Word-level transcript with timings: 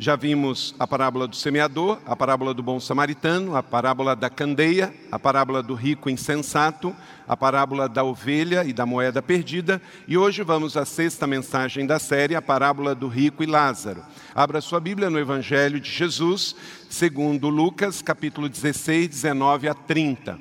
Já 0.00 0.16
vimos 0.16 0.74
a 0.78 0.86
parábola 0.86 1.28
do 1.28 1.36
semeador, 1.36 1.98
a 2.06 2.16
parábola 2.16 2.54
do 2.54 2.62
bom 2.62 2.80
samaritano, 2.80 3.54
a 3.54 3.62
parábola 3.62 4.16
da 4.16 4.30
candeia, 4.30 4.95
a 5.12 5.18
parábola 5.18 5.62
do 5.62 5.74
rico 5.74 6.09
insensato, 6.09 6.96
a 7.29 7.37
parábola 7.37 7.87
da 7.87 8.02
ovelha 8.02 8.65
e 8.65 8.73
da 8.73 8.87
moeda 8.87 9.20
perdida, 9.20 9.79
e 10.09 10.16
hoje 10.16 10.42
vamos 10.42 10.74
à 10.74 10.87
sexta 10.87 11.26
mensagem 11.26 11.87
da 11.87 11.98
série, 11.98 12.34
a 12.34 12.40
parábola 12.40 12.95
do 12.95 13.09
rico 13.09 13.42
e 13.42 13.46
Lázaro. 13.46 14.02
Abra 14.34 14.62
sua 14.62 14.80
Bíblia 14.80 15.10
no 15.10 15.18
Evangelho 15.18 15.79
de 15.79 15.90
Jesus, 15.90 16.57
segundo 16.88 17.51
Lucas, 17.51 18.01
capítulo 18.01 18.48
16, 18.48 19.07
19 19.07 19.68
a 19.68 19.74
30. 19.74 20.38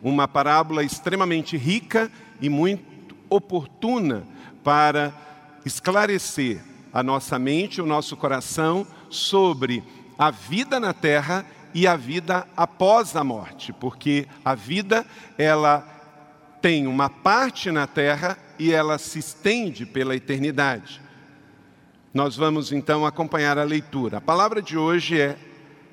Uma 0.00 0.28
parábola 0.28 0.84
extremamente 0.84 1.56
rica 1.56 2.08
e 2.40 2.48
muito 2.48 3.16
oportuna 3.28 4.22
para 4.62 5.12
esclarecer 5.66 6.62
a 6.92 7.02
nossa 7.02 7.40
mente, 7.40 7.80
o 7.80 7.86
nosso 7.86 8.16
coração 8.16 8.86
sobre 9.10 9.82
a 10.16 10.30
vida 10.30 10.78
na 10.78 10.94
terra 10.94 11.44
e 11.74 11.86
a 11.86 11.96
vida 11.96 12.46
após 12.56 13.14
a 13.16 13.24
morte, 13.24 13.72
porque 13.72 14.26
a 14.44 14.54
vida 14.54 15.04
ela 15.36 15.86
tem 16.62 16.86
uma 16.86 17.08
parte 17.08 17.70
na 17.70 17.86
terra 17.86 18.38
e 18.58 18.72
ela 18.72 18.98
se 18.98 19.18
estende 19.18 19.86
pela 19.86 20.14
eternidade. 20.14 21.00
Nós 22.12 22.36
vamos 22.36 22.72
então 22.72 23.06
acompanhar 23.06 23.56
a 23.58 23.64
leitura. 23.64 24.18
A 24.18 24.20
palavra 24.20 24.60
de 24.60 24.76
hoje 24.76 25.20
é: 25.20 25.36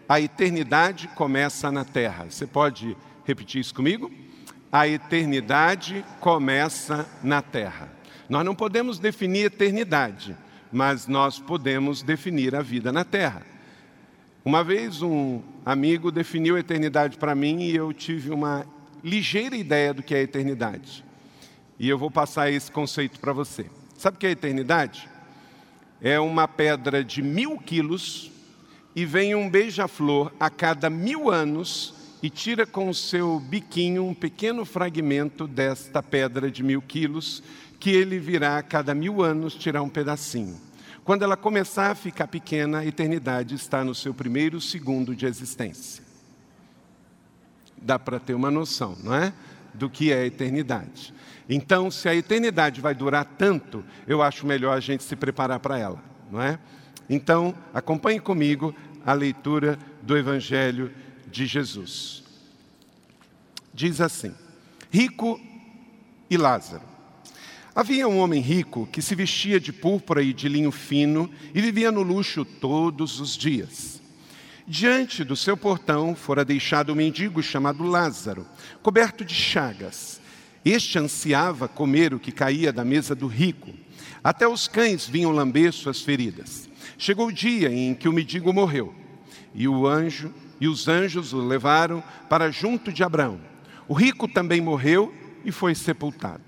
a 0.10 0.20
eternidade 0.20 1.08
começa 1.10 1.72
na 1.72 1.86
terra. 1.86 2.26
Você 2.30 2.48
pode 2.48 2.98
repetir 3.24 3.62
isso 3.62 3.74
comigo? 3.74 4.12
A 4.72 4.88
eternidade 4.88 6.04
começa 6.20 7.08
na 7.24 7.42
terra. 7.42 7.90
Nós 8.28 8.44
não 8.44 8.56
podemos 8.56 9.00
definir 9.00 9.46
eternidade 9.46 10.36
mas 10.72 11.08
nós 11.08 11.40
podemos 11.40 12.02
definir 12.02 12.56
a 12.56 12.62
vida 12.62 12.92
na 12.92 13.04
terra. 13.04 13.46
Uma 14.44 14.64
vez 14.64 15.02
um 15.02 15.42
amigo 15.66 16.12
definiu 16.12 16.56
a 16.56 16.60
eternidade 16.60 17.18
para 17.18 17.36
mim 17.36 17.64
e 17.64 17.76
eu 17.76 17.92
tive 17.92 18.32
uma 18.32 18.66
ligeira 19.04 19.56
ideia 19.56 19.94
do 19.94 20.02
que 20.02 20.16
é 20.16 20.20
a 20.20 20.24
eternidade. 20.24 21.04
E 21.80 21.88
eu 21.90 21.98
vou 21.98 22.10
passar 22.10 22.50
esse 22.50 22.72
conceito 22.72 23.20
para 23.20 23.34
você. 23.34 23.66
Sabe 23.98 24.18
o 24.18 24.20
que 24.20 24.26
é 24.26 24.30
a 24.30 24.34
eternidade? 24.34 25.10
É 26.02 26.20
uma 26.20 26.48
pedra 26.48 27.04
de 27.04 27.22
mil 27.22 27.58
quilos 27.58 28.32
e 28.96 29.06
vem 29.06 29.36
um 29.36 29.50
beija-flor 29.50 30.32
a 30.40 30.50
cada 30.50 30.90
mil 30.90 31.30
anos 31.30 31.94
e 32.22 32.30
tira 32.30 32.66
com 32.66 32.90
o 32.90 32.94
seu 32.94 33.40
biquinho 33.40 34.06
um 34.06 34.14
pequeno 34.14 34.66
fragmento 34.66 35.48
desta 35.48 36.02
pedra 36.02 36.50
de 36.50 36.64
mil 36.64 36.82
quilos 36.82 37.44
que 37.80 37.90
ele 37.90 38.20
virá 38.20 38.58
a 38.58 38.64
cada 38.64 38.94
mil 38.94 39.22
anos 39.22 39.56
tirar 39.56 39.82
um 39.82 39.90
pedacinho. 39.90 40.60
Quando 41.04 41.24
ela 41.24 41.38
começar 41.38 41.92
a 41.92 41.96
ficar 41.96 42.28
pequena, 42.28 42.80
a 42.80 42.86
eternidade 42.86 43.56
está 43.56 43.84
no 43.84 43.96
seu 43.96 44.14
primeiro 44.14 44.60
segundo 44.60 45.16
de 45.16 45.26
existência. 45.26 46.04
Dá 47.82 47.98
para 47.98 48.20
ter 48.20 48.34
uma 48.34 48.52
noção, 48.52 48.98
não 49.04 49.16
é? 49.16 49.32
Do 49.74 49.90
que 49.90 50.12
é 50.12 50.22
a 50.22 50.26
eternidade. 50.26 51.14
Então, 51.48 51.90
se 51.90 52.10
a 52.10 52.16
eternidade 52.16 52.82
vai 52.82 52.94
durar 52.94 53.24
tanto, 53.24 53.86
eu 54.06 54.22
acho 54.22 54.46
melhor 54.46 54.76
a 54.76 54.82
gente 54.82 55.04
se 55.04 55.16
preparar 55.16 55.60
para 55.60 55.78
ela, 55.78 56.04
não 56.30 56.42
é? 56.42 56.60
Então, 57.10 57.56
acompanhe 57.74 58.20
comigo 58.20 58.76
a 59.06 59.14
leitura 59.14 59.80
do 60.02 60.18
Evangelho 60.18 60.92
de 61.32 61.46
Jesus. 61.46 62.22
Diz 63.74 64.02
assim: 64.02 64.36
Rico 64.92 65.40
e 66.30 66.36
Lázaro. 66.36 66.97
Havia 67.78 68.08
um 68.08 68.18
homem 68.18 68.42
rico 68.42 68.90
que 68.92 69.04
se 69.04 69.14
vestia 69.14 69.60
de 69.60 69.72
púrpura 69.72 70.24
e 70.24 70.34
de 70.34 70.50
linho 70.50 70.72
fino 70.72 71.30
e 71.54 71.62
vivia 71.62 71.92
no 71.92 72.02
luxo 72.02 72.44
todos 72.44 73.20
os 73.20 73.38
dias. 73.38 74.02
Diante 74.68 75.24
do 75.24 75.36
seu 75.36 75.56
portão 75.56 76.16
fora 76.16 76.44
deixado 76.44 76.92
um 76.92 76.96
mendigo 76.96 77.44
chamado 77.44 77.84
Lázaro, 77.84 78.48
coberto 78.82 79.24
de 79.24 79.36
chagas. 79.36 80.20
Este 80.66 80.98
ansiava 80.98 81.68
comer 81.68 82.16
o 82.16 82.20
que 82.20 82.32
caía 82.32 82.74
da 82.74 82.84
mesa 82.84 83.14
do 83.14 83.28
rico. 83.28 83.72
Até 84.24 84.48
os 84.48 84.68
cães 84.68 85.08
vinham 85.08 85.30
lamber 85.30 85.72
suas 85.72 86.02
feridas. 86.02 86.68
Chegou 86.98 87.28
o 87.28 87.32
dia 87.32 87.72
em 87.72 87.94
que 87.94 88.10
o 88.10 88.12
mendigo 88.12 88.52
morreu, 88.52 88.92
e 89.54 89.68
o 89.68 89.86
anjo 89.86 90.34
e 90.60 90.68
os 90.68 90.88
anjos 90.88 91.32
o 91.32 91.46
levaram 91.46 92.04
para 92.28 92.50
junto 92.50 92.92
de 92.92 93.04
Abraão. 93.04 93.40
O 93.88 93.94
rico 93.94 94.28
também 94.28 94.62
morreu 94.62 95.14
e 95.46 95.52
foi 95.52 95.76
sepultado 95.76 96.47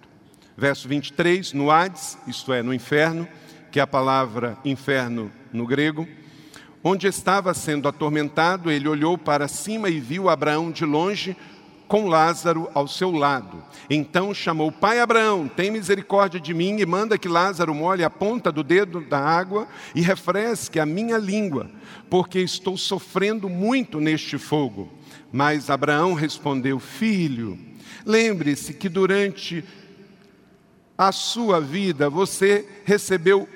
verso 0.59 0.89
23, 0.89 1.53
no 1.53 1.71
Hades, 1.71 2.17
isto 2.27 2.51
é, 2.51 2.61
no 2.61 2.73
inferno, 2.73 3.25
que 3.71 3.79
é 3.79 3.83
a 3.83 3.87
palavra 3.87 4.57
inferno 4.65 5.31
no 5.53 5.65
grego, 5.65 6.05
onde 6.83 7.07
estava 7.07 7.53
sendo 7.53 7.87
atormentado, 7.87 8.69
ele 8.69 8.87
olhou 8.87 9.17
para 9.17 9.47
cima 9.47 9.89
e 9.89 10.01
viu 10.01 10.27
Abraão 10.27 10.69
de 10.69 10.83
longe 10.83 11.35
com 11.87 12.07
Lázaro 12.07 12.69
ao 12.73 12.87
seu 12.87 13.09
lado. 13.09 13.63
Então 13.89 14.33
chamou: 14.33 14.69
Pai 14.69 14.99
Abraão, 14.99 15.47
tem 15.47 15.71
misericórdia 15.71 16.39
de 16.41 16.53
mim 16.53 16.77
e 16.79 16.85
manda 16.85 17.17
que 17.17 17.29
Lázaro 17.29 17.73
molhe 17.73 18.03
a 18.03 18.09
ponta 18.09 18.51
do 18.51 18.61
dedo 18.61 18.99
da 18.99 19.19
água 19.19 19.65
e 19.95 20.01
refresque 20.01 20.79
a 20.79 20.85
minha 20.85 21.17
língua, 21.17 21.71
porque 22.09 22.39
estou 22.39 22.77
sofrendo 22.77 23.47
muito 23.47 24.01
neste 24.01 24.37
fogo. 24.37 24.91
Mas 25.31 25.69
Abraão 25.69 26.13
respondeu: 26.13 26.79
Filho, 26.79 27.57
lembre-se 28.05 28.73
que 28.73 28.89
durante 28.89 29.63
a 30.99 31.13
sua 31.13 31.61
vida 31.61 32.09
você 32.09 32.67
recebeu 32.83 33.47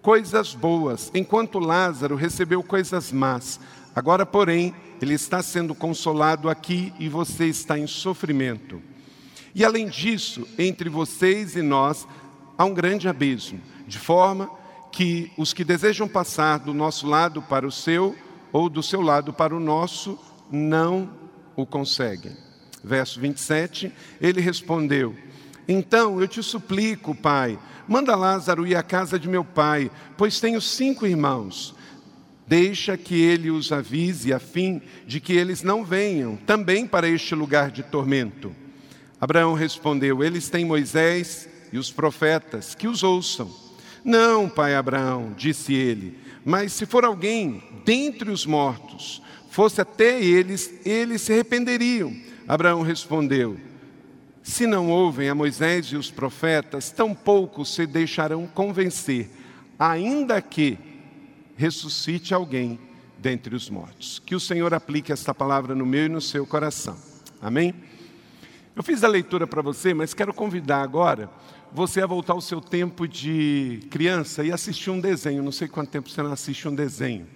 coisas 0.00 0.54
boas, 0.54 1.10
enquanto 1.14 1.58
Lázaro 1.58 2.16
recebeu 2.16 2.62
coisas 2.62 3.12
más. 3.12 3.60
Agora, 3.94 4.24
porém, 4.24 4.74
ele 5.02 5.12
está 5.12 5.42
sendo 5.42 5.74
consolado 5.74 6.48
aqui 6.48 6.94
e 6.98 7.10
você 7.10 7.44
está 7.44 7.78
em 7.78 7.86
sofrimento. 7.86 8.80
E 9.54 9.66
além 9.66 9.86
disso, 9.86 10.48
entre 10.58 10.88
vocês 10.88 11.56
e 11.56 11.62
nós 11.62 12.08
há 12.56 12.64
um 12.64 12.72
grande 12.72 13.06
abismo, 13.06 13.60
de 13.86 13.98
forma 13.98 14.48
que 14.90 15.30
os 15.36 15.52
que 15.52 15.62
desejam 15.62 16.08
passar 16.08 16.58
do 16.58 16.72
nosso 16.72 17.06
lado 17.06 17.42
para 17.42 17.66
o 17.66 17.72
seu 17.72 18.16
ou 18.50 18.70
do 18.70 18.82
seu 18.82 19.02
lado 19.02 19.30
para 19.30 19.54
o 19.54 19.60
nosso 19.60 20.18
não 20.50 21.10
o 21.54 21.66
conseguem. 21.66 22.34
Verso 22.82 23.20
27, 23.20 23.92
ele 24.20 24.40
respondeu: 24.40 25.14
então 25.68 26.20
eu 26.20 26.28
te 26.28 26.42
suplico, 26.42 27.14
pai, 27.14 27.58
manda 27.88 28.16
Lázaro 28.16 28.66
ir 28.66 28.76
à 28.76 28.82
casa 28.82 29.18
de 29.18 29.28
meu 29.28 29.44
pai, 29.44 29.90
pois 30.16 30.40
tenho 30.40 30.60
cinco 30.60 31.06
irmãos. 31.06 31.74
Deixa 32.46 32.96
que 32.96 33.20
ele 33.20 33.50
os 33.50 33.72
avise, 33.72 34.32
a 34.32 34.38
fim 34.38 34.82
de 35.06 35.18
que 35.18 35.32
eles 35.32 35.62
não 35.62 35.82
venham 35.82 36.36
também 36.36 36.86
para 36.86 37.08
este 37.08 37.34
lugar 37.34 37.70
de 37.70 37.82
tormento. 37.82 38.54
Abraão 39.18 39.54
respondeu: 39.54 40.22
Eles 40.22 40.50
têm 40.50 40.64
Moisés 40.64 41.48
e 41.72 41.78
os 41.78 41.90
profetas, 41.90 42.74
que 42.74 42.86
os 42.86 43.02
ouçam. 43.02 43.50
Não, 44.04 44.50
pai 44.50 44.74
Abraão, 44.74 45.32
disse 45.34 45.72
ele, 45.72 46.18
mas 46.44 46.74
se 46.74 46.84
for 46.84 47.04
alguém 47.06 47.62
dentre 47.86 48.30
os 48.30 48.44
mortos, 48.44 49.22
fosse 49.50 49.80
até 49.80 50.22
eles, 50.22 50.70
eles 50.84 51.22
se 51.22 51.32
arrependeriam. 51.32 52.14
Abraão 52.46 52.82
respondeu: 52.82 53.56
se 54.44 54.66
não 54.66 54.90
ouvem 54.90 55.30
a 55.30 55.34
Moisés 55.34 55.86
e 55.86 55.96
os 55.96 56.10
profetas, 56.10 56.90
tampouco 56.90 57.64
se 57.64 57.86
deixarão 57.86 58.46
convencer, 58.46 59.30
ainda 59.78 60.40
que 60.42 60.78
ressuscite 61.56 62.34
alguém 62.34 62.78
dentre 63.16 63.56
os 63.56 63.70
mortos. 63.70 64.18
Que 64.18 64.34
o 64.34 64.40
Senhor 64.40 64.74
aplique 64.74 65.10
esta 65.10 65.34
palavra 65.34 65.74
no 65.74 65.86
meu 65.86 66.04
e 66.04 66.08
no 66.10 66.20
seu 66.20 66.46
coração. 66.46 66.94
Amém? 67.40 67.74
Eu 68.76 68.82
fiz 68.82 69.02
a 69.02 69.08
leitura 69.08 69.46
para 69.46 69.62
você, 69.62 69.94
mas 69.94 70.12
quero 70.12 70.34
convidar 70.34 70.82
agora 70.82 71.30
você 71.72 72.02
a 72.02 72.06
voltar 72.06 72.34
ao 72.34 72.40
seu 72.42 72.60
tempo 72.60 73.08
de 73.08 73.80
criança 73.90 74.44
e 74.44 74.52
assistir 74.52 74.90
um 74.90 75.00
desenho. 75.00 75.42
Não 75.42 75.52
sei 75.52 75.68
quanto 75.68 75.88
tempo 75.88 76.10
você 76.10 76.22
não 76.22 76.32
assiste 76.32 76.68
um 76.68 76.74
desenho. 76.74 77.26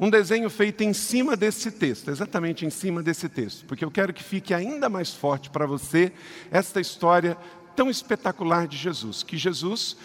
Um 0.00 0.08
desenho 0.08 0.48
feito 0.48 0.82
em 0.82 0.94
cima 0.94 1.36
desse 1.36 1.70
texto, 1.70 2.10
exatamente 2.10 2.64
em 2.64 2.70
cima 2.70 3.02
desse 3.02 3.28
texto, 3.28 3.66
porque 3.66 3.84
eu 3.84 3.90
quero 3.90 4.14
que 4.14 4.22
fique 4.22 4.54
ainda 4.54 4.88
mais 4.88 5.12
forte 5.12 5.50
para 5.50 5.66
você 5.66 6.10
esta 6.50 6.80
história 6.80 7.36
tão 7.76 7.90
espetacular 7.90 8.66
de 8.66 8.78
Jesus, 8.78 9.22
que 9.22 9.36
Jesus 9.36 9.98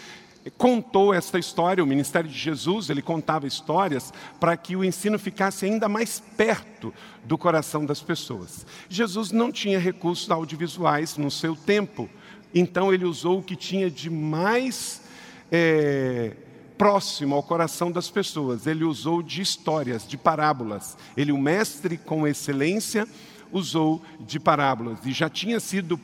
contou 0.58 1.14
esta 1.14 1.38
história, 1.38 1.82
o 1.82 1.86
ministério 1.86 2.28
de 2.28 2.38
Jesus, 2.38 2.90
ele 2.90 3.00
contava 3.00 3.46
histórias 3.46 4.12
para 4.38 4.54
que 4.54 4.76
o 4.76 4.84
ensino 4.84 5.18
ficasse 5.18 5.64
ainda 5.64 5.88
mais 5.88 6.20
perto 6.36 6.92
do 7.24 7.38
coração 7.38 7.86
das 7.86 8.02
pessoas. 8.02 8.66
Jesus 8.90 9.32
não 9.32 9.50
tinha 9.50 9.78
recursos 9.78 10.30
audiovisuais 10.30 11.16
no 11.16 11.30
seu 11.30 11.56
tempo, 11.56 12.06
então 12.54 12.92
ele 12.92 13.06
usou 13.06 13.38
o 13.38 13.42
que 13.42 13.56
tinha 13.56 13.90
de 13.90 14.10
mais 14.10 15.00
é, 15.50 16.36
próximo 16.76 17.34
ao 17.34 17.42
coração 17.42 17.90
das 17.90 18.10
pessoas. 18.10 18.66
Ele 18.66 18.84
usou 18.84 19.22
de 19.22 19.42
histórias, 19.42 20.06
de 20.06 20.16
parábolas. 20.16 20.96
Ele, 21.16 21.32
o 21.32 21.38
mestre 21.38 21.96
com 21.96 22.26
excelência, 22.26 23.06
usou 23.52 24.02
de 24.20 24.38
parábolas 24.38 24.98
e 25.04 25.12
já 25.12 25.28
tinha 25.28 25.60
sido 25.60 26.00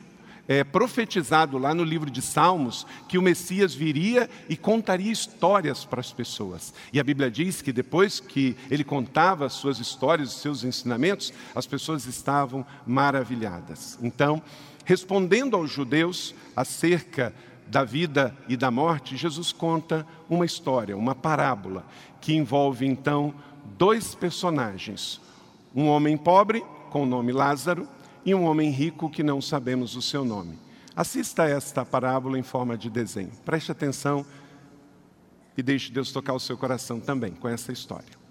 é, 0.47 0.63
profetizado 0.63 1.57
lá 1.57 1.73
no 1.73 1.83
livro 1.83 2.09
de 2.09 2.21
Salmos 2.21 2.85
que 3.07 3.17
o 3.17 3.21
Messias 3.21 3.73
viria 3.73 4.29
e 4.49 4.57
contaria 4.57 5.11
histórias 5.11 5.85
para 5.85 5.99
as 5.99 6.11
pessoas. 6.11 6.73
E 6.91 6.99
a 6.99 7.03
Bíblia 7.03 7.31
diz 7.31 7.61
que 7.61 7.71
depois 7.71 8.19
que 8.19 8.55
ele 8.69 8.83
contava 8.83 9.45
as 9.45 9.53
suas 9.53 9.79
histórias, 9.79 10.35
os 10.35 10.41
seus 10.41 10.63
ensinamentos, 10.63 11.33
as 11.55 11.65
pessoas 11.65 12.05
estavam 12.05 12.65
maravilhadas. 12.85 13.97
Então, 14.01 14.41
respondendo 14.85 15.55
aos 15.55 15.71
judeus 15.71 16.35
acerca 16.55 17.33
da 17.67 17.83
vida 17.83 18.35
e 18.47 18.55
da 18.55 18.69
morte, 18.69 19.17
Jesus 19.17 19.51
conta 19.51 20.05
uma 20.29 20.45
história, 20.45 20.97
uma 20.97 21.15
parábola, 21.15 21.85
que 22.21 22.33
envolve 22.33 22.85
então 22.85 23.33
dois 23.77 24.15
personagens: 24.15 25.19
um 25.75 25.87
homem 25.87 26.17
pobre, 26.17 26.63
com 26.89 27.03
o 27.03 27.07
nome 27.07 27.31
Lázaro, 27.31 27.87
e 28.25 28.33
um 28.33 28.45
homem 28.45 28.69
rico 28.69 29.09
que 29.09 29.23
não 29.23 29.41
sabemos 29.41 29.95
o 29.95 30.01
seu 30.01 30.23
nome. 30.23 30.57
Assista 30.95 31.45
esta 31.45 31.83
parábola 31.83 32.37
em 32.37 32.43
forma 32.43 32.77
de 32.77 32.89
desenho. 32.89 33.31
Preste 33.43 33.71
atenção 33.71 34.25
e 35.57 35.63
deixe 35.63 35.91
Deus 35.91 36.11
tocar 36.11 36.33
o 36.33 36.39
seu 36.39 36.57
coração 36.57 36.99
também 36.99 37.31
com 37.31 37.47
essa 37.47 37.71
história. 37.71 38.22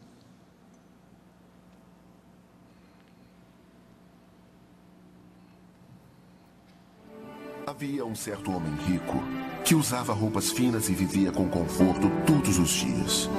Havia 7.64 8.04
um 8.04 8.14
certo 8.14 8.50
homem 8.50 8.74
rico 8.86 9.22
que 9.64 9.74
usava 9.74 10.12
roupas 10.12 10.50
finas 10.50 10.88
e 10.88 10.94
vivia 10.94 11.30
com 11.30 11.48
conforto 11.48 12.10
todos 12.26 12.58
os 12.58 12.70
dias. 12.70 13.30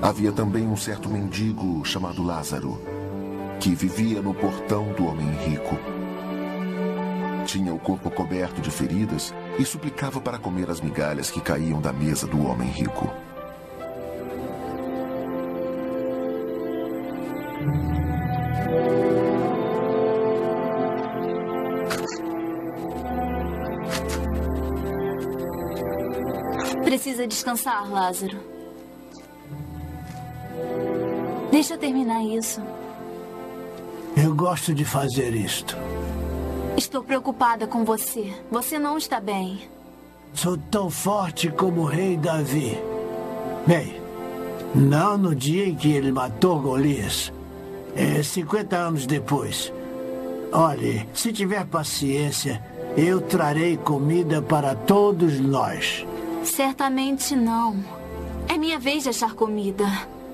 Havia 0.00 0.32
também 0.32 0.66
um 0.66 0.76
certo 0.76 1.08
mendigo 1.08 1.84
chamado 1.84 2.22
Lázaro 2.22 2.80
que 3.60 3.74
vivia 3.74 4.22
no 4.22 4.32
portão 4.32 4.92
do 4.94 5.06
homem 5.06 5.30
rico. 5.46 5.78
Tinha 7.44 7.74
o 7.74 7.78
corpo 7.78 8.10
coberto 8.10 8.60
de 8.62 8.70
feridas 8.70 9.34
e 9.58 9.64
suplicava 9.66 10.20
para 10.20 10.38
comer 10.38 10.70
as 10.70 10.80
migalhas 10.80 11.30
que 11.30 11.40
caíam 11.40 11.80
da 11.80 11.92
mesa 11.92 12.26
do 12.26 12.46
homem 12.46 12.68
rico. 12.70 13.08
Precisa 27.12 27.28
descansar, 27.28 27.92
Lázaro. 27.92 28.38
Deixa 31.50 31.74
eu 31.74 31.78
terminar 31.78 32.22
isso. 32.24 32.62
Eu 34.16 34.34
gosto 34.34 34.72
de 34.72 34.82
fazer 34.82 35.34
isto. 35.34 35.76
Estou 36.74 37.04
preocupada 37.04 37.66
com 37.66 37.84
você. 37.84 38.32
Você 38.50 38.78
não 38.78 38.96
está 38.96 39.20
bem. 39.20 39.68
Sou 40.32 40.56
tão 40.56 40.88
forte 40.88 41.50
como 41.50 41.82
o 41.82 41.84
rei 41.84 42.16
Davi. 42.16 42.78
Bem, 43.66 44.00
não 44.74 45.18
no 45.18 45.34
dia 45.34 45.66
em 45.66 45.74
que 45.74 45.92
ele 45.92 46.10
matou 46.10 46.58
Golias. 46.60 47.30
É 47.94 48.22
50 48.22 48.74
anos 48.74 49.04
depois. 49.04 49.70
Olhe, 50.50 51.06
se 51.12 51.30
tiver 51.30 51.66
paciência, 51.66 52.62
eu 52.96 53.20
trarei 53.20 53.76
comida 53.76 54.40
para 54.40 54.74
todos 54.74 55.38
nós. 55.38 56.06
Certamente 56.44 57.34
não. 57.36 57.76
É 58.48 58.58
minha 58.58 58.78
vez 58.78 59.04
de 59.04 59.08
achar 59.08 59.34
comida. 59.34 59.86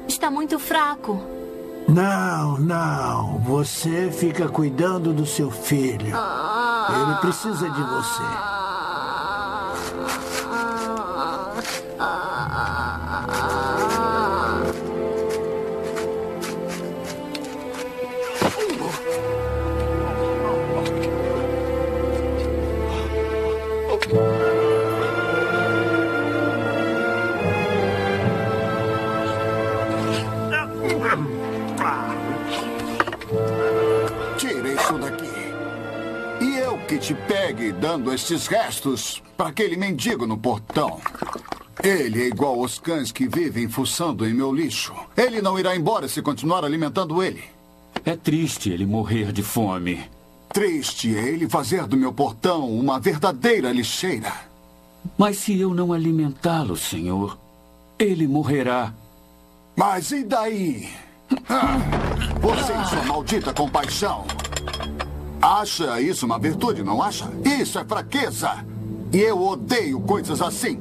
Está 0.07 0.31
muito 0.31 0.59
fraco. 0.59 1.21
Não, 1.89 2.59
não. 2.59 3.39
Você 3.39 4.11
fica 4.11 4.49
cuidando 4.49 5.13
do 5.13 5.25
seu 5.25 5.51
filho. 5.51 6.15
Ele 6.89 7.15
precisa 7.21 7.69
de 7.71 7.83
você. 7.83 8.58
Te 36.99 37.15
pegue 37.15 37.73
dando 37.73 38.13
estes 38.13 38.47
restos 38.47 39.23
para 39.37 39.49
aquele 39.49 39.77
mendigo 39.77 40.27
no 40.27 40.37
portão. 40.37 41.01
Ele 41.83 42.23
é 42.23 42.27
igual 42.27 42.61
aos 42.61 42.79
cães 42.79 43.13
que 43.13 43.29
vivem 43.29 43.69
fuçando 43.69 44.27
em 44.27 44.35
meu 44.35 44.53
lixo. 44.53 44.93
Ele 45.17 45.41
não 45.41 45.59
irá 45.59 45.77
embora 45.77 46.09
se 46.09 46.21
continuar 46.21 46.65
alimentando 46.65 47.23
ele. 47.23 47.45
É 48.05 48.17
triste 48.17 48.71
ele 48.71 48.85
morrer 48.85 49.33
de 49.33 49.43
fome. 49.43 50.05
Triste 50.53 51.17
é 51.17 51.29
ele 51.29 51.49
fazer 51.49 51.87
do 51.87 51.97
meu 51.97 52.13
portão 52.13 52.69
uma 52.69 52.99
verdadeira 52.99 53.71
lixeira. 53.71 54.33
Mas 55.17 55.39
se 55.39 55.59
eu 55.59 55.73
não 55.73 55.93
alimentá-lo, 55.93 56.77
senhor, 56.77 57.39
ele 57.99 58.27
morrerá. 58.27 58.93
Mas 59.77 60.11
e 60.11 60.25
daí? 60.25 60.89
Ah, 61.49 61.77
você 62.41 62.73
e 62.73 62.89
sua 62.89 63.05
maldita 63.05 63.53
compaixão. 63.53 64.27
Acha 65.41 66.01
isso 66.01 66.27
uma 66.27 66.39
virtude, 66.39 66.83
não 66.83 67.03
acha? 67.03 67.31
Isso 67.45 67.79
é 67.79 67.85
fraqueza. 67.85 68.65
E 69.13 69.19
eu 69.19 69.41
odeio 69.41 70.01
coisas 70.01 70.43
assim. 70.43 70.81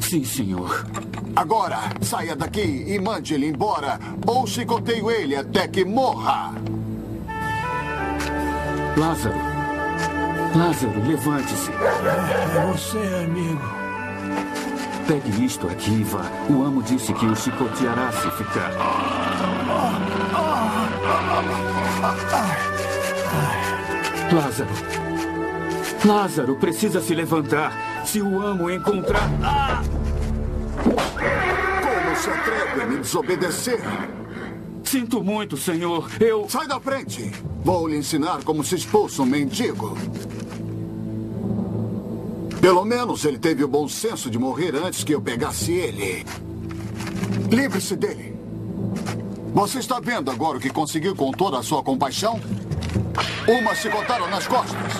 Sim, 0.00 0.24
senhor. 0.24 0.86
Agora, 1.34 1.78
saia 2.02 2.34
daqui 2.34 2.84
e 2.86 2.98
mande 2.98 3.34
ele 3.34 3.48
embora, 3.48 3.98
ou 4.26 4.46
chicoteio 4.46 5.10
ele 5.10 5.36
até 5.36 5.68
que 5.68 5.84
morra. 5.84 6.52
Lázaro. 8.96 9.36
Lázaro, 10.54 11.06
levante-se. 11.06 11.70
É 11.70 12.72
você, 12.72 12.98
amigo. 13.24 13.60
Pegue 15.06 15.44
isto 15.44 15.68
aqui 15.68 15.92
e 15.92 16.02
vá. 16.02 16.22
O 16.50 16.62
amo 16.64 16.82
disse 16.82 17.12
que 17.12 17.26
o 17.26 17.36
chicoteará 17.36 18.10
se 18.12 18.30
ficar. 18.32 18.72
Lázaro. 24.32 24.70
Lázaro 26.04 26.56
precisa 26.56 27.00
se 27.00 27.14
levantar. 27.14 28.04
Se 28.04 28.20
o 28.20 28.40
amo 28.40 28.70
encontrar. 28.70 29.28
Ah! 29.42 29.82
Como 30.82 32.16
se 32.16 32.30
atreve 32.30 32.82
a 32.82 32.86
me 32.86 32.96
desobedecer? 32.98 33.80
Sinto 34.84 35.22
muito, 35.22 35.56
senhor. 35.56 36.08
Eu. 36.20 36.48
Sai 36.48 36.66
da 36.66 36.80
frente! 36.80 37.32
Vou 37.64 37.88
lhe 37.88 37.96
ensinar 37.96 38.42
como 38.44 38.62
se 38.62 38.76
expulsa 38.76 39.22
um 39.22 39.26
mendigo. 39.26 39.96
Pelo 42.60 42.84
menos 42.84 43.24
ele 43.24 43.38
teve 43.38 43.62
o 43.62 43.68
bom 43.68 43.88
senso 43.88 44.30
de 44.30 44.38
morrer 44.38 44.74
antes 44.74 45.04
que 45.04 45.14
eu 45.14 45.20
pegasse 45.20 45.72
ele. 45.72 46.24
Livre-se 47.50 47.96
dele. 47.96 48.36
Você 49.54 49.78
está 49.78 50.00
vendo 50.00 50.30
agora 50.30 50.58
o 50.58 50.60
que 50.60 50.70
conseguiu 50.70 51.14
com 51.14 51.30
toda 51.30 51.58
a 51.58 51.62
sua 51.62 51.82
compaixão? 51.82 52.40
Uma 53.48 53.74
chicotaram 53.74 54.28
nas 54.28 54.46
costas. 54.46 54.92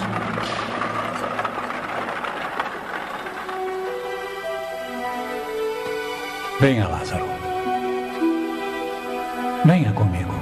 Venha, 6.60 6.88
Lázaro. 6.88 7.26
Venha 9.64 9.92
comigo. 9.92 10.32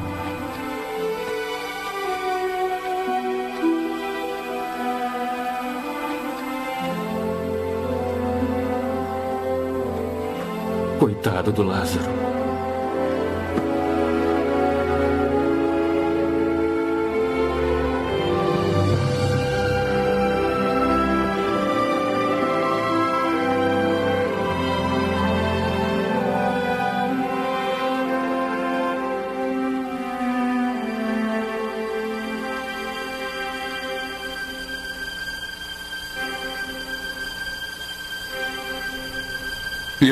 Coitado 11.01 11.53
do 11.53 11.63
Lázaro. 11.63 12.24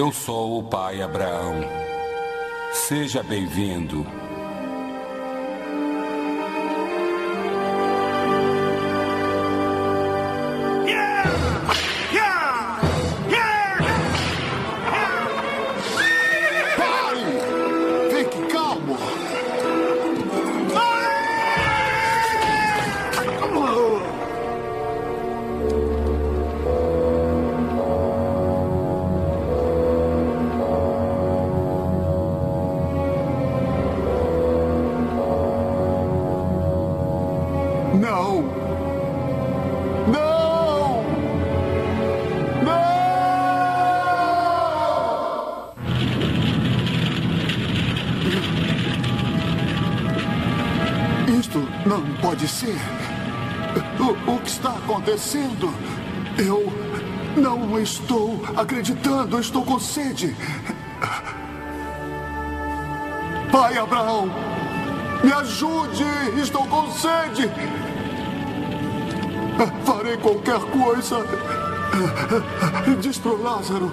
Eu 0.03 0.11
sou 0.11 0.59
o 0.59 0.65
pai 0.65 1.01
Abraão. 1.01 1.61
Seja 2.73 3.23
bem-vindo. 3.23 4.05
Pode 52.33 52.49
ser? 52.49 52.77
O, 54.01 54.33
o 54.33 54.39
que 54.41 54.49
está 54.49 54.71
acontecendo? 54.71 55.73
Eu 56.39 56.73
não 57.37 57.79
estou 57.79 58.43
acreditando, 58.57 59.39
estou 59.39 59.65
com 59.65 59.79
sede. 59.79 60.35
Pai 63.51 63.77
Abraão, 63.77 64.31
me 65.23 65.33
ajude, 65.33 66.05
estou 66.43 66.67
com 66.67 66.91
sede. 66.93 67.51
Qualquer 70.17 70.61
coisa. 70.71 71.25
Diz 73.01 73.19
para 73.19 73.33
o 73.33 73.43
Lázaro 73.43 73.93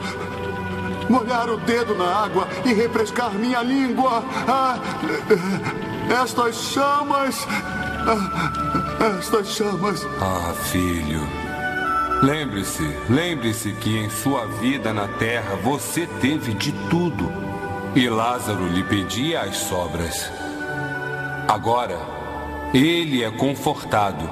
molhar 1.10 1.50
o 1.50 1.58
dedo 1.58 1.96
na 1.96 2.06
água 2.06 2.48
e 2.66 2.74
refrescar 2.74 3.34
minha 3.34 3.62
língua. 3.62 4.24
Estas 6.10 6.56
chamas 6.56 7.46
estas 9.18 9.48
chamas. 9.50 10.06
Ah, 10.20 10.54
filho. 10.72 11.22
Lembre-se, 12.22 12.84
lembre-se 13.10 13.72
que 13.74 13.98
em 13.98 14.10
sua 14.10 14.46
vida 14.46 14.94
na 14.94 15.08
terra 15.08 15.56
você 15.58 16.08
teve 16.20 16.54
de 16.54 16.72
tudo. 16.90 17.32
E 17.96 18.10
Lázaro 18.10 18.68
lhe 18.68 18.84
pedia 18.84 19.42
as 19.42 19.58
sobras. 19.58 20.32
Agora, 21.48 21.98
ele 22.74 23.24
é 23.24 23.32
confortado 23.32 24.30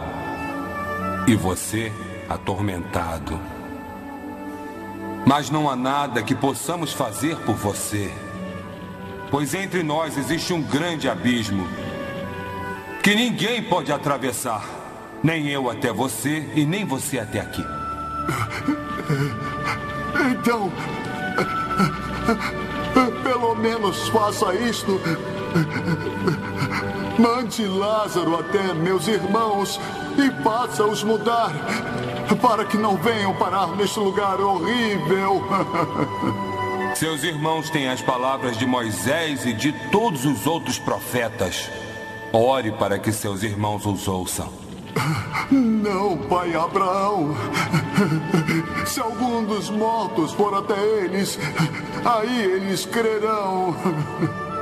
e 1.27 1.35
você 1.35 1.91
atormentado. 2.29 3.37
Mas 5.25 5.49
não 5.49 5.69
há 5.69 5.75
nada 5.75 6.23
que 6.23 6.33
possamos 6.33 6.93
fazer 6.93 7.35
por 7.39 7.55
você, 7.55 8.09
pois 9.29 9.53
entre 9.53 9.83
nós 9.83 10.17
existe 10.17 10.53
um 10.53 10.61
grande 10.61 11.09
abismo 11.09 11.67
que 13.03 13.13
ninguém 13.13 13.61
pode 13.61 13.91
atravessar. 13.91 14.65
Nem 15.21 15.47
eu 15.47 15.69
até 15.69 15.91
você 15.91 16.49
e 16.55 16.65
nem 16.65 16.85
você 16.85 17.19
até 17.19 17.41
aqui. 17.41 17.63
Então, 20.31 20.71
pelo 23.23 23.55
menos 23.55 24.07
faça 24.09 24.53
isto. 24.55 25.01
Mande 27.19 27.65
Lázaro 27.65 28.39
até 28.39 28.73
meus 28.73 29.07
irmãos 29.07 29.79
e 30.17 30.43
faça-os 30.43 31.03
mudar 31.03 31.51
para 32.41 32.65
que 32.65 32.77
não 32.77 32.97
venham 32.97 33.33
parar 33.35 33.67
neste 33.75 33.99
lugar 33.99 34.39
horrível. 34.39 35.43
Seus 36.95 37.23
irmãos 37.23 37.69
têm 37.69 37.87
as 37.87 38.01
palavras 38.01 38.57
de 38.57 38.65
Moisés 38.65 39.45
e 39.45 39.53
de 39.53 39.71
todos 39.91 40.25
os 40.25 40.47
outros 40.47 40.79
profetas. 40.79 41.69
Ore 42.33 42.71
para 42.71 42.97
que 42.97 43.11
seus 43.11 43.43
irmãos 43.43 43.85
os 43.85 44.07
ouçam. 44.07 44.51
Não, 45.51 46.17
pai 46.17 46.55
Abraão. 46.55 47.35
Se 48.85 48.99
algum 48.99 49.45
dos 49.45 49.69
mortos 49.69 50.33
for 50.33 50.55
até 50.55 50.79
eles, 51.03 51.37
aí 52.03 52.41
eles 52.43 52.85
crerão. 52.85 53.75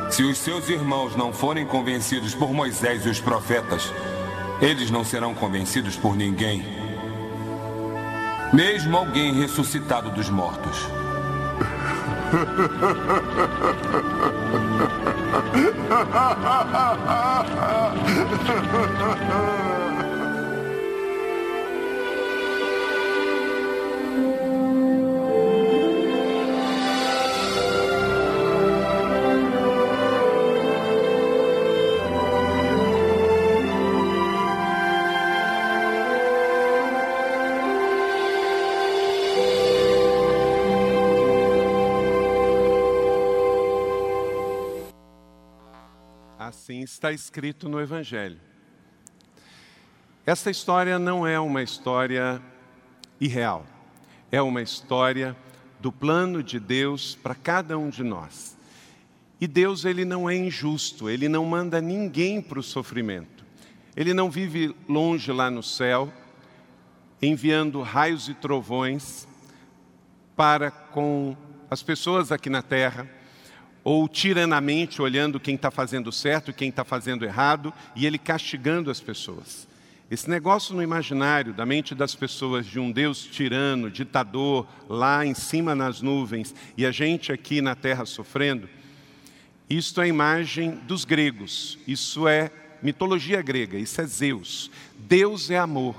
Se 0.09 0.23
os 0.23 0.37
seus 0.37 0.67
irmãos 0.69 1.15
não 1.15 1.31
forem 1.31 1.65
convencidos 1.65 2.35
por 2.35 2.51
Moisés 2.51 3.05
e 3.05 3.09
os 3.09 3.21
profetas, 3.21 3.91
eles 4.61 4.89
não 4.89 5.03
serão 5.03 5.33
convencidos 5.33 5.95
por 5.95 6.15
ninguém. 6.15 6.65
Mesmo 8.53 8.97
alguém 8.97 9.33
ressuscitado 9.33 10.09
dos 10.11 10.29
mortos. 10.29 10.77
está 46.85 47.11
escrito 47.11 47.67
no 47.67 47.81
Evangelho. 47.81 48.39
Essa 50.23 50.51
história 50.51 50.97
não 50.97 51.25
é 51.25 51.39
uma 51.39 51.63
história 51.63 52.41
irreal, 53.19 53.65
é 54.31 54.41
uma 54.41 54.61
história 54.61 55.35
do 55.79 55.91
plano 55.91 56.43
de 56.43 56.59
Deus 56.59 57.15
para 57.15 57.33
cada 57.33 57.77
um 57.77 57.89
de 57.89 58.03
nós. 58.03 58.55
E 59.41 59.47
Deus, 59.47 59.83
ele 59.83 60.05
não 60.05 60.29
é 60.29 60.35
injusto, 60.35 61.09
ele 61.09 61.27
não 61.27 61.43
manda 61.43 61.81
ninguém 61.81 62.41
para 62.41 62.59
o 62.59 62.63
sofrimento. 62.63 63.43
Ele 63.95 64.13
não 64.13 64.29
vive 64.29 64.75
longe 64.87 65.31
lá 65.31 65.49
no 65.49 65.63
céu, 65.63 66.13
enviando 67.21 67.81
raios 67.81 68.29
e 68.29 68.33
trovões 68.33 69.27
para 70.35 70.69
com 70.69 71.35
as 71.69 71.81
pessoas 71.81 72.31
aqui 72.31 72.49
na 72.49 72.61
terra 72.61 73.09
ou 73.85 74.09
tiranamente 74.09 74.99
olhando 74.99 75.39
quem 75.39 75.53
está 75.53 75.69
fazendo 75.69 76.11
certo 76.11 76.49
e 76.49 76.53
quem 76.53 76.69
está 76.69 76.83
fazendo 76.83 77.23
errado, 77.23 77.71
e 77.95 78.07
ele 78.07 78.17
castigando 78.17 78.89
as 78.89 78.99
pessoas. 78.99 79.67
Esse 80.09 80.27
negócio 80.27 80.75
no 80.75 80.81
imaginário 80.81 81.53
da 81.53 81.67
mente 81.67 81.93
das 81.93 82.15
pessoas 82.15 82.65
de 82.65 82.79
um 82.79 82.91
Deus 82.91 83.23
tirano, 83.23 83.91
ditador, 83.91 84.67
lá 84.89 85.23
em 85.23 85.35
cima 85.35 85.75
nas 85.75 86.01
nuvens, 86.01 86.55
e 86.75 86.83
a 86.83 86.91
gente 86.91 87.31
aqui 87.31 87.61
na 87.61 87.75
terra 87.75 88.07
sofrendo, 88.07 88.67
isto 89.69 90.01
é 90.01 90.05
a 90.05 90.07
imagem 90.07 90.71
dos 90.87 91.05
gregos, 91.05 91.77
isso 91.87 92.27
é 92.27 92.51
mitologia 92.81 93.41
grega, 93.43 93.77
isso 93.77 94.01
é 94.01 94.05
Zeus. 94.05 94.71
Deus 94.97 95.51
é 95.51 95.59
amor. 95.59 95.95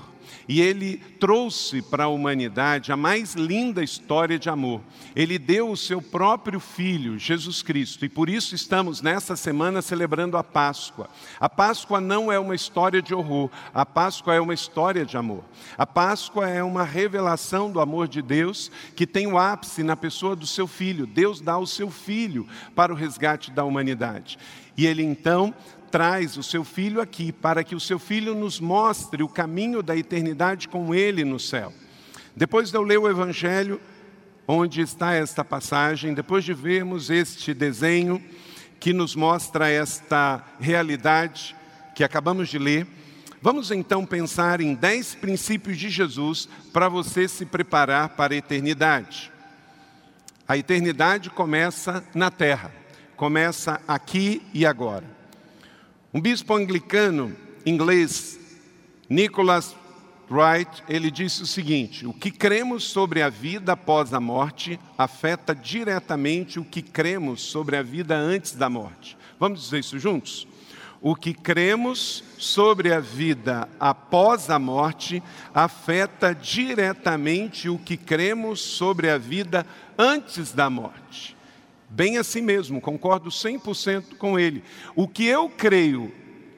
E 0.47 0.61
ele 0.61 0.97
trouxe 1.19 1.81
para 1.81 2.05
a 2.05 2.07
humanidade 2.07 2.91
a 2.91 2.97
mais 2.97 3.33
linda 3.33 3.83
história 3.83 4.39
de 4.39 4.49
amor. 4.49 4.81
Ele 5.13 5.37
deu 5.37 5.69
o 5.69 5.75
seu 5.75 6.01
próprio 6.01 6.59
filho, 6.59 7.19
Jesus 7.19 7.61
Cristo, 7.61 8.05
e 8.05 8.09
por 8.09 8.29
isso 8.29 8.55
estamos 8.55 9.01
nessa 9.01 9.35
semana 9.35 9.81
celebrando 9.81 10.37
a 10.37 10.43
Páscoa. 10.43 11.09
A 11.39 11.49
Páscoa 11.49 11.99
não 11.99 12.31
é 12.31 12.39
uma 12.39 12.55
história 12.55 13.01
de 13.01 13.13
horror, 13.13 13.49
a 13.73 13.85
Páscoa 13.85 14.35
é 14.35 14.39
uma 14.39 14.53
história 14.53 15.05
de 15.05 15.17
amor. 15.17 15.43
A 15.77 15.85
Páscoa 15.85 16.47
é 16.47 16.63
uma 16.63 16.83
revelação 16.83 17.69
do 17.69 17.81
amor 17.81 18.07
de 18.07 18.21
Deus 18.21 18.71
que 18.95 19.05
tem 19.05 19.27
o 19.27 19.37
ápice 19.37 19.83
na 19.83 19.97
pessoa 19.97 20.35
do 20.35 20.47
seu 20.47 20.65
filho. 20.67 21.05
Deus 21.05 21.41
dá 21.41 21.57
o 21.57 21.67
seu 21.67 21.89
filho 21.89 22.47
para 22.73 22.93
o 22.93 22.95
resgate 22.95 23.51
da 23.51 23.65
humanidade. 23.65 24.37
E 24.77 24.85
ele 24.85 25.03
então 25.03 25.53
traz 25.91 26.37
o 26.37 26.43
seu 26.43 26.63
filho 26.63 27.01
aqui 27.01 27.31
para 27.31 27.63
que 27.63 27.75
o 27.75 27.79
seu 27.79 27.97
filho 27.97 28.35
nos 28.35 28.59
mostre 28.59 29.23
o 29.23 29.29
caminho 29.29 29.81
da 29.81 29.95
eternidade 29.95 30.67
com 30.67 30.93
ele 30.93 31.23
no 31.23 31.39
céu. 31.39 31.73
Depois 32.35 32.69
de 32.69 32.77
eu 32.77 32.83
ler 32.83 32.99
o 32.99 33.09
Evangelho, 33.09 33.81
onde 34.47 34.81
está 34.81 35.13
esta 35.13 35.43
passagem, 35.43 36.13
depois 36.13 36.43
de 36.43 36.53
vermos 36.53 37.09
este 37.09 37.53
desenho 37.53 38.23
que 38.79 38.93
nos 38.93 39.15
mostra 39.15 39.69
esta 39.69 40.43
realidade 40.59 41.55
que 41.95 42.03
acabamos 42.03 42.47
de 42.47 42.59
ler, 42.59 42.85
vamos 43.41 43.71
então 43.71 44.05
pensar 44.05 44.61
em 44.61 44.75
dez 44.75 45.15
princípios 45.15 45.77
de 45.77 45.89
Jesus 45.89 46.47
para 46.71 46.87
você 46.87 47.27
se 47.27 47.45
preparar 47.45 48.09
para 48.09 48.33
a 48.33 48.37
eternidade. 48.37 49.31
A 50.47 50.57
eternidade 50.57 51.29
começa 51.29 52.03
na 52.13 52.31
terra, 52.31 52.71
começa 53.15 53.81
aqui 53.87 54.41
e 54.53 54.65
agora. 54.65 55.16
Um 56.17 56.19
bispo 56.19 56.55
anglicano 56.55 57.31
inglês, 57.63 58.39
Nicholas 59.07 59.75
Wright, 60.27 60.83
ele 60.89 61.11
disse 61.11 61.43
o 61.43 61.45
seguinte: 61.45 62.07
o 62.07 62.11
que 62.11 62.31
cremos 62.31 62.85
sobre 62.85 63.21
a 63.21 63.29
vida 63.29 63.73
após 63.73 64.15
a 64.15 64.19
morte 64.19 64.79
afeta 64.97 65.53
diretamente 65.53 66.59
o 66.59 66.65
que 66.65 66.81
cremos 66.81 67.41
sobre 67.41 67.77
a 67.77 67.83
vida 67.83 68.17
antes 68.17 68.53
da 68.53 68.67
morte. 68.67 69.15
Vamos 69.39 69.61
dizer 69.61 69.77
isso 69.77 69.99
juntos? 69.99 70.47
O 70.99 71.15
que 71.15 71.35
cremos 71.35 72.23
sobre 72.39 72.91
a 72.91 72.99
vida 72.99 73.69
após 73.79 74.49
a 74.49 74.57
morte 74.57 75.21
afeta 75.53 76.33
diretamente 76.33 77.69
o 77.69 77.77
que 77.77 77.95
cremos 77.95 78.59
sobre 78.59 79.11
a 79.11 79.19
vida 79.19 79.67
antes 79.95 80.51
da 80.51 80.67
morte. 80.67 81.36
Bem 81.89 82.17
assim 82.17 82.41
mesmo, 82.41 82.81
concordo 82.81 83.29
100% 83.29 84.17
com 84.17 84.37
ele. 84.37 84.63
O 84.95 85.07
que 85.07 85.25
eu 85.25 85.49
creio 85.49 86.11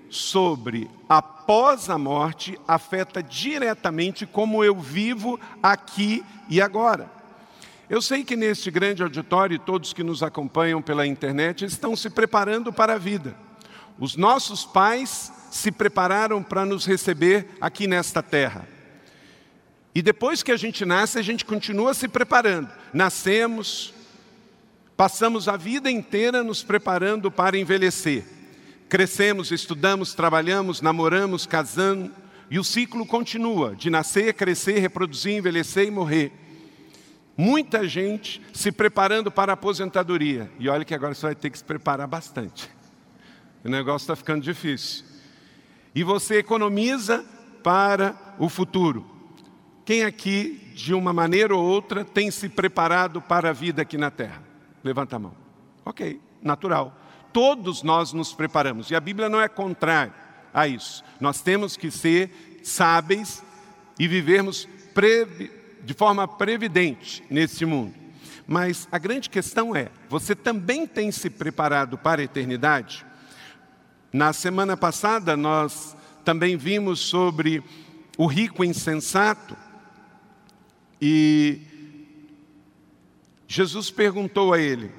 sobre 0.09 0.89
após 1.07 1.89
a 1.89 1.97
morte 1.97 2.59
afeta 2.67 3.21
diretamente 3.21 4.25
como 4.25 4.63
eu 4.63 4.75
vivo 4.75 5.39
aqui 5.61 6.23
e 6.49 6.61
agora. 6.61 7.11
Eu 7.89 8.01
sei 8.01 8.23
que 8.23 8.35
neste 8.35 8.69
grande 8.69 9.01
auditório, 9.01 9.57
todos 9.57 9.93
que 9.93 10.03
nos 10.03 10.21
acompanham 10.21 10.81
pela 10.81 11.07
internet 11.07 11.65
estão 11.65 11.95
se 11.95 12.09
preparando 12.09 12.71
para 12.71 12.93
a 12.93 12.99
vida. 12.99 13.35
Os 13.99 14.15
nossos 14.15 14.63
pais 14.65 15.31
se 15.51 15.71
prepararam 15.71 16.43
para 16.43 16.65
nos 16.65 16.85
receber 16.85 17.47
aqui 17.59 17.87
nesta 17.87 18.21
terra. 18.21 18.67
E 19.93 20.01
depois 20.01 20.43
que 20.43 20.51
a 20.51 20.57
gente 20.57 20.85
nasce, 20.85 21.17
a 21.17 21.21
gente 21.23 21.43
continua 21.43 21.93
se 21.95 22.07
preparando. 22.07 22.69
Nascemos, 22.93 23.93
Passamos 24.99 25.47
a 25.47 25.55
vida 25.55 25.89
inteira 25.89 26.43
nos 26.43 26.61
preparando 26.61 27.31
para 27.31 27.57
envelhecer. 27.57 28.25
Crescemos, 28.89 29.49
estudamos, 29.49 30.13
trabalhamos, 30.13 30.81
namoramos, 30.81 31.45
casamos, 31.45 32.11
e 32.51 32.59
o 32.59 32.65
ciclo 32.65 33.05
continua 33.05 33.73
de 33.73 33.89
nascer, 33.89 34.33
crescer, 34.33 34.77
reproduzir, 34.79 35.37
envelhecer 35.37 35.87
e 35.87 35.89
morrer. 35.89 36.33
Muita 37.37 37.87
gente 37.87 38.41
se 38.51 38.73
preparando 38.73 39.31
para 39.31 39.53
a 39.53 39.55
aposentadoria. 39.55 40.51
E 40.59 40.67
olha 40.67 40.83
que 40.83 40.93
agora 40.93 41.15
você 41.15 41.27
vai 41.27 41.35
ter 41.35 41.49
que 41.49 41.57
se 41.57 41.63
preparar 41.63 42.05
bastante. 42.05 42.69
O 43.63 43.69
negócio 43.69 44.03
está 44.03 44.17
ficando 44.17 44.43
difícil. 44.43 45.05
E 45.95 46.03
você 46.03 46.39
economiza 46.39 47.23
para 47.63 48.35
o 48.37 48.49
futuro. 48.49 49.09
Quem 49.85 50.03
aqui, 50.03 50.73
de 50.75 50.93
uma 50.93 51.13
maneira 51.13 51.55
ou 51.55 51.63
outra, 51.63 52.03
tem 52.03 52.29
se 52.29 52.49
preparado 52.49 53.21
para 53.21 53.51
a 53.51 53.53
vida 53.53 53.81
aqui 53.81 53.97
na 53.97 54.11
Terra? 54.11 54.48
Levanta 54.83 55.15
a 55.15 55.19
mão. 55.19 55.33
Ok, 55.85 56.19
natural. 56.41 56.95
Todos 57.31 57.83
nós 57.83 58.13
nos 58.13 58.33
preparamos. 58.33 58.89
E 58.89 58.95
a 58.95 58.99
Bíblia 58.99 59.29
não 59.29 59.39
é 59.39 59.47
contrária 59.47 60.13
a 60.53 60.67
isso. 60.67 61.03
Nós 61.19 61.41
temos 61.41 61.77
que 61.77 61.91
ser 61.91 62.59
sábeis 62.63 63.43
e 63.97 64.07
vivermos 64.07 64.67
de 65.83 65.93
forma 65.93 66.27
previdente 66.27 67.23
nesse 67.29 67.65
mundo. 67.65 67.93
Mas 68.47 68.87
a 68.91 68.97
grande 68.97 69.29
questão 69.29 69.75
é: 69.75 69.89
você 70.09 70.35
também 70.35 70.87
tem 70.87 71.11
se 71.11 71.29
preparado 71.29 71.97
para 71.97 72.21
a 72.21 72.23
eternidade? 72.23 73.05
Na 74.11 74.33
semana 74.33 74.75
passada, 74.75 75.37
nós 75.37 75.95
também 76.25 76.57
vimos 76.57 76.99
sobre 76.99 77.63
o 78.17 78.25
rico 78.25 78.63
insensato 78.63 79.55
e 80.99 81.61
Jesus 83.51 83.89
perguntou 83.89 84.53
a 84.53 84.59
ele: 84.59 84.91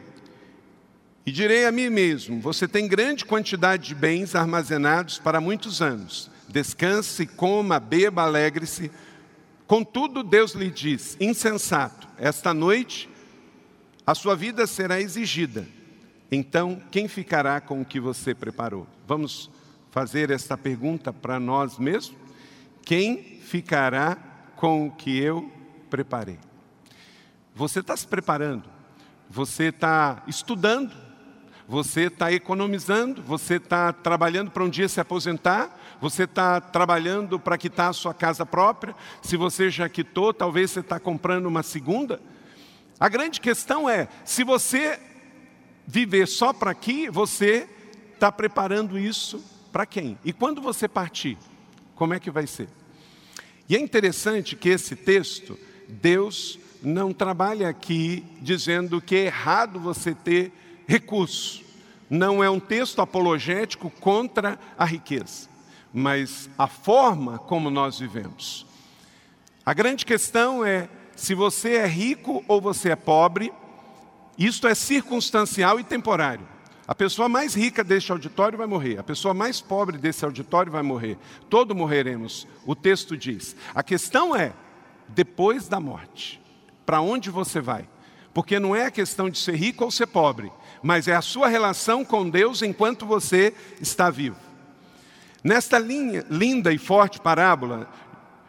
E 1.24 1.30
direi 1.30 1.64
a 1.66 1.70
mim 1.72 1.88
mesmo: 1.88 2.40
Você 2.40 2.66
tem 2.66 2.88
grande 2.88 3.24
quantidade 3.24 3.86
de 3.86 3.94
bens 3.94 4.34
armazenados 4.34 5.20
para 5.20 5.40
muitos 5.40 5.80
anos. 5.80 6.28
Descanse, 6.48 7.28
coma, 7.28 7.78
beba, 7.78 8.24
alegre-se. 8.24 8.90
Contudo, 9.68 10.24
Deus 10.24 10.52
lhe 10.52 10.68
diz: 10.68 11.16
Insensato, 11.20 12.08
esta 12.18 12.52
noite 12.52 13.08
a 14.04 14.16
sua 14.16 14.34
vida 14.34 14.66
será 14.66 15.00
exigida. 15.00 15.68
Então, 16.28 16.82
quem 16.90 17.06
ficará 17.06 17.60
com 17.60 17.80
o 17.80 17.84
que 17.84 18.00
você 18.00 18.34
preparou? 18.34 18.84
Vamos 19.06 19.48
fazer 19.92 20.28
esta 20.30 20.58
pergunta 20.58 21.12
para 21.12 21.38
nós 21.38 21.78
mesmos? 21.78 22.18
Quem 22.84 23.38
ficará 23.42 24.16
com 24.56 24.88
o 24.88 24.90
que 24.90 25.16
eu 25.16 25.48
preparei? 25.88 26.49
Você 27.54 27.80
está 27.80 27.96
se 27.96 28.06
preparando, 28.06 28.64
você 29.28 29.64
está 29.64 30.22
estudando, 30.26 30.94
você 31.68 32.02
está 32.02 32.32
economizando, 32.32 33.22
você 33.22 33.54
está 33.54 33.92
trabalhando 33.92 34.50
para 34.50 34.64
um 34.64 34.68
dia 34.68 34.88
se 34.88 35.00
aposentar, 35.00 35.78
você 36.00 36.24
está 36.24 36.60
trabalhando 36.60 37.38
para 37.38 37.58
quitar 37.58 37.90
a 37.90 37.92
sua 37.92 38.12
casa 38.12 38.44
própria. 38.44 38.94
Se 39.22 39.36
você 39.36 39.70
já 39.70 39.88
quitou, 39.88 40.34
talvez 40.34 40.70
você 40.70 40.80
está 40.80 40.98
comprando 40.98 41.46
uma 41.46 41.62
segunda. 41.62 42.20
A 42.98 43.08
grande 43.08 43.40
questão 43.40 43.88
é: 43.88 44.08
se 44.24 44.42
você 44.42 44.98
viver 45.86 46.26
só 46.26 46.52
para 46.52 46.70
aqui, 46.70 47.08
você 47.08 47.68
está 48.14 48.32
preparando 48.32 48.98
isso 48.98 49.44
para 49.70 49.86
quem? 49.86 50.18
E 50.24 50.32
quando 50.32 50.60
você 50.60 50.88
partir, 50.88 51.38
como 51.94 52.14
é 52.14 52.20
que 52.20 52.30
vai 52.30 52.46
ser? 52.46 52.68
E 53.68 53.76
é 53.76 53.78
interessante 53.78 54.56
que 54.56 54.68
esse 54.68 54.96
texto, 54.96 55.56
Deus 55.88 56.58
não 56.82 57.12
trabalha 57.12 57.68
aqui 57.68 58.24
dizendo 58.40 59.00
que 59.00 59.16
é 59.16 59.24
errado 59.26 59.78
você 59.78 60.14
ter 60.14 60.52
recurso. 60.86 61.62
Não 62.08 62.42
é 62.42 62.50
um 62.50 62.58
texto 62.58 63.00
apologético 63.00 63.90
contra 63.90 64.58
a 64.76 64.84
riqueza, 64.84 65.48
mas 65.92 66.50
a 66.58 66.66
forma 66.66 67.38
como 67.38 67.70
nós 67.70 67.98
vivemos. 67.98 68.66
A 69.64 69.72
grande 69.72 70.04
questão 70.04 70.64
é 70.64 70.88
se 71.14 71.34
você 71.34 71.74
é 71.74 71.86
rico 71.86 72.42
ou 72.48 72.60
você 72.60 72.90
é 72.90 72.96
pobre, 72.96 73.52
isto 74.36 74.66
é 74.66 74.74
circunstancial 74.74 75.78
e 75.78 75.84
temporário. 75.84 76.48
A 76.88 76.94
pessoa 76.94 77.28
mais 77.28 77.54
rica 77.54 77.84
deste 77.84 78.10
auditório 78.10 78.58
vai 78.58 78.66
morrer, 78.66 78.98
a 78.98 79.04
pessoa 79.04 79.32
mais 79.32 79.60
pobre 79.60 79.96
desse 79.96 80.24
auditório 80.24 80.72
vai 80.72 80.82
morrer. 80.82 81.16
Todos 81.48 81.76
morreremos, 81.76 82.48
o 82.66 82.74
texto 82.74 83.16
diz. 83.16 83.54
A 83.72 83.82
questão 83.82 84.34
é 84.34 84.52
depois 85.06 85.68
da 85.68 85.78
morte 85.78 86.40
para 86.90 87.00
onde 87.00 87.30
você 87.30 87.60
vai. 87.60 87.88
Porque 88.34 88.58
não 88.58 88.74
é 88.74 88.86
a 88.86 88.90
questão 88.90 89.30
de 89.30 89.38
ser 89.38 89.54
rico 89.54 89.84
ou 89.84 89.92
ser 89.92 90.08
pobre, 90.08 90.50
mas 90.82 91.06
é 91.06 91.14
a 91.14 91.22
sua 91.22 91.46
relação 91.46 92.04
com 92.04 92.28
Deus 92.28 92.62
enquanto 92.62 93.06
você 93.06 93.54
está 93.80 94.10
vivo. 94.10 94.34
Nesta 95.44 95.78
linha, 95.78 96.26
linda 96.28 96.72
e 96.72 96.78
forte 96.78 97.20
parábola, 97.20 97.88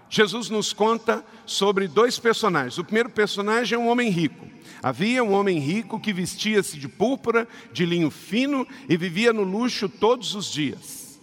Jesus 0.09 0.49
nos 0.49 0.73
conta 0.73 1.23
sobre 1.45 1.87
dois 1.87 2.17
personagens. 2.17 2.79
O 2.79 2.83
primeiro 2.83 3.11
personagem 3.11 3.75
é 3.75 3.79
um 3.79 3.89
homem 3.89 4.09
rico. 4.09 4.47
Havia 4.81 5.23
um 5.23 5.33
homem 5.33 5.59
rico 5.59 5.99
que 5.99 6.11
vestia-se 6.11 6.79
de 6.79 6.87
púrpura, 6.87 7.47
de 7.71 7.85
linho 7.85 8.09
fino 8.09 8.67
e 8.89 8.97
vivia 8.97 9.31
no 9.31 9.43
luxo 9.43 9.87
todos 9.87 10.33
os 10.33 10.51
dias. 10.51 11.19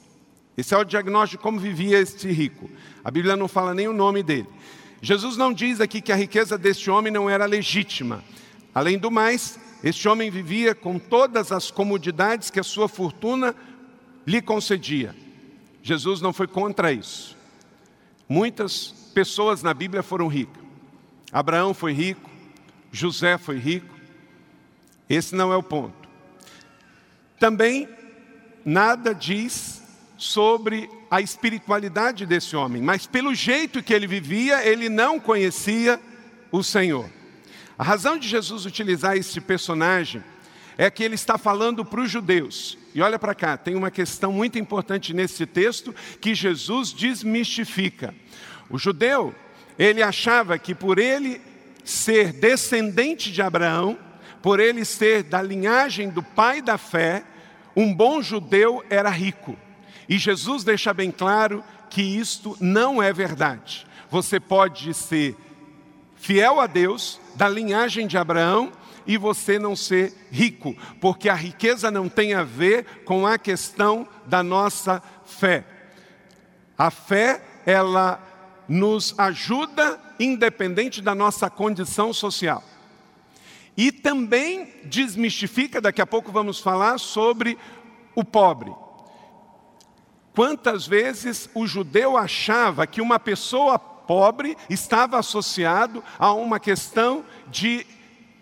Esse 0.57 0.73
é 0.73 0.79
o 0.79 0.85
diagnóstico 0.85 1.41
de 1.41 1.43
como 1.43 1.59
vivia 1.59 1.99
este 1.99 2.31
rico. 2.31 2.71
A 3.03 3.11
Bíblia 3.11 3.37
não 3.37 3.49
fala 3.49 3.75
nem 3.75 3.89
o 3.89 3.93
nome 3.93 4.23
dele. 4.23 4.47
Jesus 5.01 5.37
não 5.37 5.53
diz 5.53 5.81
aqui 5.81 6.01
que 6.01 6.13
a 6.13 6.17
riqueza 6.17 6.59
deste 6.59 6.91
homem 6.91 7.13
não 7.13 7.31
era 7.31 7.47
legítima. 7.47 8.23
Além 8.75 8.99
do 8.99 9.11
mais, 9.11 9.59
este 9.83 10.09
homem 10.09 10.31
vivia 10.31 10.75
com 10.75 10.99
todas 10.99 11.53
as 11.53 11.71
comodidades 11.71 12.51
que 12.51 12.59
a 12.59 12.65
sua 12.65 12.89
fortuna 12.89 13.55
lhe 14.27 14.43
concedia. 14.43 15.15
Jesus 15.83 16.21
não 16.21 16.33
foi 16.33 16.47
contra 16.47 16.93
isso. 16.93 17.37
Muitas 18.29 18.89
pessoas 19.15 19.63
na 19.63 19.73
Bíblia 19.73 20.03
foram 20.03 20.27
ricas. 20.27 20.63
Abraão 21.33 21.73
foi 21.73 21.93
rico, 21.93 22.29
José 22.91 23.39
foi 23.39 23.59
rico. 23.59 23.95
Esse 25.09 25.35
não 25.35 25.53
é 25.53 25.57
o 25.57 25.63
ponto. 25.63 26.09
Também 27.39 27.89
nada 28.65 29.15
diz 29.15 29.83
sobre 30.17 30.91
a 31.11 31.21
espiritualidade 31.21 32.27
desse 32.27 32.55
homem, 32.55 32.83
mas 32.83 33.07
pelo 33.07 33.35
jeito 33.35 33.83
que 33.83 33.94
ele 33.94 34.07
vivia, 34.07 34.66
ele 34.66 34.88
não 34.88 35.18
conhecia 35.18 35.99
o 36.53 36.62
Senhor. 36.62 37.09
A 37.79 37.85
razão 37.85 38.18
de 38.18 38.29
Jesus 38.29 38.66
utilizar 38.66 39.16
esse 39.16 39.40
personagem 39.40 40.23
é 40.77 40.90
que 40.90 41.03
ele 41.03 41.14
está 41.14 41.38
falando 41.38 41.85
para 41.85 42.01
os 42.01 42.11
judeus. 42.11 42.79
E 42.94 43.01
olha 43.01 43.18
para 43.18 43.35
cá, 43.35 43.57
tem 43.57 43.75
uma 43.75 43.90
questão 43.90 44.33
muito 44.33 44.59
importante 44.59 45.14
nesse 45.14 45.47
texto 45.47 45.94
que 46.21 46.35
Jesus 46.35 46.92
desmistifica. 46.92 48.14
O 48.68 48.79
judeu, 48.79 49.35
ele 49.79 50.03
achava 50.03 50.59
que 50.59 50.75
por 50.75 50.99
ele 50.99 51.40
ser 51.85 52.33
descendente 52.33 53.33
de 53.33 53.40
Abraão, 53.40 53.99
por 54.42 54.61
ele 54.61 54.85
ser 54.85 55.23
da 55.23 55.40
linhagem 55.40 56.11
do 56.11 56.23
pai 56.23 56.61
da 56.61 56.77
fé, 56.77 57.25
um 57.75 57.92
bom 57.94 58.21
judeu 58.21 58.85
era 58.90 59.09
rico. 59.09 59.57
E 60.09 60.16
Jesus 60.16 60.64
deixa 60.64 60.94
bem 60.94 61.11
claro 61.11 61.62
que 61.90 62.03
isto 62.03 62.57
não 62.61 63.03
é 63.03 63.12
verdade. 63.12 63.87
Você 64.11 64.40
pode 64.40 64.94
ser 64.94 65.37
fiel 66.16 66.61
a 66.61 66.66
Deus, 66.66 67.21
da 67.35 67.49
linhagem 67.49 68.07
de 68.07 68.16
Abraão, 68.16 68.73
e 69.07 69.16
você 69.16 69.59
não 69.59 69.75
ser 69.75 70.14
rico, 70.31 70.77
porque 71.01 71.31
a 71.31 71.35
riqueza 71.35 71.90
não 71.90 72.09
tem 72.09 72.35
a 72.35 72.42
ver 72.42 73.03
com 73.05 73.27
a 73.27 73.38
questão 73.38 74.07
da 74.27 74.42
nossa 74.42 75.03
fé. 75.25 75.64
A 76.77 76.90
fé, 76.90 77.42
ela 77.64 78.23
nos 78.68 79.18
ajuda 79.18 79.99
independente 80.21 81.01
da 81.01 81.14
nossa 81.14 81.49
condição 81.49 82.12
social. 82.12 82.62
E 83.77 83.90
também 83.90 84.75
desmistifica, 84.85 85.81
daqui 85.81 86.03
a 86.03 86.07
pouco 86.07 86.31
vamos 86.31 86.59
falar 86.59 86.99
sobre 86.99 87.57
o 88.14 88.23
pobre. 88.25 88.73
Quantas 90.38 90.87
vezes 90.87 91.51
o 91.53 91.66
judeu 91.66 92.16
achava 92.16 92.87
que 92.87 93.01
uma 93.01 93.18
pessoa 93.18 93.77
pobre 93.77 94.57
estava 94.70 95.18
associado 95.18 96.01
a 96.16 96.33
uma 96.33 96.61
questão 96.61 97.24
de 97.48 97.85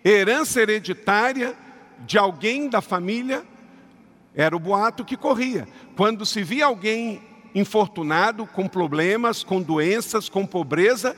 herança 0.05 0.61
hereditária 0.61 1.57
de 2.01 2.19
alguém 2.19 2.69
da 2.69 2.83
família? 2.83 3.47
Era 4.35 4.55
o 4.55 4.61
boato 4.61 5.07
que 5.07 5.17
corria. 5.17 5.67
Quando 5.97 6.27
se 6.27 6.43
via 6.43 6.67
alguém 6.67 7.23
infortunado, 7.55 8.45
com 8.45 8.69
problemas, 8.69 9.43
com 9.43 9.63
doenças, 9.63 10.29
com 10.29 10.45
pobreza, 10.45 11.17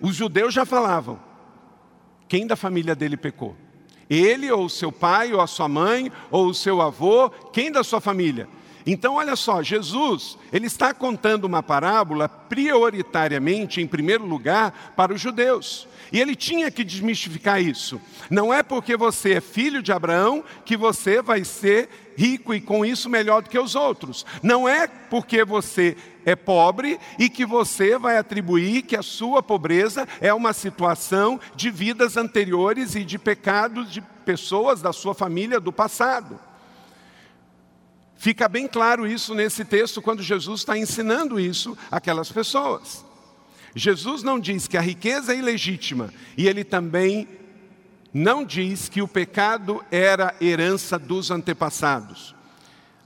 os 0.00 0.14
judeus 0.14 0.54
já 0.54 0.64
falavam: 0.64 1.18
quem 2.28 2.46
da 2.46 2.54
família 2.54 2.94
dele 2.94 3.16
pecou? 3.16 3.56
Ele, 4.08 4.48
ou 4.48 4.68
seu 4.68 4.92
pai, 4.92 5.32
ou 5.32 5.40
a 5.40 5.48
sua 5.48 5.66
mãe, 5.66 6.12
ou 6.30 6.46
o 6.46 6.54
seu 6.54 6.80
avô, 6.80 7.30
quem 7.52 7.72
da 7.72 7.82
sua 7.82 8.00
família? 8.00 8.48
Então, 8.86 9.14
olha 9.14 9.36
só, 9.36 9.62
Jesus, 9.62 10.38
ele 10.52 10.66
está 10.66 10.94
contando 10.94 11.44
uma 11.44 11.62
parábola 11.62 12.28
prioritariamente, 12.28 13.80
em 13.80 13.86
primeiro 13.86 14.24
lugar, 14.24 14.92
para 14.96 15.12
os 15.12 15.20
judeus. 15.20 15.86
E 16.12 16.20
ele 16.20 16.34
tinha 16.34 16.70
que 16.70 16.82
desmistificar 16.82 17.62
isso. 17.62 18.00
Não 18.28 18.52
é 18.52 18.62
porque 18.62 18.96
você 18.96 19.34
é 19.34 19.40
filho 19.40 19.82
de 19.82 19.92
Abraão 19.92 20.42
que 20.64 20.76
você 20.76 21.22
vai 21.22 21.44
ser 21.44 21.88
rico 22.16 22.52
e 22.52 22.60
com 22.60 22.84
isso 22.84 23.08
melhor 23.08 23.42
do 23.42 23.48
que 23.48 23.58
os 23.58 23.74
outros. 23.74 24.26
Não 24.42 24.68
é 24.68 24.86
porque 24.86 25.44
você 25.44 25.96
é 26.24 26.34
pobre 26.34 26.98
e 27.18 27.28
que 27.28 27.46
você 27.46 27.96
vai 27.96 28.18
atribuir 28.18 28.82
que 28.82 28.96
a 28.96 29.02
sua 29.02 29.42
pobreza 29.42 30.06
é 30.20 30.32
uma 30.34 30.52
situação 30.52 31.40
de 31.54 31.70
vidas 31.70 32.16
anteriores 32.16 32.94
e 32.94 33.04
de 33.04 33.18
pecados 33.18 33.90
de 33.90 34.00
pessoas 34.24 34.82
da 34.82 34.92
sua 34.92 35.14
família 35.14 35.60
do 35.60 35.72
passado. 35.72 36.38
Fica 38.20 38.50
bem 38.50 38.68
claro 38.68 39.06
isso 39.06 39.34
nesse 39.34 39.64
texto 39.64 40.02
quando 40.02 40.22
Jesus 40.22 40.60
está 40.60 40.76
ensinando 40.76 41.40
isso 41.40 41.74
àquelas 41.90 42.30
pessoas. 42.30 43.02
Jesus 43.74 44.22
não 44.22 44.38
diz 44.38 44.68
que 44.68 44.76
a 44.76 44.82
riqueza 44.82 45.32
é 45.32 45.38
ilegítima 45.38 46.12
e 46.36 46.46
ele 46.46 46.62
também 46.62 47.26
não 48.12 48.44
diz 48.44 48.90
que 48.90 49.00
o 49.00 49.08
pecado 49.08 49.82
era 49.90 50.34
herança 50.38 50.98
dos 50.98 51.30
antepassados. 51.30 52.34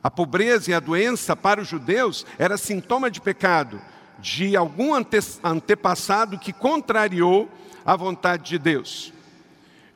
A 0.03 0.11
pobreza 0.11 0.72
e 0.72 0.74
a 0.74 0.81
doença 0.81 1.37
para 1.37 1.61
os 1.61 1.68
judeus 1.68 2.27
era 2.37 2.57
sintoma 2.57 3.09
de 3.09 3.20
pecado, 3.20 3.81
de 4.18 4.57
algum 4.57 4.92
ante 4.96 5.20
antepassado 5.44 6.40
que 6.40 6.53
contrariou 6.53 7.48
a 7.87 7.94
vontade 7.94 8.50
de 8.50 8.59
Deus. 8.59 9.12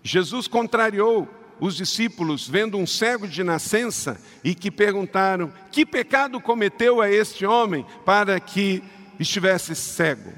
Jesus 0.00 0.46
contrariou 0.46 1.28
os 1.60 1.76
discípulos, 1.76 2.48
vendo 2.48 2.78
um 2.78 2.86
cego 2.86 3.26
de 3.26 3.42
nascença, 3.42 4.20
e 4.42 4.54
que 4.54 4.70
perguntaram: 4.70 5.52
Que 5.72 5.84
pecado 5.84 6.40
cometeu 6.40 7.00
a 7.00 7.10
este 7.10 7.44
homem 7.44 7.84
para 8.04 8.38
que 8.38 8.82
estivesse 9.18 9.74
cego? 9.74 10.32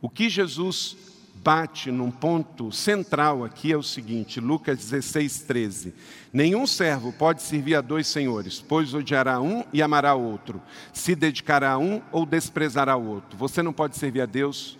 O 0.00 0.08
que 0.08 0.28
Jesus 0.28 0.96
bate 1.46 1.92
num 1.92 2.10
ponto 2.10 2.72
central 2.72 3.44
aqui 3.44 3.72
é 3.72 3.76
o 3.76 3.82
seguinte, 3.82 4.40
Lucas 4.40 4.78
16, 4.78 5.42
13. 5.42 5.94
Nenhum 6.32 6.66
servo 6.66 7.12
pode 7.12 7.40
servir 7.40 7.76
a 7.76 7.80
dois 7.80 8.08
senhores, 8.08 8.60
pois 8.60 8.92
odiará 8.92 9.40
um 9.40 9.64
e 9.72 9.80
amará 9.80 10.14
outro, 10.14 10.60
se 10.92 11.14
dedicará 11.14 11.72
a 11.72 11.78
um 11.78 12.02
ou 12.10 12.26
desprezará 12.26 12.96
o 12.96 13.06
outro. 13.06 13.38
Você 13.38 13.62
não 13.62 13.72
pode 13.72 13.96
servir 13.96 14.22
a 14.22 14.26
Deus 14.26 14.76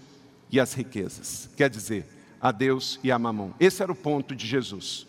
e 0.51 0.59
as 0.59 0.73
riquezas. 0.73 1.49
Quer 1.57 1.71
dizer, 1.71 2.16
a 2.41 2.53
Deus 2.53 2.99
e 3.03 3.11
a 3.11 3.19
mamão. 3.19 3.55
Esse 3.59 3.83
era 3.83 3.91
o 3.91 3.97
ponto 3.97 4.35
de 4.35 4.47
Jesus. 4.47 5.07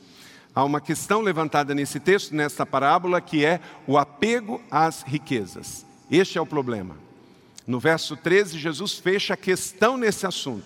Há 0.54 0.64
uma 0.64 0.82
questão 0.82 1.22
levantada 1.22 1.76
nesse 1.76 2.00
texto, 2.00 2.34
nessa 2.34 2.66
parábola, 2.66 3.22
que 3.22 3.46
é 3.46 3.60
o 3.86 3.98
apego 3.98 4.62
às 4.72 5.04
riquezas. 5.04 5.86
Este 6.10 6.38
é 6.38 6.42
o 6.42 6.46
problema. 6.46 6.96
No 7.68 7.80
verso 7.80 8.16
13, 8.16 8.58
Jesus 8.58 8.94
fecha 8.94 9.34
a 9.34 9.38
questão 9.38 9.98
nesse 9.98 10.26
assunto. 10.26 10.66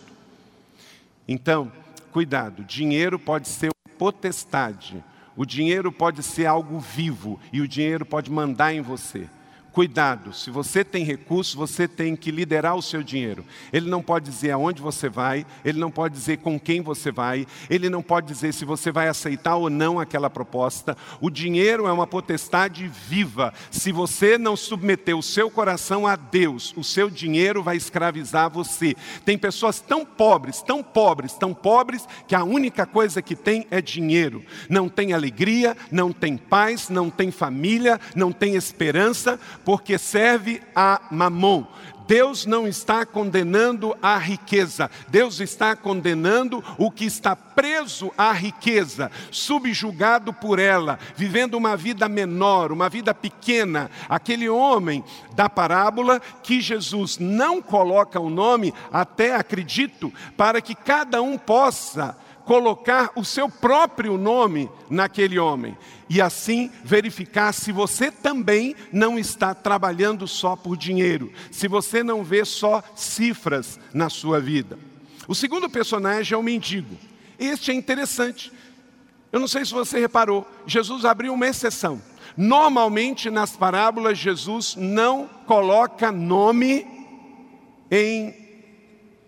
Então, 1.27 1.71
cuidado, 2.11 2.63
dinheiro 2.63 3.17
pode 3.17 3.47
ser 3.47 3.71
potestade, 3.97 5.03
o 5.35 5.45
dinheiro 5.45 5.91
pode 5.91 6.23
ser 6.23 6.45
algo 6.45 6.79
vivo 6.79 7.39
e 7.51 7.61
o 7.61 7.67
dinheiro 7.67 8.05
pode 8.05 8.31
mandar 8.31 8.73
em 8.73 8.81
você. 8.81 9.29
Cuidado, 9.71 10.33
se 10.33 10.51
você 10.51 10.83
tem 10.83 11.05
recursos, 11.05 11.55
você 11.55 11.87
tem 11.87 12.13
que 12.13 12.29
liderar 12.29 12.75
o 12.75 12.81
seu 12.81 13.01
dinheiro. 13.01 13.45
Ele 13.71 13.89
não 13.89 14.01
pode 14.01 14.29
dizer 14.29 14.51
aonde 14.51 14.81
você 14.81 15.07
vai, 15.07 15.45
ele 15.63 15.79
não 15.79 15.89
pode 15.89 16.13
dizer 16.13 16.39
com 16.39 16.59
quem 16.59 16.81
você 16.81 17.09
vai, 17.09 17.47
ele 17.69 17.89
não 17.89 18.03
pode 18.03 18.27
dizer 18.27 18.53
se 18.53 18.65
você 18.65 18.91
vai 18.91 19.07
aceitar 19.07 19.55
ou 19.55 19.69
não 19.69 19.97
aquela 19.97 20.29
proposta. 20.29 20.97
O 21.21 21.29
dinheiro 21.29 21.87
é 21.87 21.91
uma 21.91 22.05
potestade 22.05 22.85
viva. 23.07 23.53
Se 23.69 23.93
você 23.93 24.37
não 24.37 24.57
submeter 24.57 25.17
o 25.17 25.23
seu 25.23 25.49
coração 25.49 26.05
a 26.05 26.17
Deus, 26.17 26.73
o 26.75 26.83
seu 26.83 27.09
dinheiro 27.09 27.63
vai 27.63 27.77
escravizar 27.77 28.49
você. 28.49 28.93
Tem 29.23 29.37
pessoas 29.37 29.79
tão 29.79 30.05
pobres, 30.05 30.61
tão 30.61 30.83
pobres, 30.83 31.31
tão 31.31 31.53
pobres, 31.53 32.05
que 32.27 32.35
a 32.35 32.43
única 32.43 32.85
coisa 32.85 33.21
que 33.21 33.37
tem 33.37 33.65
é 33.71 33.81
dinheiro. 33.81 34.43
Não 34.69 34.89
tem 34.89 35.13
alegria, 35.13 35.77
não 35.89 36.11
tem 36.11 36.35
paz, 36.35 36.89
não 36.89 37.09
tem 37.09 37.31
família, 37.31 38.01
não 38.13 38.33
tem 38.33 38.55
esperança 38.55 39.39
porque 39.63 39.97
serve 39.97 40.61
a 40.75 41.01
mamon. 41.11 41.65
Deus 42.11 42.45
não 42.45 42.67
está 42.67 43.05
condenando 43.05 43.95
a 44.01 44.17
riqueza, 44.17 44.91
Deus 45.07 45.39
está 45.39 45.77
condenando 45.77 46.61
o 46.77 46.91
que 46.91 47.05
está 47.05 47.37
preso 47.37 48.11
à 48.17 48.33
riqueza, 48.33 49.09
subjugado 49.31 50.33
por 50.33 50.59
ela, 50.59 50.99
vivendo 51.15 51.53
uma 51.53 51.77
vida 51.77 52.09
menor, 52.09 52.73
uma 52.73 52.89
vida 52.89 53.13
pequena. 53.13 53.89
Aquele 54.09 54.49
homem 54.49 55.03
da 55.35 55.49
parábola 55.49 56.19
que 56.43 56.59
Jesus 56.59 57.17
não 57.17 57.61
coloca 57.61 58.19
o 58.19 58.29
nome, 58.29 58.73
até 58.91 59.33
acredito, 59.33 60.11
para 60.35 60.59
que 60.59 60.75
cada 60.75 61.21
um 61.21 61.37
possa 61.37 62.17
colocar 62.45 63.11
o 63.15 63.23
seu 63.23 63.49
próprio 63.49 64.17
nome 64.17 64.69
naquele 64.89 65.39
homem 65.39 65.77
e 66.09 66.21
assim 66.21 66.69
verificar 66.83 67.53
se 67.53 67.71
você 67.71 68.11
também 68.11 68.75
não 68.91 69.17
está 69.17 69.53
trabalhando 69.53 70.27
só 70.27 70.55
por 70.55 70.75
dinheiro, 70.75 71.31
se 71.49 71.67
você 71.67 72.03
não 72.03 72.23
vê 72.23 72.43
só 72.43 72.83
cifras 72.95 73.79
na 73.93 74.09
sua 74.09 74.39
vida. 74.39 74.77
O 75.27 75.35
segundo 75.35 75.69
personagem 75.69 76.35
é 76.35 76.37
o 76.37 76.43
mendigo. 76.43 76.97
Este 77.39 77.71
é 77.71 77.73
interessante. 77.73 78.51
Eu 79.31 79.39
não 79.39 79.47
sei 79.47 79.63
se 79.63 79.71
você 79.71 79.99
reparou, 79.99 80.45
Jesus 80.67 81.05
abriu 81.05 81.33
uma 81.33 81.47
exceção. 81.47 82.01
Normalmente 82.35 83.29
nas 83.29 83.55
parábolas 83.55 84.17
Jesus 84.17 84.75
não 84.75 85.29
coloca 85.45 86.11
nome 86.11 86.85
em 87.89 88.33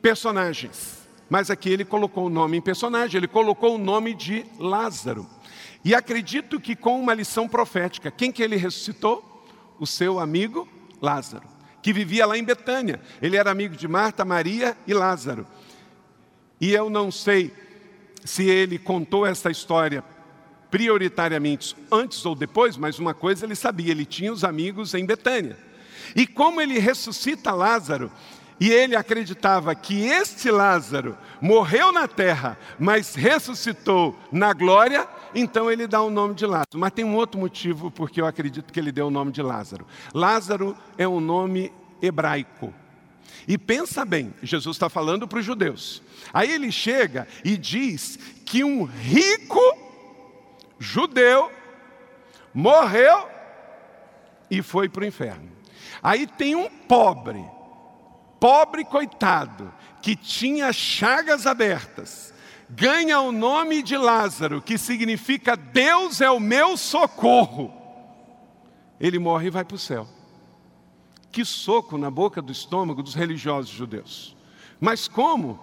personagens. 0.02 1.02
Mas 1.29 1.49
aqui 1.49 1.69
ele 1.69 1.86
colocou 1.86 2.27
o 2.27 2.29
nome 2.29 2.57
em 2.57 2.62
personagem, 2.62 3.17
ele 3.17 3.27
colocou 3.27 3.75
o 3.75 3.77
nome 3.77 4.13
de 4.13 4.45
Lázaro. 4.59 5.27
E 5.83 5.93
acredito 5.93 6.59
que 6.59 6.75
com 6.75 6.99
uma 6.99 7.13
lição 7.13 7.47
profética. 7.47 8.12
Quem 8.12 8.31
que 8.31 8.41
ele 8.41 8.55
ressuscitou? 8.55 9.31
O 9.79 9.88
seu 9.88 10.19
amigo 10.19 10.67
Lázaro, 11.01 11.45
que 11.81 11.91
vivia 11.91 12.25
lá 12.25 12.38
em 12.38 12.43
Betânia. 12.43 13.01
Ele 13.21 13.36
era 13.36 13.51
amigo 13.51 13.75
de 13.75 13.88
Marta, 13.88 14.23
Maria 14.23 14.77
e 14.88 14.93
Lázaro. 14.93 15.45
E 16.62 16.71
eu 16.71 16.89
não 16.89 17.12
sei 17.12 17.51
se 18.23 18.45
ele 18.45 18.77
contou 18.77 19.25
essa 19.25 19.51
história 19.51 20.03
prioritariamente 20.71 21.75
antes 21.91 22.25
ou 22.25 22.33
depois, 22.33 22.77
mas 22.77 22.97
uma 22.97 23.13
coisa 23.13 23.45
ele 23.45 23.55
sabia, 23.55 23.91
ele 23.91 24.05
tinha 24.05 24.31
os 24.31 24.43
amigos 24.43 24.93
em 24.93 25.05
Betânia. 25.05 25.57
E 26.15 26.25
como 26.25 26.62
ele 26.62 26.79
ressuscita 26.79 27.51
Lázaro, 27.51 28.12
e 28.59 28.71
ele 28.71 28.95
acreditava 28.95 29.73
que 29.75 30.05
este 30.05 30.49
Lázaro 30.51 31.17
morreu 31.41 31.91
na 31.91 32.07
terra, 32.07 32.57
mas 32.79 33.15
ressuscitou 33.15 34.17
na 34.31 34.53
glória, 34.53 35.07
então 35.33 35.71
ele 35.71 35.87
dá 35.87 36.01
o 36.01 36.09
nome 36.09 36.35
de 36.35 36.45
Lázaro. 36.45 36.77
Mas 36.77 36.91
tem 36.91 37.03
um 37.03 37.15
outro 37.15 37.39
motivo 37.39 37.89
porque 37.91 38.21
eu 38.21 38.25
acredito 38.25 38.71
que 38.71 38.79
ele 38.79 38.91
deu 38.91 39.07
o 39.07 39.11
nome 39.11 39.31
de 39.31 39.41
Lázaro. 39.41 39.85
Lázaro 40.13 40.77
é 40.97 41.07
um 41.07 41.19
nome 41.19 41.71
hebraico. 42.01 42.73
E 43.47 43.57
pensa 43.57 44.05
bem, 44.05 44.33
Jesus 44.41 44.75
está 44.75 44.89
falando 44.89 45.27
para 45.27 45.39
os 45.39 45.45
judeus. 45.45 46.01
Aí 46.33 46.51
ele 46.51 46.71
chega 46.71 47.27
e 47.43 47.57
diz 47.57 48.17
que 48.45 48.63
um 48.63 48.83
rico 48.83 49.59
judeu, 50.79 51.51
morreu 52.53 53.27
e 54.49 54.61
foi 54.61 54.87
para 54.87 55.03
o 55.03 55.05
inferno. 55.05 55.51
Aí 56.01 56.27
tem 56.27 56.55
um 56.55 56.69
pobre, 56.69 57.43
pobre 58.43 58.84
coitado, 58.84 59.73
que 60.01 60.17
tinha 60.17 60.73
chagas 60.73 61.47
abertas, 61.47 62.34
ganha 62.69 63.21
o 63.21 63.32
nome 63.32 63.82
de 63.82 63.95
Lázaro, 63.95 64.62
que 64.62 64.77
significa 64.77 65.56
Deus 65.56 66.19
é 66.19 66.29
o 66.29 66.41
meu 66.41 66.75
socorro. 66.75 67.73
Ele 68.99 69.17
morre 69.17 69.47
e 69.47 69.49
vai 69.49 69.63
para 69.63 69.75
o 69.75 69.79
céu. 69.79 70.06
Que 71.32 71.45
soco 71.45 71.97
na 71.97 72.12
boca 72.12 72.41
do 72.41 72.51
estômago 72.51 73.01
dos 73.01 73.15
religiosos 73.15 73.71
judeus. 73.71 74.36
Mas 74.77 75.08
como? 75.08 75.58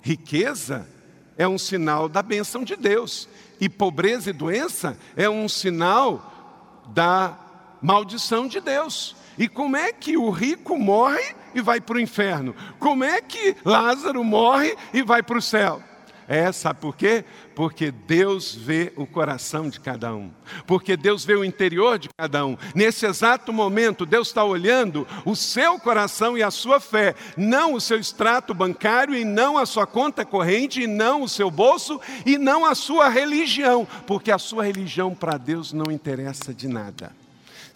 Riqueza 0.00 0.88
é 1.36 1.48
um 1.48 1.58
sinal 1.58 2.08
da 2.08 2.22
bênção 2.22 2.62
de 2.62 2.76
Deus. 2.76 3.28
E 3.60 3.68
pobreza 3.68 4.30
e 4.30 4.32
doença 4.32 4.96
é 5.16 5.28
um 5.28 5.48
sinal 5.48 6.84
da 6.94 7.36
maldição 7.82 8.46
de 8.46 8.60
Deus. 8.60 9.16
E 9.38 9.48
como 9.48 9.76
é 9.76 9.92
que 9.92 10.16
o 10.16 10.30
rico 10.30 10.76
morre 10.76 11.34
e 11.54 11.60
vai 11.60 11.80
para 11.80 11.96
o 11.96 12.00
inferno? 12.00 12.54
Como 12.78 13.04
é 13.04 13.20
que 13.20 13.56
Lázaro 13.64 14.24
morre 14.24 14.76
e 14.92 15.02
vai 15.02 15.22
para 15.22 15.38
o 15.38 15.42
céu? 15.42 15.82
É, 16.30 16.52
sabe 16.52 16.78
por 16.80 16.94
quê? 16.94 17.24
Porque 17.54 17.90
Deus 17.90 18.54
vê 18.54 18.92
o 18.96 19.06
coração 19.06 19.70
de 19.70 19.80
cada 19.80 20.14
um. 20.14 20.30
Porque 20.66 20.94
Deus 20.94 21.24
vê 21.24 21.34
o 21.34 21.42
interior 21.42 21.98
de 21.98 22.10
cada 22.18 22.44
um. 22.44 22.54
Nesse 22.74 23.06
exato 23.06 23.50
momento, 23.50 24.04
Deus 24.04 24.28
está 24.28 24.44
olhando 24.44 25.06
o 25.24 25.34
seu 25.34 25.78
coração 25.78 26.36
e 26.36 26.42
a 26.42 26.50
sua 26.50 26.80
fé, 26.80 27.14
não 27.34 27.72
o 27.72 27.80
seu 27.80 27.98
extrato 27.98 28.52
bancário, 28.52 29.14
e 29.14 29.24
não 29.24 29.56
a 29.56 29.64
sua 29.64 29.86
conta 29.86 30.22
corrente, 30.22 30.82
e 30.82 30.86
não 30.86 31.22
o 31.22 31.28
seu 31.28 31.50
bolso, 31.50 31.98
e 32.26 32.36
não 32.36 32.66
a 32.66 32.74
sua 32.74 33.08
religião. 33.08 33.88
Porque 34.06 34.30
a 34.30 34.38
sua 34.38 34.64
religião 34.64 35.14
para 35.14 35.38
Deus 35.38 35.72
não 35.72 35.90
interessa 35.90 36.52
de 36.52 36.68
nada 36.68 37.10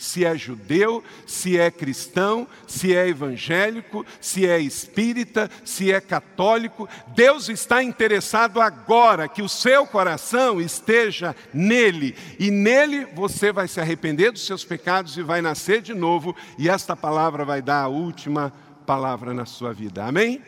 se 0.03 0.25
é 0.25 0.37
judeu, 0.37 1.03
se 1.27 1.57
é 1.57 1.71
cristão, 1.71 2.47
se 2.67 2.95
é 2.95 3.07
evangélico, 3.07 4.05
se 4.21 4.45
é 4.45 4.59
espírita, 4.59 5.49
se 5.65 5.93
é 5.93 6.01
católico. 6.01 6.89
Deus 7.15 7.49
está 7.49 7.83
interessado 7.85 8.61
agora 8.61 9.29
que 9.29 9.43
o 9.43 9.49
seu 9.49 9.87
coração 9.87 10.61
esteja 10.61 11.37
nele, 11.55 12.17
e 12.37 12.51
nele 12.51 13.07
você 13.15 13.53
vai 13.53 13.69
se 13.69 13.81
arrepender 13.81 14.33
dos 14.33 14.45
seus 14.45 14.65
pecados 14.65 15.17
e 15.17 15.23
vai 15.23 15.41
nascer 15.41 15.81
de 15.81 15.95
novo, 15.95 16.35
e 16.59 16.69
esta 16.69 16.97
palavra 16.97 17.45
vai 17.45 17.63
dar 17.63 17.83
a 17.83 17.89
última 17.89 18.53
palavra 18.85 19.33
na 19.33 19.47
sua 19.47 19.73
vida. 19.73 20.05
Amém? 20.05 20.43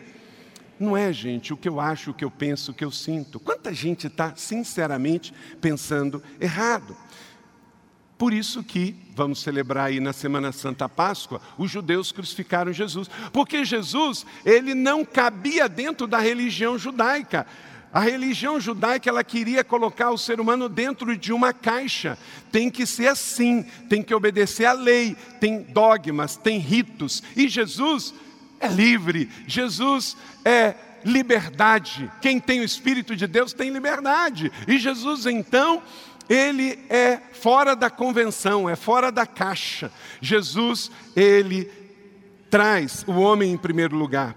Não 0.80 0.96
é, 0.96 1.12
gente, 1.12 1.52
o 1.52 1.56
que 1.56 1.68
eu 1.68 1.78
acho, 1.78 2.10
o 2.10 2.14
que 2.14 2.24
eu 2.24 2.30
penso, 2.30 2.72
o 2.72 2.74
que 2.74 2.84
eu 2.84 2.90
sinto. 2.90 3.38
Quanta 3.38 3.72
gente 3.72 4.08
está 4.08 4.34
sinceramente 4.34 5.32
pensando 5.60 6.20
errado? 6.40 6.96
Por 8.16 8.32
isso 8.32 8.62
que 8.62 8.94
vamos 9.14 9.40
celebrar 9.40 9.86
aí 9.86 10.00
na 10.00 10.12
Semana 10.12 10.52
Santa 10.52 10.88
Páscoa, 10.88 11.40
os 11.58 11.70
judeus 11.70 12.12
crucificaram 12.12 12.72
Jesus, 12.72 13.08
porque 13.32 13.64
Jesus, 13.64 14.24
ele 14.44 14.74
não 14.74 15.04
cabia 15.04 15.68
dentro 15.68 16.06
da 16.06 16.18
religião 16.18 16.78
judaica. 16.78 17.46
A 17.92 18.00
religião 18.00 18.58
judaica 18.58 19.08
ela 19.08 19.22
queria 19.22 19.62
colocar 19.62 20.10
o 20.10 20.18
ser 20.18 20.40
humano 20.40 20.68
dentro 20.68 21.16
de 21.16 21.32
uma 21.32 21.52
caixa. 21.52 22.18
Tem 22.50 22.68
que 22.68 22.84
ser 22.86 23.06
assim, 23.06 23.64
tem 23.88 24.02
que 24.02 24.12
obedecer 24.12 24.64
à 24.64 24.72
lei, 24.72 25.16
tem 25.38 25.62
dogmas, 25.62 26.36
tem 26.36 26.58
ritos. 26.58 27.22
E 27.36 27.48
Jesus 27.48 28.12
é 28.58 28.66
livre. 28.66 29.30
Jesus 29.46 30.16
é 30.44 30.74
liberdade. 31.04 32.10
Quem 32.20 32.40
tem 32.40 32.60
o 32.60 32.64
espírito 32.64 33.14
de 33.14 33.28
Deus 33.28 33.52
tem 33.52 33.70
liberdade. 33.70 34.50
E 34.66 34.76
Jesus 34.76 35.26
então 35.26 35.80
ele 36.28 36.84
é 36.88 37.20
fora 37.32 37.76
da 37.76 37.90
convenção, 37.90 38.68
é 38.68 38.76
fora 38.76 39.12
da 39.12 39.26
caixa. 39.26 39.90
Jesus, 40.20 40.90
ele 41.14 41.70
traz 42.50 43.04
o 43.06 43.12
homem 43.12 43.52
em 43.52 43.56
primeiro 43.56 43.96
lugar. 43.96 44.36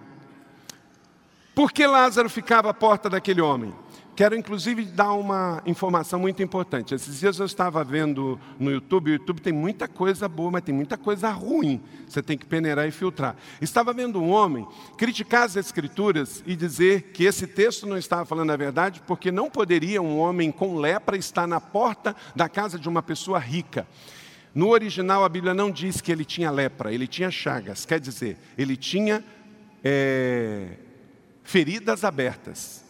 Por 1.56 1.72
que 1.72 1.88
Lázaro 1.88 2.30
ficava 2.30 2.70
à 2.70 2.74
porta 2.74 3.10
daquele 3.10 3.42
homem? 3.42 3.74
Quero 4.18 4.36
inclusive 4.36 4.84
dar 4.84 5.14
uma 5.14 5.62
informação 5.64 6.20
muito 6.20 6.42
importante. 6.42 6.96
Esses 6.96 7.20
dias 7.20 7.38
eu 7.38 7.46
estava 7.46 7.84
vendo 7.84 8.40
no 8.58 8.72
YouTube, 8.72 9.12
o 9.12 9.14
YouTube 9.14 9.40
tem 9.40 9.54
muita 9.54 9.88
coisa 9.88 10.28
boa, 10.28 10.50
mas 10.50 10.64
tem 10.64 10.74
muita 10.74 10.98
coisa 10.98 11.30
ruim. 11.30 11.80
Você 12.08 12.24
tem 12.24 12.36
que 12.36 12.48
peneirar 12.48 12.88
e 12.88 12.92
filtrar. 12.92 13.36
Estava 13.62 13.94
vendo 13.94 14.20
um 14.20 14.32
homem 14.32 14.68
criticar 14.98 15.44
as 15.44 15.56
escrituras 15.56 16.44
e 16.48 16.56
dizer 16.56 17.12
que 17.14 17.26
esse 17.26 17.46
texto 17.46 17.86
não 17.86 17.96
estava 17.96 18.26
falando 18.26 18.50
a 18.50 18.58
verdade, 18.58 19.04
porque 19.06 19.32
não 19.32 19.52
poderia 19.52 20.02
um 20.02 20.18
homem 20.18 20.52
com 20.52 20.80
lepra 20.80 21.16
estar 21.16 21.46
na 21.46 21.62
porta 21.62 22.16
da 22.36 22.50
casa 22.50 22.80
de 22.80 22.90
uma 22.90 23.04
pessoa 23.04 23.38
rica. 23.38 23.86
No 24.52 24.70
original 24.70 25.24
a 25.24 25.30
Bíblia 25.30 25.54
não 25.54 25.70
diz 25.70 26.02
que 26.02 26.12
ele 26.12 26.26
tinha 26.26 26.50
lepra, 26.50 26.92
ele 26.92 27.06
tinha 27.06 27.30
chagas, 27.30 27.86
quer 27.86 28.00
dizer, 28.00 28.40
ele 28.58 28.76
tinha 28.76 29.24
é, 29.84 30.70
feridas 31.44 32.04
abertas 32.04 32.87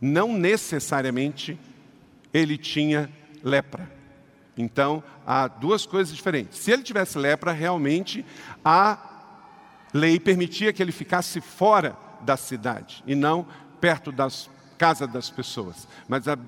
não 0.00 0.36
necessariamente 0.36 1.58
ele 2.32 2.58
tinha 2.58 3.10
lepra. 3.42 3.90
Então, 4.56 5.02
há 5.26 5.48
duas 5.48 5.84
coisas 5.84 6.14
diferentes. 6.14 6.58
Se 6.58 6.70
ele 6.70 6.82
tivesse 6.82 7.18
lepra, 7.18 7.52
realmente 7.52 8.24
a 8.64 8.98
lei 9.92 10.18
permitia 10.18 10.72
que 10.72 10.82
ele 10.82 10.92
ficasse 10.92 11.40
fora 11.40 11.96
da 12.22 12.36
cidade 12.36 13.02
e 13.06 13.14
não 13.14 13.46
perto 13.80 14.10
das 14.10 14.48
casas 14.78 15.10
das 15.10 15.30
pessoas. 15.30 15.86
Mas 16.08 16.26
a, 16.26 16.38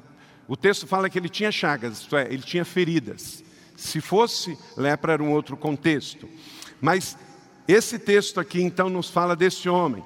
o 0.46 0.56
texto 0.56 0.86
fala 0.86 1.10
que 1.10 1.18
ele 1.18 1.28
tinha 1.28 1.52
chagas, 1.52 2.00
isto 2.00 2.16
é, 2.16 2.24
ele 2.32 2.42
tinha 2.42 2.64
feridas. 2.64 3.44
Se 3.76 4.00
fosse 4.00 4.58
lepra, 4.76 5.12
era 5.12 5.22
um 5.22 5.30
outro 5.30 5.56
contexto. 5.56 6.28
Mas 6.80 7.16
esse 7.66 7.98
texto 7.98 8.40
aqui, 8.40 8.62
então, 8.62 8.88
nos 8.88 9.10
fala 9.10 9.36
desse 9.36 9.68
homem. 9.68 10.02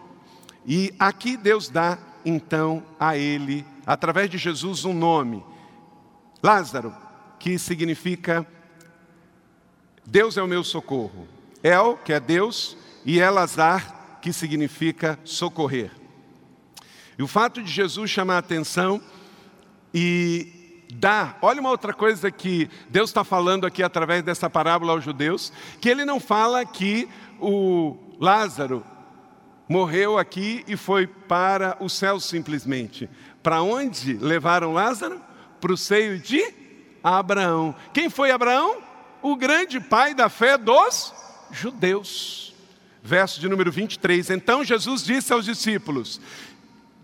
E 0.66 0.92
aqui 0.98 1.36
Deus 1.36 1.68
dá 1.68 1.98
então 2.24 2.82
a 2.98 3.16
ele, 3.16 3.64
através 3.86 4.30
de 4.30 4.38
Jesus, 4.38 4.84
um 4.84 4.94
nome: 4.94 5.44
Lázaro, 6.42 6.94
que 7.38 7.58
significa 7.58 8.46
Deus 10.04 10.36
é 10.36 10.42
o 10.42 10.48
meu 10.48 10.64
socorro. 10.64 11.28
El, 11.62 11.96
que 11.96 12.12
é 12.12 12.18
Deus, 12.18 12.76
e 13.04 13.18
Elazar, 13.18 14.18
que 14.20 14.32
significa 14.32 15.18
socorrer. 15.24 15.90
E 17.18 17.22
o 17.22 17.28
fato 17.28 17.62
de 17.62 17.70
Jesus 17.70 18.10
chamar 18.10 18.36
a 18.36 18.38
atenção 18.38 19.00
e 19.94 20.84
dar, 20.94 21.38
olha 21.40 21.60
uma 21.60 21.70
outra 21.70 21.92
coisa 21.92 22.30
que 22.30 22.68
Deus 22.90 23.10
está 23.10 23.24
falando 23.24 23.66
aqui 23.66 23.82
através 23.82 24.22
dessa 24.22 24.50
parábola 24.50 24.92
aos 24.92 25.04
judeus, 25.04 25.52
que 25.80 25.88
ele 25.88 26.04
não 26.04 26.18
fala 26.18 26.64
que 26.64 27.08
o 27.40 27.96
Lázaro 28.20 28.84
morreu 29.72 30.18
aqui 30.18 30.62
e 30.68 30.76
foi 30.76 31.06
para 31.06 31.78
o 31.80 31.88
céu 31.88 32.20
simplesmente. 32.20 33.08
Para 33.42 33.62
onde 33.62 34.12
levaram 34.12 34.74
Lázaro? 34.74 35.18
Para 35.60 35.72
o 35.72 35.78
seio 35.78 36.18
de 36.18 36.44
Abraão. 37.02 37.74
Quem 37.94 38.10
foi 38.10 38.30
Abraão? 38.30 38.82
O 39.22 39.34
grande 39.34 39.80
pai 39.80 40.14
da 40.14 40.28
fé 40.28 40.58
dos 40.58 41.14
judeus. 41.50 42.54
Verso 43.02 43.40
de 43.40 43.48
número 43.48 43.72
23. 43.72 44.28
Então 44.28 44.62
Jesus 44.62 45.02
disse 45.02 45.32
aos 45.32 45.46
discípulos: 45.46 46.20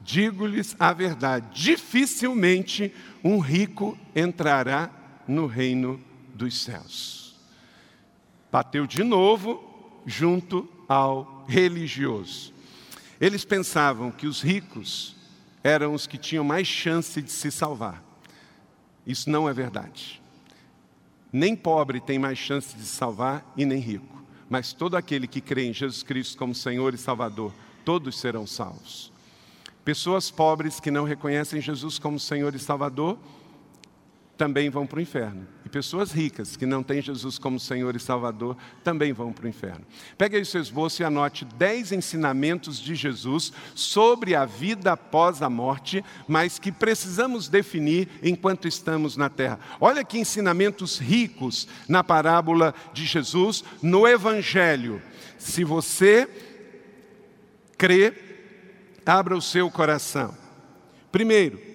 Digo-lhes 0.02 0.76
a 0.78 0.92
verdade, 0.92 1.46
dificilmente 1.52 2.94
um 3.24 3.38
rico 3.38 3.98
entrará 4.14 4.90
no 5.26 5.46
reino 5.46 5.98
dos 6.34 6.62
céus. 6.62 7.34
Bateu 8.52 8.86
de 8.86 9.02
novo 9.02 10.02
junto 10.04 10.68
ao 10.86 11.46
religioso. 11.48 12.57
Eles 13.20 13.44
pensavam 13.44 14.10
que 14.10 14.26
os 14.26 14.40
ricos 14.40 15.16
eram 15.62 15.92
os 15.92 16.06
que 16.06 16.16
tinham 16.16 16.44
mais 16.44 16.66
chance 16.66 17.20
de 17.20 17.30
se 17.30 17.50
salvar. 17.50 18.02
Isso 19.06 19.28
não 19.28 19.48
é 19.48 19.52
verdade. 19.52 20.22
Nem 21.32 21.56
pobre 21.56 22.00
tem 22.00 22.18
mais 22.18 22.38
chance 22.38 22.76
de 22.76 22.82
se 22.82 22.96
salvar 22.96 23.44
e 23.56 23.64
nem 23.64 23.78
rico. 23.80 24.18
mas 24.50 24.72
todo 24.72 24.96
aquele 24.96 25.26
que 25.26 25.42
crê 25.42 25.66
em 25.66 25.74
Jesus 25.74 26.02
Cristo 26.02 26.38
como 26.38 26.54
Senhor 26.54 26.94
e 26.94 26.98
Salvador, 26.98 27.52
todos 27.84 28.18
serão 28.18 28.46
salvos. 28.46 29.12
Pessoas 29.84 30.30
pobres 30.30 30.80
que 30.80 30.90
não 30.90 31.04
reconhecem 31.04 31.60
Jesus 31.60 31.98
como 31.98 32.18
Senhor 32.18 32.54
e 32.54 32.58
Salvador 32.58 33.18
também 34.38 34.70
vão 34.70 34.86
para 34.86 35.00
o 35.00 35.02
inferno. 35.02 35.46
E 35.64 35.68
pessoas 35.68 36.12
ricas 36.12 36.56
que 36.56 36.64
não 36.64 36.82
têm 36.82 37.02
Jesus 37.02 37.36
como 37.38 37.58
Senhor 37.58 37.94
e 37.96 38.00
Salvador 38.00 38.56
também 38.84 39.12
vão 39.12 39.32
para 39.32 39.44
o 39.44 39.48
inferno. 39.48 39.84
Pegue 40.16 40.36
aí 40.36 40.42
o 40.42 40.46
seu 40.46 40.62
esboço 40.62 41.02
e 41.02 41.04
anote 41.04 41.44
dez 41.44 41.90
ensinamentos 41.90 42.78
de 42.78 42.94
Jesus 42.94 43.52
sobre 43.74 44.34
a 44.36 44.46
vida 44.46 44.92
após 44.92 45.42
a 45.42 45.50
morte, 45.50 46.02
mas 46.26 46.58
que 46.58 46.70
precisamos 46.70 47.48
definir 47.48 48.08
enquanto 48.22 48.68
estamos 48.68 49.16
na 49.16 49.28
terra. 49.28 49.58
Olha 49.80 50.04
que 50.04 50.18
ensinamentos 50.18 50.98
ricos 50.98 51.66
na 51.88 52.04
parábola 52.04 52.72
de 52.94 53.04
Jesus 53.04 53.64
no 53.82 54.06
Evangelho. 54.06 55.02
Se 55.36 55.64
você 55.64 56.28
crê, 57.76 58.14
abra 59.04 59.36
o 59.36 59.42
seu 59.42 59.70
coração. 59.70 60.34
Primeiro, 61.10 61.67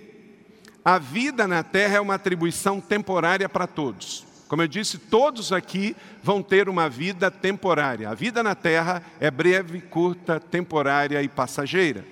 a 0.83 0.97
vida 0.97 1.47
na 1.47 1.63
terra 1.63 1.97
é 1.97 2.01
uma 2.01 2.15
atribuição 2.15 2.81
temporária 2.81 3.47
para 3.47 3.67
todos. 3.67 4.25
Como 4.47 4.61
eu 4.61 4.67
disse, 4.67 4.97
todos 4.97 5.51
aqui 5.51 5.95
vão 6.21 6.43
ter 6.43 6.69
uma 6.69 6.89
vida 6.89 7.31
temporária. 7.31 8.09
A 8.09 8.13
vida 8.13 8.43
na 8.43 8.53
terra 8.53 9.01
é 9.19 9.31
breve, 9.31 9.81
curta, 9.81 10.39
temporária 10.39 11.21
e 11.23 11.27
passageira. 11.27 12.05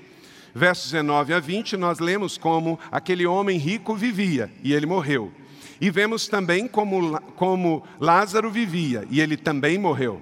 Versos 0.55 0.91
19 0.91 1.33
a 1.33 1.39
20, 1.39 1.77
nós 1.77 1.99
lemos 1.99 2.37
como 2.37 2.79
aquele 2.91 3.25
homem 3.25 3.57
rico 3.57 3.95
vivia 3.95 4.51
e 4.63 4.73
ele 4.73 4.85
morreu. 4.85 5.31
E 5.79 5.89
vemos 5.89 6.27
também 6.27 6.67
como, 6.67 7.19
como 7.35 7.83
Lázaro 7.99 8.49
vivia 8.49 9.05
e 9.09 9.21
ele 9.21 9.37
também 9.37 9.77
morreu. 9.77 10.21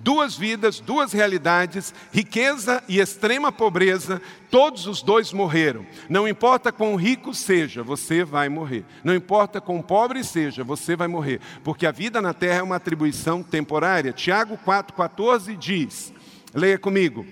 Duas 0.00 0.36
vidas, 0.36 0.78
duas 0.78 1.12
realidades, 1.12 1.92
riqueza 2.12 2.82
e 2.88 3.00
extrema 3.00 3.50
pobreza, 3.50 4.22
todos 4.48 4.86
os 4.86 5.02
dois 5.02 5.32
morreram. 5.32 5.84
Não 6.08 6.28
importa 6.28 6.70
quão 6.70 6.94
rico 6.94 7.34
seja, 7.34 7.82
você 7.82 8.24
vai 8.24 8.48
morrer. 8.48 8.84
Não 9.02 9.14
importa 9.14 9.60
quão 9.60 9.82
pobre 9.82 10.22
seja, 10.22 10.62
você 10.62 10.94
vai 10.94 11.08
morrer. 11.08 11.40
Porque 11.64 11.84
a 11.84 11.90
vida 11.90 12.22
na 12.22 12.32
terra 12.32 12.60
é 12.60 12.62
uma 12.62 12.76
atribuição 12.76 13.42
temporária. 13.42 14.12
Tiago 14.12 14.56
4,14 14.64 15.56
diz: 15.56 16.12
leia 16.54 16.78
comigo. 16.78 17.26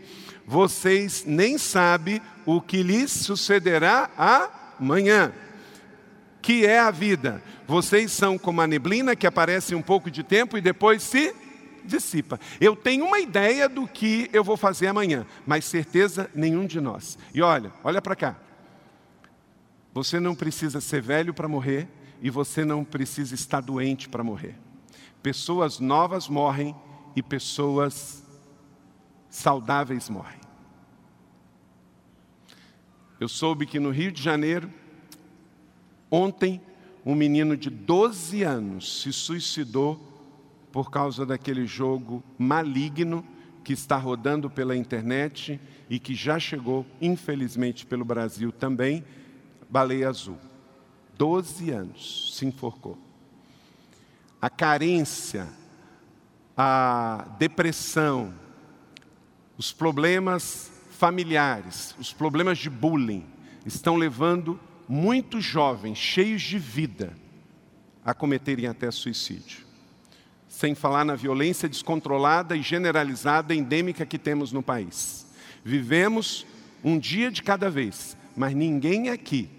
Vocês 0.44 1.24
nem 1.26 1.59
sabem 1.59 2.20
o 2.44 2.61
que 2.61 2.83
lhes 2.83 3.11
sucederá 3.11 4.11
amanhã. 4.79 5.33
Que 6.40 6.64
é 6.64 6.79
a 6.79 6.90
vida? 6.90 7.42
Vocês 7.66 8.12
são 8.12 8.38
como 8.38 8.61
a 8.61 8.66
neblina 8.66 9.16
que 9.16 9.26
aparece 9.26 9.74
um 9.74 9.83
pouco 9.83 10.09
de 10.11 10.22
tempo 10.22 10.57
e 10.57 10.61
depois 10.61 11.02
se 11.02 11.35
dissipa. 11.87 12.38
Eu 12.61 12.77
tenho 12.77 13.05
uma 13.05 13.18
ideia 13.18 13.68
do 13.68 13.87
que 13.87 14.29
eu 14.33 14.44
vou 14.44 14.57
fazer 14.57 14.88
amanhã, 14.88 15.27
mas 15.46 15.64
certeza 15.64 16.31
nenhum 16.35 16.66
de 16.66 16.81
nós. 16.81 17.18
E 17.33 17.40
olha, 17.40 17.72
olha 17.83 18.03
para 18.03 18.16
cá. 18.16 18.37
Você 19.94 20.20
não 20.20 20.35
precisa 20.35 20.81
ser 20.81 21.01
velho 21.01 21.33
para 21.33 21.49
morrer 21.49 21.88
e 22.20 22.29
você 22.29 22.64
não 22.64 22.85
precisa 22.85 23.35
estar 23.35 23.61
doente 23.61 24.09
para 24.09 24.22
morrer. 24.22 24.59
Pessoas 25.22 25.81
novas 25.81 26.29
morrem 26.29 26.77
e 27.14 27.22
pessoas 27.22 28.22
saudáveis 29.31 30.09
morrem. 30.09 30.40
Eu 33.18 33.29
soube 33.29 33.64
que 33.64 33.81
no 33.81 33.90
Rio 33.90 34.12
de 34.12 34.22
Janeiro, 34.22 34.70
ontem, 36.11 36.61
um 37.05 37.14
menino 37.14 37.57
de 37.57 37.70
12 37.70 38.42
anos 38.42 39.01
se 39.01 39.12
suicidou 39.12 40.06
por 40.77 40.91
causa 40.91 41.25
daquele 41.25 41.67
jogo 41.67 42.23
maligno 42.37 43.25
que 43.65 43.73
está 43.73 43.97
rodando 43.97 44.51
pela 44.51 44.77
internet 44.77 45.59
e 45.89 45.99
que 45.99 46.15
já 46.15 46.39
chegou, 46.39 46.85
infelizmente, 47.01 47.87
pelo 47.87 48.05
Brasil 48.05 48.53
também, 48.53 49.03
Baleia 49.71 50.11
Azul. 50.11 50.37
Doze 51.17 51.71
anos 51.71 52.37
se 52.37 52.45
enforcou. 52.45 52.99
A 54.39 54.51
carência, 54.51 55.49
a 56.55 57.27
depressão, 57.39 58.35
os 59.57 59.73
problemas 59.73 60.71
familiares, 60.91 61.97
os 61.99 62.12
problemas 62.12 62.59
de 62.59 62.69
bullying, 62.69 63.25
estão 63.65 63.97
levando 63.97 64.61
muitos 64.87 65.43
jovens 65.43 65.97
cheios 65.97 66.43
de 66.43 66.59
vida 66.59 67.15
a 68.05 68.12
cometerem 68.12 68.67
até 68.67 68.91
suicídio 68.91 69.65
sem 70.57 70.75
falar 70.75 71.05
na 71.05 71.14
violência 71.14 71.69
descontrolada 71.69 72.57
e 72.57 72.62
generalizada 72.62 73.55
endêmica 73.55 74.07
que 74.07 74.16
temos 74.16 74.53
no 74.53 74.62
país. 74.62 75.27
Vivemos 75.62 76.47
um 76.83 76.99
dia 76.99 77.31
de 77.31 77.42
cada 77.42 77.69
vez, 77.69 78.16
mas 78.35 78.55
ninguém 78.55 79.11
aqui, 79.11 79.51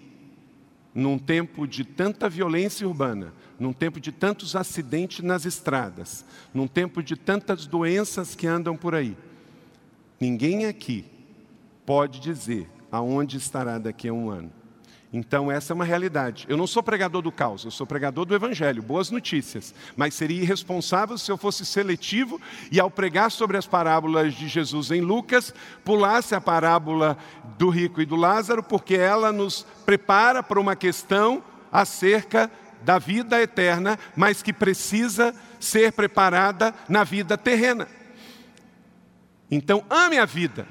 num 0.92 1.16
tempo 1.16 1.68
de 1.68 1.84
tanta 1.84 2.28
violência 2.28 2.84
urbana, 2.84 3.32
num 3.60 3.72
tempo 3.72 4.00
de 4.00 4.10
tantos 4.10 4.56
acidentes 4.56 5.24
nas 5.24 5.44
estradas, 5.44 6.24
num 6.52 6.66
tempo 6.66 7.00
de 7.00 7.14
tantas 7.14 7.64
doenças 7.64 8.34
que 8.34 8.48
andam 8.48 8.76
por 8.76 8.92
aí, 8.92 9.16
ninguém 10.18 10.66
aqui 10.66 11.04
pode 11.86 12.18
dizer 12.18 12.68
aonde 12.90 13.36
estará 13.36 13.78
daqui 13.78 14.08
a 14.08 14.12
um 14.12 14.30
ano. 14.30 14.57
Então, 15.10 15.50
essa 15.50 15.72
é 15.72 15.74
uma 15.74 15.86
realidade. 15.86 16.44
Eu 16.48 16.56
não 16.56 16.66
sou 16.66 16.82
pregador 16.82 17.22
do 17.22 17.32
caos, 17.32 17.64
eu 17.64 17.70
sou 17.70 17.86
pregador 17.86 18.26
do 18.26 18.34
Evangelho, 18.34 18.82
boas 18.82 19.10
notícias. 19.10 19.74
Mas 19.96 20.12
seria 20.12 20.42
irresponsável 20.42 21.16
se 21.16 21.30
eu 21.30 21.38
fosse 21.38 21.64
seletivo 21.64 22.38
e, 22.70 22.78
ao 22.78 22.90
pregar 22.90 23.30
sobre 23.30 23.56
as 23.56 23.66
parábolas 23.66 24.34
de 24.34 24.48
Jesus 24.48 24.90
em 24.90 25.00
Lucas, 25.00 25.54
pulasse 25.82 26.34
a 26.34 26.40
parábola 26.40 27.16
do 27.56 27.70
rico 27.70 28.02
e 28.02 28.06
do 28.06 28.16
Lázaro, 28.16 28.62
porque 28.62 28.96
ela 28.96 29.32
nos 29.32 29.66
prepara 29.86 30.42
para 30.42 30.60
uma 30.60 30.76
questão 30.76 31.42
acerca 31.72 32.50
da 32.82 32.98
vida 32.98 33.40
eterna, 33.40 33.98
mas 34.14 34.42
que 34.42 34.52
precisa 34.52 35.34
ser 35.58 35.92
preparada 35.92 36.74
na 36.86 37.02
vida 37.02 37.38
terrena. 37.38 37.88
Então, 39.50 39.82
ame 39.88 40.18
a 40.18 40.26
vida, 40.26 40.68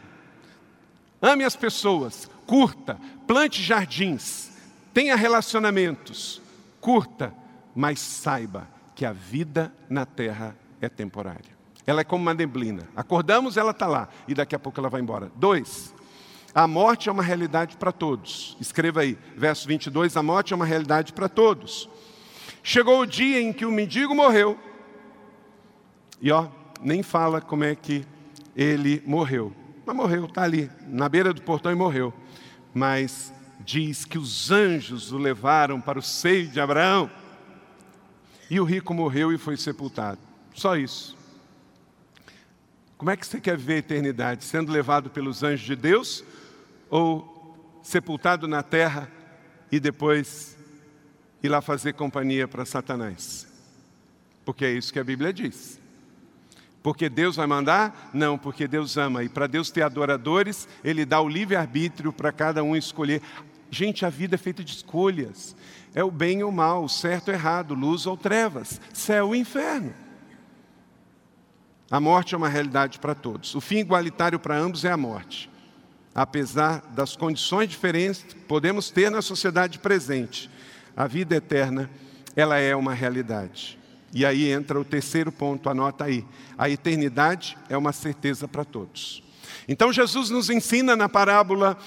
ame 1.20 1.44
as 1.44 1.56
pessoas, 1.56 2.30
curta, 2.46 3.00
plante 3.28 3.62
jardins, 3.62 4.50
tenha 4.94 5.16
relacionamentos, 5.16 6.42
curta, 6.80 7.34
mas 7.76 8.00
saiba 8.00 8.68
que 8.96 9.06
a 9.06 9.12
vida 9.12 9.72
na 9.90 10.06
terra 10.06 10.56
é 10.82 10.88
temporária. 10.88 11.58
Ela 11.86 12.02
é 12.02 12.04
como 12.04 12.24
uma 12.24 12.34
neblina. 12.34 12.88
Acordamos, 12.96 13.58
ela 13.58 13.72
está 13.72 13.86
lá 13.86 14.10
e 14.28 14.34
daqui 14.34 14.56
a 14.56 14.60
pouco 14.60 14.80
ela 14.80 14.90
vai 14.90 15.02
embora. 15.02 15.32
Dois, 15.36 15.94
a 16.56 16.68
morte 16.68 17.10
é 17.10 17.12
uma 17.12 17.22
realidade 17.22 17.78
para 17.78 17.92
todos. 17.92 18.58
Escreva 18.60 19.02
aí, 19.02 19.18
verso 19.36 19.68
22, 19.68 20.16
a 20.18 20.24
morte 20.24 20.54
é 20.54 20.56
uma 20.56 20.66
realidade 20.66 21.14
para 21.14 21.30
todos. 21.30 21.90
Chegou 22.64 23.02
o 23.02 23.06
dia 23.06 23.40
em 23.42 23.54
que 23.54 23.66
o 23.66 23.72
mendigo 23.72 24.16
morreu. 24.16 24.58
E 26.20 26.32
ó, 26.32 26.48
nem 26.82 27.04
fala 27.04 27.40
como 27.40 27.64
é 27.64 27.76
que 27.76 28.06
ele 28.56 29.04
morreu. 29.06 29.54
Mas 29.86 29.96
morreu, 29.96 30.26
está 30.26 30.44
ali, 30.44 30.70
na 30.88 31.08
beira 31.08 31.34
do 31.34 31.42
portão 31.42 31.72
e 31.72 31.76
morreu 31.76 32.14
mas 32.74 33.34
diz 33.60 34.06
que 34.06 34.18
os 34.18 34.52
anjos 34.52 35.12
o 35.12 35.18
levaram 35.18 35.82
para 35.82 36.00
o 36.00 36.02
seio 36.02 36.48
de 36.48 36.60
Abraão. 36.60 37.10
E 38.50 38.60
o 38.60 38.64
rico 38.64 38.94
morreu 38.94 39.34
e 39.34 39.38
foi 39.38 39.58
sepultado. 39.58 40.20
Só 40.54 40.76
isso. 40.78 41.18
Como 42.98 43.12
é 43.12 43.18
que 43.18 43.28
você 43.28 43.40
quer 43.40 43.58
ver 43.58 43.74
a 43.74 43.78
eternidade? 43.78 44.44
Sendo 44.44 44.72
levado 44.72 45.10
pelos 45.10 45.44
anjos 45.44 45.66
de 45.66 45.76
Deus 45.76 46.24
ou 46.90 47.80
sepultado 47.84 48.48
na 48.48 48.64
terra 48.64 49.12
e 49.72 49.80
depois 49.80 50.58
ir 51.44 51.50
lá 51.50 51.62
fazer 51.62 51.94
companhia 51.94 52.48
para 52.48 52.66
Satanás? 52.66 53.48
Porque 54.44 54.66
é 54.66 54.72
isso 54.72 54.92
que 54.94 55.00
a 55.00 55.04
Bíblia 55.04 55.34
diz. 55.34 55.80
Porque 56.88 57.10
Deus 57.10 57.36
vai 57.36 57.46
mandar? 57.46 58.10
Não, 58.14 58.38
porque 58.38 58.66
Deus 58.66 58.96
ama. 58.96 59.22
E 59.22 59.28
para 59.28 59.46
Deus 59.46 59.70
ter 59.70 59.82
adoradores, 59.82 60.70
Ele 60.82 61.04
dá 61.04 61.20
o 61.20 61.28
livre-arbítrio 61.28 62.14
para 62.14 62.32
cada 62.32 62.64
um 62.64 62.78
escolher. 62.78 63.22
Gente, 63.70 64.06
a 64.06 64.10
vida 64.10 64.36
é 64.36 64.38
feita 64.38 64.64
de 64.64 64.72
escolhas. 64.72 65.54
É 65.94 66.02
o 66.02 66.10
bem 66.10 66.44
ou 66.44 66.50
o 66.50 66.54
mal, 66.54 66.86
o 66.86 66.88
certo 66.88 67.28
ou 67.28 67.34
errado, 67.34 67.74
luz 67.74 68.06
ou 68.06 68.16
trevas, 68.16 68.80
céu 68.94 69.28
ou 69.28 69.36
inferno. 69.36 69.94
A 71.92 72.00
morte 72.00 72.34
é 72.34 72.38
uma 72.38 72.48
realidade 72.48 73.00
para 73.00 73.14
todos. 73.14 73.54
O 73.54 73.60
fim 73.60 73.80
igualitário 73.80 74.40
para 74.40 74.58
ambos 74.58 74.86
é 74.86 74.92
a 74.94 74.96
morte. 74.96 75.52
Apesar 76.16 76.80
das 76.96 77.18
condições 77.18 77.68
diferentes 77.68 78.24
que 78.24 78.36
podemos 78.36 78.90
ter 78.90 79.12
na 79.12 79.22
sociedade 79.22 79.78
presente, 79.78 80.50
a 80.96 81.06
vida 81.06 81.36
eterna, 81.36 81.90
ela 82.34 82.58
é 82.58 82.74
uma 82.74 82.94
realidade. 82.94 83.77
E 84.14 84.26
aí 84.26 84.52
entra 84.52 84.80
o 84.80 84.86
terceiro 84.86 85.32
ponto, 85.32 85.70
anota 85.70 86.06
aí. 86.06 86.26
A 86.58 86.70
eternidade 86.70 87.58
é 87.70 87.78
uma 87.78 87.92
certeza 87.92 88.48
para 88.48 88.64
todos. 88.64 89.24
Então 89.68 89.92
Jesus 89.92 90.30
nos 90.30 90.50
ensina 90.50 90.96
na 90.96 91.10
parábola 91.10 91.78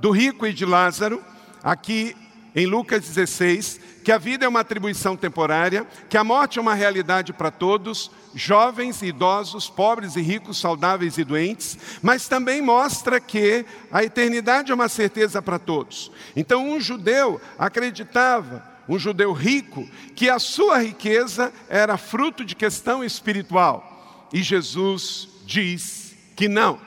do 0.00 0.10
rico 0.10 0.46
e 0.46 0.52
de 0.52 0.64
Lázaro, 0.64 1.22
aqui 1.62 2.16
em 2.54 2.66
Lucas 2.66 3.02
16 3.06 3.88
que 4.08 4.12
a 4.12 4.16
vida 4.16 4.46
é 4.46 4.48
uma 4.48 4.60
atribuição 4.60 5.14
temporária, 5.14 5.86
que 6.08 6.16
a 6.16 6.24
morte 6.24 6.58
é 6.58 6.62
uma 6.62 6.72
realidade 6.72 7.30
para 7.30 7.50
todos, 7.50 8.10
jovens 8.34 9.02
idosos, 9.02 9.68
pobres 9.68 10.16
e 10.16 10.22
ricos, 10.22 10.58
saudáveis 10.58 11.18
e 11.18 11.24
doentes, 11.24 11.76
mas 12.00 12.26
também 12.26 12.62
mostra 12.62 13.20
que 13.20 13.66
a 13.92 14.02
eternidade 14.02 14.72
é 14.72 14.74
uma 14.74 14.88
certeza 14.88 15.42
para 15.42 15.58
todos. 15.58 16.10
Então, 16.34 16.66
um 16.66 16.80
judeu 16.80 17.38
acreditava, 17.58 18.64
um 18.88 18.98
judeu 18.98 19.32
rico, 19.32 19.88
que 20.14 20.30
a 20.30 20.38
sua 20.38 20.78
riqueza 20.78 21.52
era 21.68 21.96
fruto 21.96 22.44
de 22.44 22.56
questão 22.56 23.04
espiritual. 23.04 24.28
E 24.32 24.42
Jesus 24.42 25.28
diz 25.44 26.16
que 26.34 26.48
não. 26.48 26.78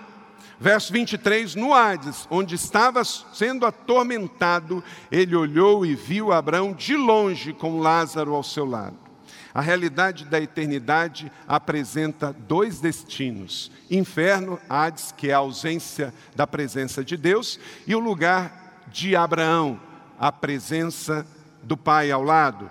Verso 0.59 0.93
23, 0.93 1.55
no 1.55 1.73
Hades, 1.73 2.27
onde 2.29 2.53
estava 2.53 3.03
sendo 3.03 3.65
atormentado, 3.65 4.83
ele 5.11 5.35
olhou 5.35 5.83
e 5.83 5.95
viu 5.95 6.31
Abraão 6.31 6.71
de 6.71 6.95
longe 6.95 7.51
com 7.51 7.79
Lázaro 7.79 8.35
ao 8.35 8.43
seu 8.43 8.65
lado. 8.65 8.97
A 9.53 9.59
realidade 9.59 10.25
da 10.25 10.39
eternidade 10.39 11.31
apresenta 11.47 12.31
dois 12.47 12.79
destinos: 12.79 13.71
inferno, 13.89 14.59
Hades, 14.69 15.11
que 15.11 15.29
é 15.29 15.33
a 15.33 15.39
ausência 15.39 16.13
da 16.35 16.45
presença 16.45 17.03
de 17.03 17.17
Deus, 17.17 17.59
e 17.87 17.95
o 17.95 17.99
lugar 17.99 18.85
de 18.87 19.15
Abraão, 19.15 19.79
a 20.19 20.31
presença 20.31 21.25
do 21.63 21.77
Pai 21.77 22.11
ao 22.11 22.23
lado. 22.23 22.69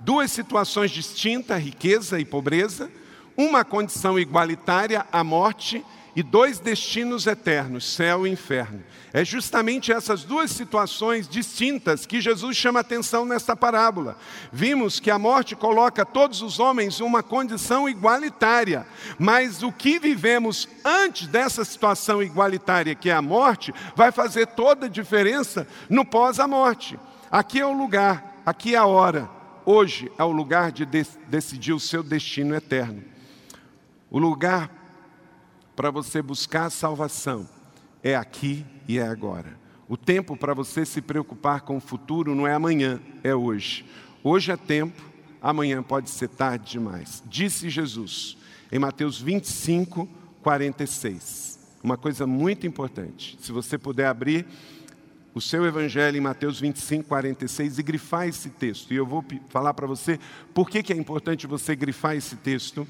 Duas 0.00 0.30
situações 0.30 0.90
distintas, 0.90 1.62
riqueza 1.62 2.18
e 2.20 2.24
pobreza, 2.24 2.90
uma 3.36 3.64
condição 3.64 4.18
igualitária, 4.18 5.06
a 5.10 5.24
morte, 5.24 5.84
e 6.16 6.22
dois 6.22 6.58
destinos 6.58 7.26
eternos, 7.26 7.92
céu 7.92 8.26
e 8.26 8.30
inferno. 8.30 8.82
É 9.12 9.22
justamente 9.22 9.92
essas 9.92 10.24
duas 10.24 10.50
situações 10.50 11.28
distintas 11.28 12.06
que 12.06 12.22
Jesus 12.22 12.56
chama 12.56 12.80
atenção 12.80 13.26
nesta 13.26 13.54
parábola. 13.54 14.16
Vimos 14.50 14.98
que 14.98 15.10
a 15.10 15.18
morte 15.18 15.54
coloca 15.54 16.06
todos 16.06 16.40
os 16.40 16.58
homens 16.58 16.98
em 16.98 17.04
uma 17.04 17.22
condição 17.22 17.86
igualitária, 17.86 18.86
mas 19.18 19.62
o 19.62 19.70
que 19.70 19.98
vivemos 19.98 20.66
antes 20.82 21.26
dessa 21.26 21.66
situação 21.66 22.22
igualitária, 22.22 22.94
que 22.94 23.10
é 23.10 23.14
a 23.14 23.20
morte, 23.20 23.74
vai 23.94 24.10
fazer 24.10 24.46
toda 24.46 24.86
a 24.86 24.90
diferença 24.90 25.68
no 25.90 26.02
pós-a-morte. 26.02 26.98
Aqui 27.30 27.58
é 27.58 27.66
o 27.66 27.72
lugar, 27.72 28.42
aqui 28.46 28.74
é 28.74 28.78
a 28.78 28.86
hora. 28.86 29.28
Hoje 29.64 30.10
é 30.16 30.22
o 30.22 30.30
lugar 30.30 30.70
de 30.70 30.86
decidir 31.28 31.72
o 31.72 31.80
seu 31.80 32.02
destino 32.02 32.54
eterno. 32.54 33.02
O 34.08 34.18
lugar 34.18 34.70
para 35.74 35.90
você 35.90 36.22
buscar 36.22 36.66
a 36.66 36.70
salvação 36.70 37.48
é 38.02 38.14
aqui 38.14 38.64
e 38.86 38.98
é 38.98 39.06
agora. 39.06 39.58
O 39.88 39.96
tempo 39.96 40.36
para 40.36 40.54
você 40.54 40.86
se 40.86 41.02
preocupar 41.02 41.62
com 41.62 41.76
o 41.76 41.80
futuro 41.80 42.34
não 42.34 42.46
é 42.46 42.52
amanhã, 42.52 43.00
é 43.24 43.34
hoje. 43.34 43.84
Hoje 44.22 44.52
é 44.52 44.56
tempo, 44.56 45.02
amanhã 45.42 45.82
pode 45.82 46.10
ser 46.10 46.28
tarde 46.28 46.72
demais. 46.72 47.22
Disse 47.26 47.68
Jesus 47.68 48.36
em 48.70 48.78
Mateus 48.78 49.20
25, 49.20 50.08
46. 50.42 51.58
Uma 51.82 51.96
coisa 51.96 52.26
muito 52.26 52.66
importante. 52.66 53.36
Se 53.40 53.52
você 53.52 53.76
puder 53.76 54.06
abrir 54.06 54.46
o 55.36 55.40
seu 55.40 55.66
evangelho 55.66 56.16
em 56.16 56.20
Mateus 56.20 56.58
25, 56.58 57.06
46 57.06 57.78
e 57.78 57.82
grifar 57.82 58.26
esse 58.26 58.48
texto. 58.48 58.94
E 58.94 58.96
eu 58.96 59.04
vou 59.04 59.22
falar 59.50 59.74
para 59.74 59.86
você 59.86 60.18
por 60.54 60.70
que, 60.70 60.82
que 60.82 60.94
é 60.94 60.96
importante 60.96 61.46
você 61.46 61.76
grifar 61.76 62.16
esse 62.16 62.36
texto 62.36 62.88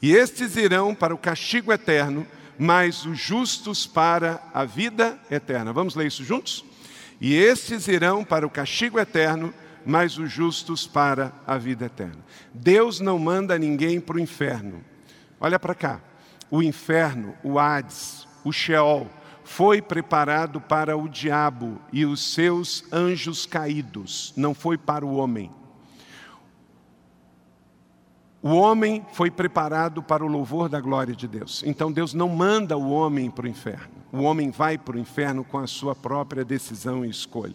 e 0.00 0.12
estes 0.12 0.54
irão 0.54 0.94
para 0.94 1.12
o 1.12 1.18
castigo 1.18 1.72
eterno, 1.72 2.24
mas 2.56 3.04
os 3.04 3.18
justos 3.18 3.84
para 3.84 4.40
a 4.54 4.64
vida 4.64 5.18
eterna. 5.28 5.72
Vamos 5.72 5.96
ler 5.96 6.06
isso 6.06 6.22
juntos? 6.22 6.64
E 7.20 7.34
estes 7.34 7.88
irão 7.88 8.22
para 8.22 8.46
o 8.46 8.50
castigo 8.50 9.00
eterno, 9.00 9.52
mas 9.84 10.18
os 10.18 10.30
justos 10.30 10.86
para 10.86 11.32
a 11.44 11.58
vida 11.58 11.86
eterna. 11.86 12.24
Deus 12.54 13.00
não 13.00 13.18
manda 13.18 13.58
ninguém 13.58 13.98
para 13.98 14.18
o 14.18 14.20
inferno. 14.20 14.84
Olha 15.40 15.58
para 15.58 15.74
cá. 15.74 16.00
O 16.48 16.62
inferno, 16.62 17.34
o 17.42 17.58
Hades, 17.58 18.24
o 18.44 18.52
Sheol, 18.52 19.10
foi 19.46 19.80
preparado 19.80 20.60
para 20.60 20.96
o 20.96 21.08
diabo 21.08 21.80
e 21.92 22.04
os 22.04 22.34
seus 22.34 22.84
anjos 22.92 23.46
caídos, 23.46 24.34
não 24.36 24.52
foi 24.52 24.76
para 24.76 25.06
o 25.06 25.14
homem. 25.14 25.50
O 28.42 28.48
homem 28.48 29.06
foi 29.12 29.30
preparado 29.30 30.02
para 30.02 30.24
o 30.24 30.28
louvor 30.28 30.68
da 30.68 30.80
glória 30.80 31.14
de 31.14 31.28
Deus. 31.28 31.62
Então 31.64 31.92
Deus 31.92 32.12
não 32.12 32.28
manda 32.28 32.76
o 32.76 32.90
homem 32.90 33.30
para 33.30 33.46
o 33.46 33.48
inferno. 33.48 33.94
O 34.12 34.22
homem 34.22 34.50
vai 34.50 34.76
para 34.76 34.96
o 34.96 35.00
inferno 35.00 35.44
com 35.44 35.58
a 35.58 35.66
sua 35.66 35.94
própria 35.94 36.44
decisão 36.44 37.04
e 37.04 37.08
escolha. 37.08 37.54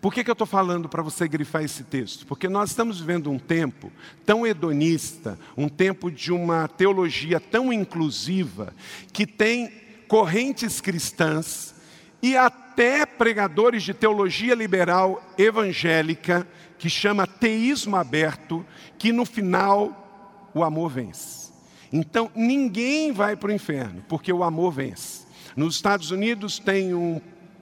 Por 0.00 0.14
que, 0.14 0.24
que 0.24 0.30
eu 0.30 0.34
estou 0.34 0.46
falando 0.46 0.88
para 0.88 1.02
você 1.02 1.28
grifar 1.28 1.62
esse 1.62 1.84
texto? 1.84 2.26
Porque 2.26 2.48
nós 2.48 2.70
estamos 2.70 3.00
vivendo 3.00 3.30
um 3.30 3.38
tempo 3.38 3.92
tão 4.24 4.46
hedonista, 4.46 5.38
um 5.56 5.68
tempo 5.68 6.10
de 6.10 6.32
uma 6.32 6.68
teologia 6.68 7.38
tão 7.38 7.70
inclusiva, 7.70 8.74
que 9.12 9.26
tem 9.26 9.79
correntes 10.10 10.80
cristãs 10.80 11.72
e 12.20 12.36
até 12.36 13.06
pregadores 13.06 13.84
de 13.84 13.94
teologia 13.94 14.56
liberal 14.56 15.22
evangélica 15.38 16.44
que 16.80 16.90
chama 16.90 17.28
teísmo 17.28 17.94
aberto, 17.94 18.66
que 18.98 19.12
no 19.12 19.24
final 19.24 20.50
o 20.52 20.64
amor 20.64 20.90
vence. 20.90 21.52
Então 21.92 22.28
ninguém 22.34 23.12
vai 23.12 23.36
para 23.36 23.50
o 23.50 23.52
inferno, 23.52 24.04
porque 24.08 24.32
o 24.32 24.42
amor 24.42 24.72
vence. 24.72 25.24
Nos 25.54 25.76
Estados 25.76 26.10
Unidos 26.10 26.58
tem 26.58 26.92
um 26.92 27.20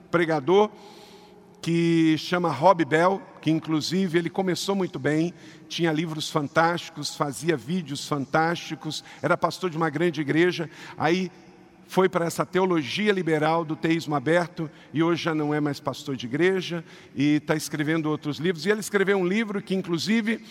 pregador 0.09 0.71
que 1.61 2.17
chama 2.17 2.49
Rob 2.49 2.83
Bell, 2.83 3.21
que 3.41 3.51
inclusive 3.51 4.17
ele 4.17 4.29
começou 4.29 4.73
muito 4.73 4.97
bem, 4.97 5.35
tinha 5.67 5.91
livros 5.91 6.31
fantásticos, 6.31 7.15
fazia 7.15 7.55
vídeos 7.55 8.07
fantásticos, 8.07 9.03
era 9.21 9.37
pastor 9.37 9.69
de 9.69 9.77
uma 9.77 9.91
grande 9.91 10.19
igreja, 10.19 10.67
aí 10.97 11.29
foi 11.89 12.07
para 12.07 12.25
essa 12.25 12.45
teologia 12.45 13.11
liberal 13.11 13.65
do 13.65 13.75
teísmo 13.75 14.13
aberto 14.13 14.69
e 14.93 15.01
hoje 15.01 15.23
já 15.23 15.33
não 15.33 15.51
é 15.55 15.59
mais 15.59 15.79
pastor 15.79 16.15
de 16.15 16.27
igreja 16.27 16.85
e 17.15 17.37
está 17.37 17.55
escrevendo 17.55 18.05
outros 18.05 18.37
livros. 18.37 18.63
E 18.63 18.69
ele 18.69 18.79
escreveu 18.79 19.17
um 19.17 19.25
livro 19.27 19.59
que, 19.59 19.73
inclusive, 19.73 20.45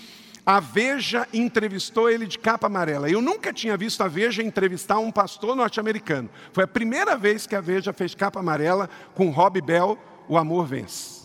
a 0.44 0.58
Veja 0.58 1.28
entrevistou 1.32 2.10
ele 2.10 2.26
de 2.26 2.40
capa 2.40 2.66
amarela. 2.66 3.08
Eu 3.08 3.22
nunca 3.22 3.52
tinha 3.52 3.76
visto 3.76 4.02
a 4.02 4.08
Veja 4.08 4.42
entrevistar 4.42 4.98
um 4.98 5.12
pastor 5.12 5.54
norte-americano. 5.54 6.28
Foi 6.52 6.64
a 6.64 6.68
primeira 6.68 7.16
vez 7.16 7.46
que 7.46 7.54
a 7.54 7.60
Veja 7.60 7.92
fez 7.92 8.16
capa 8.16 8.40
amarela 8.40 8.90
com 9.14 9.30
Rob 9.30 9.60
Bell, 9.60 9.96
O 10.26 10.36
Amor 10.36 10.66
Vence. 10.66 11.22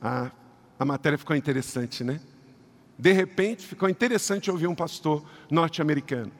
A, 0.00 0.30
a 0.78 0.84
matéria 0.84 1.18
ficou 1.18 1.34
interessante, 1.34 2.04
né? 2.04 2.20
De 2.96 3.10
repente, 3.10 3.66
ficou 3.66 3.88
interessante 3.88 4.48
ouvir 4.48 4.68
um 4.68 4.76
pastor 4.76 5.24
norte-americano. 5.50 6.30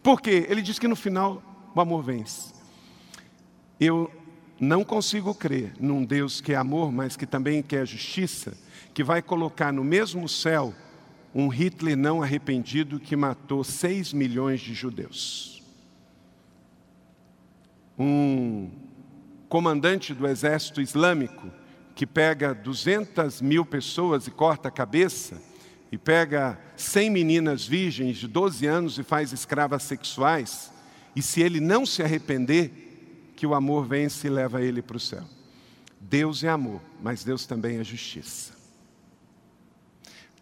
Por 0.00 0.20
quê? 0.20 0.46
Ele 0.48 0.62
diz 0.62 0.78
que 0.78 0.86
no 0.86 0.94
final 0.94 1.42
o 1.74 1.80
amor 1.80 2.04
vence. 2.04 2.57
Eu 3.80 4.10
não 4.60 4.82
consigo 4.82 5.34
crer 5.34 5.72
num 5.78 6.04
Deus 6.04 6.40
que 6.40 6.52
é 6.52 6.56
amor, 6.56 6.90
mas 6.90 7.16
que 7.16 7.26
também 7.26 7.62
quer 7.62 7.86
justiça, 7.86 8.56
que 8.92 9.04
vai 9.04 9.22
colocar 9.22 9.72
no 9.72 9.84
mesmo 9.84 10.28
céu 10.28 10.74
um 11.34 11.48
Hitler 11.48 11.96
não 11.96 12.22
arrependido 12.22 12.98
que 12.98 13.14
matou 13.14 13.62
6 13.62 14.12
milhões 14.12 14.60
de 14.60 14.74
judeus. 14.74 15.62
Um 17.98 18.70
comandante 19.48 20.12
do 20.12 20.26
exército 20.26 20.80
islâmico 20.80 21.50
que 21.94 22.06
pega 22.06 22.54
200 22.54 23.40
mil 23.40 23.64
pessoas 23.64 24.26
e 24.26 24.30
corta 24.30 24.68
a 24.68 24.72
cabeça, 24.72 25.40
e 25.90 25.98
pega 25.98 26.58
100 26.76 27.10
meninas 27.10 27.66
virgens 27.66 28.18
de 28.18 28.28
12 28.28 28.66
anos 28.66 28.98
e 28.98 29.02
faz 29.02 29.32
escravas 29.32 29.82
sexuais, 29.82 30.72
e 31.16 31.22
se 31.22 31.40
ele 31.40 31.60
não 31.60 31.84
se 31.84 32.02
arrepender, 32.02 32.87
que 33.38 33.46
o 33.46 33.54
amor 33.54 33.86
vence 33.86 34.26
e 34.26 34.30
leva 34.30 34.60
ele 34.60 34.82
para 34.82 34.96
o 34.96 35.00
céu. 35.00 35.22
Deus 36.00 36.42
é 36.42 36.48
amor, 36.48 36.80
mas 37.00 37.22
Deus 37.22 37.46
também 37.46 37.78
é 37.78 37.84
justiça. 37.84 38.52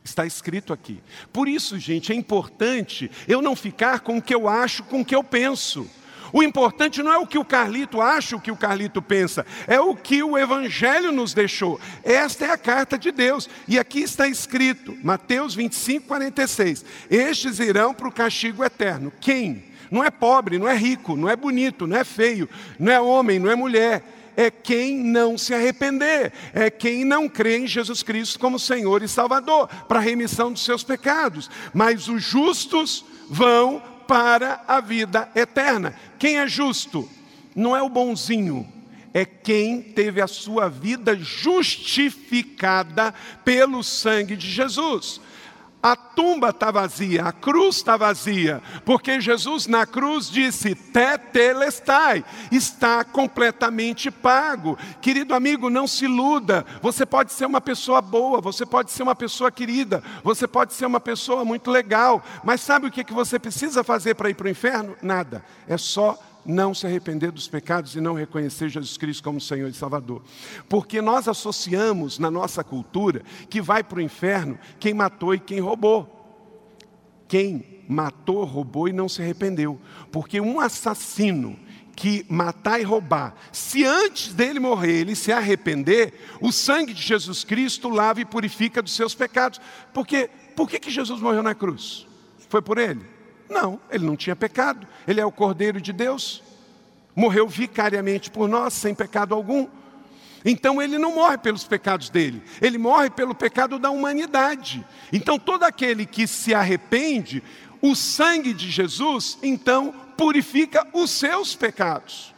Está 0.03 0.25
escrito 0.25 0.73
aqui. 0.73 1.03
Por 1.31 1.47
isso, 1.47 1.79
gente, 1.79 2.11
é 2.11 2.15
importante 2.15 3.11
eu 3.29 3.43
não 3.43 3.55
ficar 3.55 4.01
com 4.01 4.17
o 4.17 4.23
que 4.23 4.35
eu 4.35 4.49
acho, 4.49 4.83
com 4.85 5.03
o 5.03 5.05
que 5.05 5.15
eu 5.15 5.23
penso. 5.23 5.87
O 6.33 6.43
importante 6.43 7.03
não 7.03 7.13
é 7.13 7.19
o 7.19 7.27
que 7.27 7.37
o 7.37 7.45
Carlito 7.45 8.01
acha, 8.01 8.35
o 8.35 8.41
que 8.41 8.51
o 8.51 8.57
Carlito 8.57 9.03
pensa, 9.03 9.45
é 9.67 9.79
o 9.79 9.95
que 9.95 10.23
o 10.23 10.39
Evangelho 10.39 11.13
nos 11.13 11.35
deixou. 11.35 11.79
Esta 12.03 12.47
é 12.47 12.51
a 12.51 12.57
carta 12.57 12.97
de 12.97 13.13
Deus. 13.13 13.47
E 13.69 13.79
aqui 13.79 14.01
está 14.01 14.27
escrito, 14.27 14.97
Mateus 15.05 15.55
25, 15.55 16.07
46. 16.07 16.83
Estes 17.11 17.59
irão 17.59 17.93
para 17.93 18.09
o 18.09 18.13
castigo 18.13 18.65
eterno. 18.65 19.13
Quem? 19.21 19.76
Não 19.91 20.03
é 20.05 20.11
pobre, 20.11 20.59
não 20.59 20.69
é 20.69 20.77
rico, 20.77 21.17
não 21.17 21.29
é 21.29 21.37
bonito, 21.37 21.87
não 21.87 21.97
é 21.97 22.05
feio, 22.05 22.49
não 22.79 22.93
é 22.93 23.01
homem, 23.01 23.39
não 23.39 23.51
é 23.51 23.55
mulher. 23.55 24.03
É 24.37 24.51
quem 24.51 24.99
não 24.99 25.39
se 25.39 25.55
arrepender, 25.55 26.31
é 26.53 26.69
quem 26.69 27.07
não 27.07 27.27
crê 27.27 27.57
em 27.57 27.67
Jesus 27.67 28.03
Cristo 28.03 28.39
como 28.39 28.59
Senhor 28.59 29.03
e 29.03 29.09
Salvador, 29.09 29.67
para 29.89 29.99
a 29.99 30.03
remissão 30.03 30.53
dos 30.53 30.63
seus 30.63 30.85
pecados. 30.85 31.51
Mas 31.73 32.07
os 32.07 32.23
justos 32.23 33.03
vão 33.31 33.83
para 34.07 34.63
a 34.69 34.79
vida 34.81 35.29
eterna. 35.35 35.95
Quem 36.19 36.39
é 36.39 36.47
justo? 36.47 37.09
Não 37.55 37.75
é 37.75 37.83
o 37.83 37.89
bonzinho, 37.89 38.71
é 39.15 39.25
quem 39.25 39.81
teve 39.81 40.21
a 40.21 40.27
sua 40.27 40.69
vida 40.69 41.17
justificada 41.17 43.15
pelo 43.43 43.83
sangue 43.83 44.37
de 44.37 44.51
Jesus. 44.51 45.23
A 45.87 45.95
tumba 45.95 46.49
está 46.49 46.73
vazia, 46.73 47.27
a 47.27 47.31
cruz 47.31 47.77
está 47.77 47.97
vazia, 47.97 48.61
porque 48.85 49.21
Jesus 49.21 49.69
na 49.69 49.87
cruz 49.87 50.29
disse: 50.29 50.75
Tetelestai, 50.75 52.25
está 52.51 53.05
completamente 53.05 54.11
pago. 54.11 54.77
Querido 55.01 55.33
amigo, 55.33 55.71
não 55.71 55.87
se 55.87 56.07
iluda. 56.07 56.67
Você 56.83 57.07
pode 57.07 57.33
ser 57.33 57.47
uma 57.47 57.61
pessoa 57.61 58.03
boa, 58.03 58.41
você 58.41 58.67
pode 58.67 58.91
ser 58.91 59.05
uma 59.05 59.15
pessoa 59.15 59.49
querida, 59.49 60.03
você 60.25 60.49
pode 60.49 60.75
ser 60.75 60.87
uma 60.87 60.99
pessoa 60.99 61.45
muito 61.45 61.71
legal, 61.71 62.21
mas 62.43 62.63
sabe 62.63 62.89
o 62.89 62.91
que 62.91 63.05
você 63.13 63.39
precisa 63.39 63.85
fazer 63.85 64.17
para 64.17 64.29
ir 64.29 64.35
para 64.35 64.49
o 64.49 64.51
inferno? 64.51 64.97
Nada, 65.01 65.45
é 65.69 65.79
só 65.79 66.19
não 66.47 66.75
se 66.75 66.87
arrepender 66.87 67.31
dos 67.33 67.49
pecados 67.49 67.95
e 67.95 68.01
não 68.01 68.15
reconhecer 68.15 68.69
Jesus 68.69 68.97
Cristo 68.97 69.23
como 69.23 69.41
Senhor 69.41 69.69
e 69.69 69.75
Salvador. 69.75 70.23
Porque 70.69 71.03
nós 71.03 71.29
associamos 71.29 72.19
na 72.19 72.31
nossa 72.31 72.63
cultura 72.63 73.23
que 73.51 73.61
vai 73.61 73.83
para 73.83 73.99
o 73.99 74.03
inferno 74.03 74.59
quem 74.79 74.95
matou 74.95 75.35
e 75.35 75.41
quem 75.41 75.61
roubou. 75.61 76.13
Quem 77.29 77.83
matou, 77.89 78.45
roubou 78.45 78.89
e 78.89 78.93
não 78.93 79.09
se 79.09 79.21
arrependeu. 79.23 79.81
Porque 80.13 80.41
um 80.41 80.61
assassino 80.61 81.59
que 81.97 82.27
matar 82.29 82.79
e 82.79 82.85
roubar, 82.85 83.35
se 83.51 83.83
antes 83.83 84.35
dele 84.35 84.61
morrer 84.61 85.01
ele 85.01 85.17
se 85.17 85.33
arrepender, 85.33 86.13
o 86.43 86.53
sangue 86.53 86.93
de 86.93 87.01
Jesus 87.01 87.43
Cristo 87.43 87.89
lava 87.89 88.21
e 88.21 88.25
purifica 88.25 88.83
dos 88.83 88.95
seus 88.95 89.15
pecados. 89.15 89.61
Porque 89.95 90.29
por 90.55 90.69
que, 90.69 90.79
que 90.79 90.91
Jesus 90.91 91.21
morreu 91.21 91.43
na 91.43 91.55
cruz? 91.55 92.07
Foi 92.51 92.61
por 92.61 92.77
ele? 92.77 93.16
Não, 93.49 93.81
ele 93.91 94.05
não 94.05 94.17
tinha 94.17 94.37
pecado. 94.37 94.87
Ele 95.07 95.21
é 95.21 95.25
o 95.25 95.33
Cordeiro 95.33 95.81
de 95.81 95.93
Deus. 95.93 96.43
Morreu 97.15 97.49
vicariamente 97.49 98.31
por 98.31 98.49
nós, 98.49 98.75
sem 98.75 98.95
pecado 98.95 99.35
algum. 99.35 99.69
Então 100.45 100.81
ele 100.81 100.97
não 100.97 101.17
morre 101.17 101.39
pelos 101.39 101.65
pecados 101.65 102.09
dele, 102.09 102.41
ele 102.63 102.79
morre 102.79 103.11
pelo 103.11 103.35
pecado 103.35 103.81
da 103.81 103.91
humanidade. 103.91 104.87
Então 105.13 105.41
todo 105.41 105.65
aquele 105.65 106.07
que 106.07 106.25
se 106.25 106.55
arrepende, 106.55 107.43
o 107.83 107.97
sangue 107.97 108.55
de 108.55 108.71
Jesus, 108.71 109.39
então 109.43 109.93
purifica 110.17 110.87
os 110.93 111.11
seus 111.11 111.57
pecados. 111.57 112.33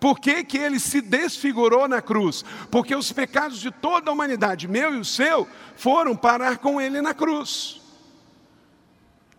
Por 0.00 0.20
que, 0.20 0.44
que 0.44 0.56
ele 0.56 0.78
se 0.78 1.00
desfigurou 1.00 1.88
na 1.88 2.00
cruz? 2.00 2.44
Porque 2.70 2.94
os 2.94 3.12
pecados 3.12 3.58
de 3.58 3.70
toda 3.70 4.10
a 4.10 4.14
humanidade, 4.14 4.68
meu 4.68 4.94
e 4.94 4.98
o 4.98 5.04
seu, 5.04 5.46
foram 5.76 6.16
parar 6.16 6.58
com 6.58 6.80
ele 6.80 7.02
na 7.02 7.12
cruz. 7.12 7.80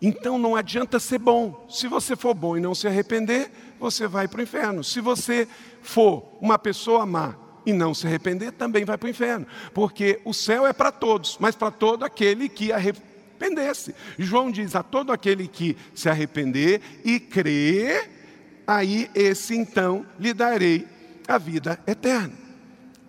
Então 0.00 0.38
não 0.38 0.56
adianta 0.56 0.98
ser 0.98 1.18
bom. 1.18 1.66
Se 1.68 1.86
você 1.86 2.16
for 2.16 2.32
bom 2.34 2.56
e 2.56 2.60
não 2.60 2.74
se 2.74 2.88
arrepender, 2.88 3.50
você 3.78 4.08
vai 4.08 4.26
para 4.26 4.40
o 4.40 4.42
inferno. 4.42 4.82
Se 4.82 5.00
você 5.00 5.46
for 5.82 6.38
uma 6.40 6.58
pessoa 6.58 7.04
má 7.04 7.34
e 7.66 7.72
não 7.72 7.92
se 7.92 8.06
arrepender, 8.06 8.52
também 8.52 8.84
vai 8.84 8.96
para 8.96 9.06
o 9.06 9.10
inferno. 9.10 9.46
Porque 9.74 10.20
o 10.24 10.32
céu 10.32 10.66
é 10.66 10.72
para 10.72 10.90
todos, 10.90 11.36
mas 11.38 11.54
para 11.54 11.70
todo 11.70 12.04
aquele 12.04 12.48
que 12.48 12.72
arrependesse. 12.72 13.94
João 14.18 14.50
diz: 14.50 14.74
a 14.74 14.82
todo 14.82 15.12
aquele 15.12 15.46
que 15.46 15.76
se 15.94 16.08
arrepender 16.08 16.80
e 17.04 17.20
crer, 17.20 18.62
aí 18.66 19.10
esse 19.14 19.54
então 19.54 20.06
lhe 20.18 20.32
darei 20.32 20.88
a 21.28 21.36
vida 21.36 21.78
eterna. 21.86 22.32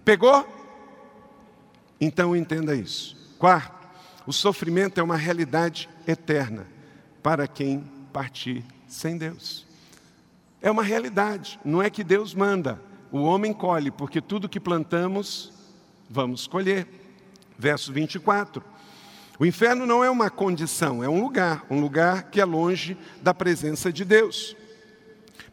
Pegou? 0.04 0.46
Então 2.02 2.36
entenda 2.36 2.76
isso. 2.76 3.16
Quarto, 3.40 3.88
o 4.28 4.34
sofrimento 4.34 5.00
é 5.00 5.04
uma 5.04 5.16
realidade 5.16 5.88
eterna 6.06 6.68
para 7.22 7.48
quem 7.48 7.84
partir 8.12 8.64
sem 8.88 9.18
Deus. 9.18 9.66
É 10.62 10.70
uma 10.70 10.84
realidade, 10.84 11.60
não 11.66 11.82
é 11.82 11.90
que 11.90 12.04
Deus 12.04 12.36
manda, 12.36 12.80
o 13.12 13.22
homem 13.22 13.54
colhe, 13.54 13.92
porque 13.92 14.22
tudo 14.22 14.50
que 14.50 14.60
plantamos, 14.60 15.52
vamos 16.10 16.48
colher. 16.48 16.88
Verso 17.58 17.92
24. 17.92 18.64
O 19.40 19.46
inferno 19.46 19.86
não 19.86 20.04
é 20.04 20.10
uma 20.10 20.30
condição, 20.30 21.04
é 21.04 21.10
um 21.10 21.22
lugar, 21.22 21.66
um 21.70 21.80
lugar 21.80 22.24
que 22.24 22.40
é 22.40 22.46
longe 22.46 22.98
da 23.22 23.34
presença 23.34 23.92
de 23.92 24.06
Deus. 24.06 24.56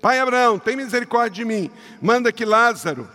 Pai 0.01 0.21
Abraão, 0.21 0.59
tem 0.59 0.77
misericórdia 0.77 1.43
de 1.43 1.45
mim, 1.45 1.71
manda 2.01 2.31
que 2.31 2.45
Lázaro 2.45 3.09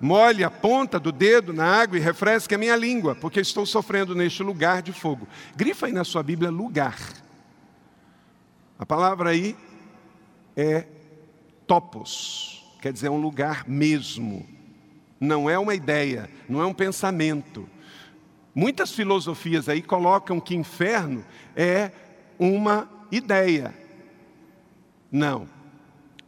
molhe 0.00 0.44
a 0.44 0.50
ponta 0.50 0.98
do 0.98 1.10
dedo 1.10 1.52
na 1.52 1.64
água 1.64 1.96
e 1.96 2.00
refresque 2.00 2.54
a 2.54 2.58
minha 2.58 2.76
língua, 2.76 3.14
porque 3.14 3.40
estou 3.40 3.64
sofrendo 3.64 4.14
neste 4.14 4.42
lugar 4.42 4.82
de 4.82 4.92
fogo. 4.92 5.26
Grifa 5.56 5.86
aí 5.86 5.92
na 5.92 6.04
sua 6.04 6.22
Bíblia 6.22 6.50
lugar. 6.50 6.98
A 8.78 8.86
palavra 8.86 9.30
aí 9.30 9.56
é 10.56 10.86
topos, 11.66 12.64
quer 12.80 12.92
dizer, 12.92 13.08
é 13.08 13.10
um 13.10 13.20
lugar 13.20 13.68
mesmo. 13.68 14.46
Não 15.20 15.50
é 15.50 15.58
uma 15.58 15.74
ideia, 15.74 16.30
não 16.48 16.60
é 16.60 16.66
um 16.66 16.72
pensamento. 16.72 17.68
Muitas 18.54 18.92
filosofias 18.92 19.68
aí 19.68 19.82
colocam 19.82 20.40
que 20.40 20.54
inferno 20.54 21.24
é 21.56 21.90
uma 22.38 22.88
ideia. 23.10 23.74
Não. 25.10 25.48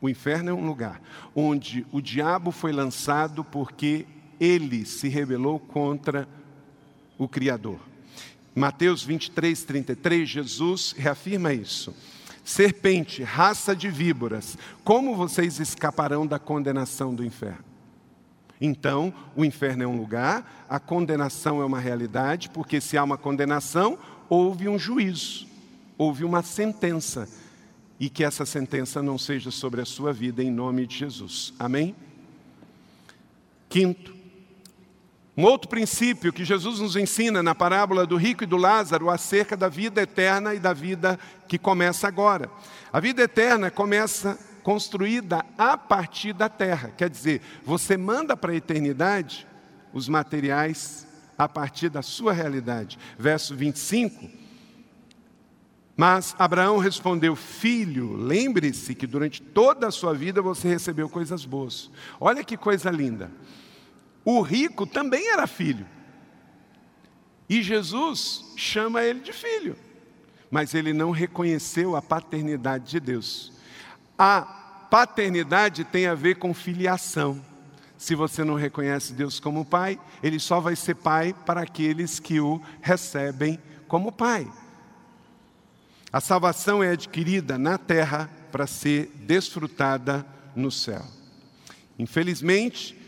O 0.00 0.08
inferno 0.08 0.50
é 0.50 0.52
um 0.52 0.66
lugar 0.66 1.00
onde 1.34 1.86
o 1.92 2.00
diabo 2.00 2.50
foi 2.50 2.72
lançado 2.72 3.44
porque 3.44 4.06
ele 4.40 4.84
se 4.86 5.08
rebelou 5.08 5.60
contra 5.60 6.26
o 7.18 7.28
Criador. 7.28 7.78
Mateus 8.54 9.04
23, 9.04 9.62
33, 9.62 10.28
Jesus 10.28 10.94
reafirma 10.96 11.52
isso. 11.52 11.94
Serpente, 12.50 13.22
raça 13.22 13.76
de 13.76 13.88
víboras, 13.88 14.58
como 14.82 15.14
vocês 15.14 15.60
escaparão 15.60 16.26
da 16.26 16.36
condenação 16.36 17.14
do 17.14 17.24
inferno? 17.24 17.64
Então, 18.60 19.14
o 19.36 19.44
inferno 19.44 19.84
é 19.84 19.86
um 19.86 19.96
lugar, 19.96 20.66
a 20.68 20.80
condenação 20.80 21.62
é 21.62 21.64
uma 21.64 21.78
realidade, 21.78 22.50
porque 22.50 22.80
se 22.80 22.98
há 22.98 23.04
uma 23.04 23.16
condenação, 23.16 23.96
houve 24.28 24.68
um 24.68 24.80
juízo, 24.80 25.46
houve 25.96 26.24
uma 26.24 26.42
sentença, 26.42 27.28
e 28.00 28.10
que 28.10 28.24
essa 28.24 28.44
sentença 28.44 29.00
não 29.00 29.16
seja 29.16 29.52
sobre 29.52 29.80
a 29.80 29.86
sua 29.86 30.12
vida, 30.12 30.42
em 30.42 30.50
nome 30.50 30.88
de 30.88 30.98
Jesus. 30.98 31.54
Amém? 31.56 31.94
Quinto, 33.68 34.12
um 35.36 35.44
outro 35.44 35.68
princípio 35.68 36.32
que 36.32 36.44
Jesus 36.44 36.80
nos 36.80 36.96
ensina 36.96 37.42
na 37.42 37.54
parábola 37.54 38.06
do 38.06 38.16
rico 38.16 38.42
e 38.42 38.46
do 38.46 38.56
Lázaro 38.56 39.08
acerca 39.08 39.56
da 39.56 39.68
vida 39.68 40.02
eterna 40.02 40.54
e 40.54 40.58
da 40.58 40.72
vida 40.72 41.18
que 41.46 41.58
começa 41.58 42.08
agora. 42.08 42.50
A 42.92 42.98
vida 43.00 43.22
eterna 43.22 43.70
começa 43.70 44.38
construída 44.62 45.44
a 45.56 45.76
partir 45.78 46.32
da 46.32 46.48
terra, 46.48 46.92
quer 46.96 47.08
dizer, 47.08 47.40
você 47.64 47.96
manda 47.96 48.36
para 48.36 48.52
a 48.52 48.56
eternidade 48.56 49.46
os 49.92 50.08
materiais 50.08 51.06
a 51.38 51.48
partir 51.48 51.88
da 51.88 52.02
sua 52.02 52.32
realidade. 52.32 52.98
Verso 53.18 53.56
25. 53.56 54.28
Mas 55.96 56.34
Abraão 56.38 56.78
respondeu: 56.78 57.34
Filho, 57.34 58.14
lembre-se 58.14 58.94
que 58.94 59.06
durante 59.06 59.40
toda 59.40 59.88
a 59.88 59.90
sua 59.90 60.14
vida 60.14 60.42
você 60.42 60.68
recebeu 60.68 61.08
coisas 61.08 61.44
boas. 61.44 61.90
Olha 62.20 62.44
que 62.44 62.56
coisa 62.56 62.90
linda. 62.90 63.30
O 64.24 64.40
rico 64.40 64.86
também 64.86 65.28
era 65.28 65.46
filho. 65.46 65.86
E 67.48 67.62
Jesus 67.62 68.44
chama 68.56 69.02
ele 69.02 69.20
de 69.20 69.32
filho. 69.32 69.76
Mas 70.50 70.74
ele 70.74 70.92
não 70.92 71.10
reconheceu 71.10 71.96
a 71.96 72.02
paternidade 72.02 72.90
de 72.90 73.00
Deus. 73.00 73.52
A 74.18 74.42
paternidade 74.90 75.84
tem 75.84 76.06
a 76.06 76.14
ver 76.14 76.36
com 76.36 76.52
filiação. 76.52 77.44
Se 77.96 78.14
você 78.14 78.44
não 78.44 78.54
reconhece 78.54 79.12
Deus 79.12 79.38
como 79.38 79.64
pai, 79.64 79.98
ele 80.22 80.38
só 80.38 80.60
vai 80.60 80.74
ser 80.74 80.94
pai 80.94 81.34
para 81.46 81.62
aqueles 81.62 82.18
que 82.18 82.40
o 82.40 82.60
recebem 82.80 83.58
como 83.86 84.12
pai. 84.12 84.50
A 86.12 86.20
salvação 86.20 86.82
é 86.82 86.90
adquirida 86.90 87.56
na 87.56 87.78
terra 87.78 88.30
para 88.50 88.66
ser 88.66 89.06
desfrutada 89.16 90.26
no 90.56 90.70
céu. 90.70 91.04
Infelizmente, 91.98 92.99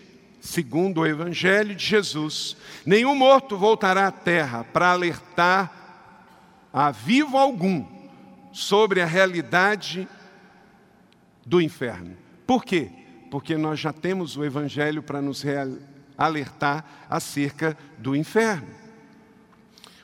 segundo 0.43 1.03
o 1.03 1.07
Evangelho 1.07 1.73
de 1.73 1.87
Jesus, 1.87 2.57
nenhum 2.85 3.15
morto 3.15 3.57
voltará 3.57 4.09
à 4.09 4.11
terra 4.11 4.65
para 4.65 4.91
alertar 4.91 5.73
a 6.73 6.91
vivo 6.91 7.39
algum 7.39 7.87
sobre 8.53 9.01
a 9.01 9.07
realidade 9.07 10.09
do 11.47 11.61
inferno. 11.61 12.17
Por 12.45 12.65
quê? 12.65 12.91
Porque 13.31 13.57
nós 13.57 13.79
já 13.79 13.93
temos 13.93 14.37
o 14.37 14.45
Evangelho 14.45 15.01
para 15.01 15.23
nos 15.23 15.45
alertar 16.19 16.85
acerca 17.09 17.79
do 17.97 18.17
inferno. 18.17 18.67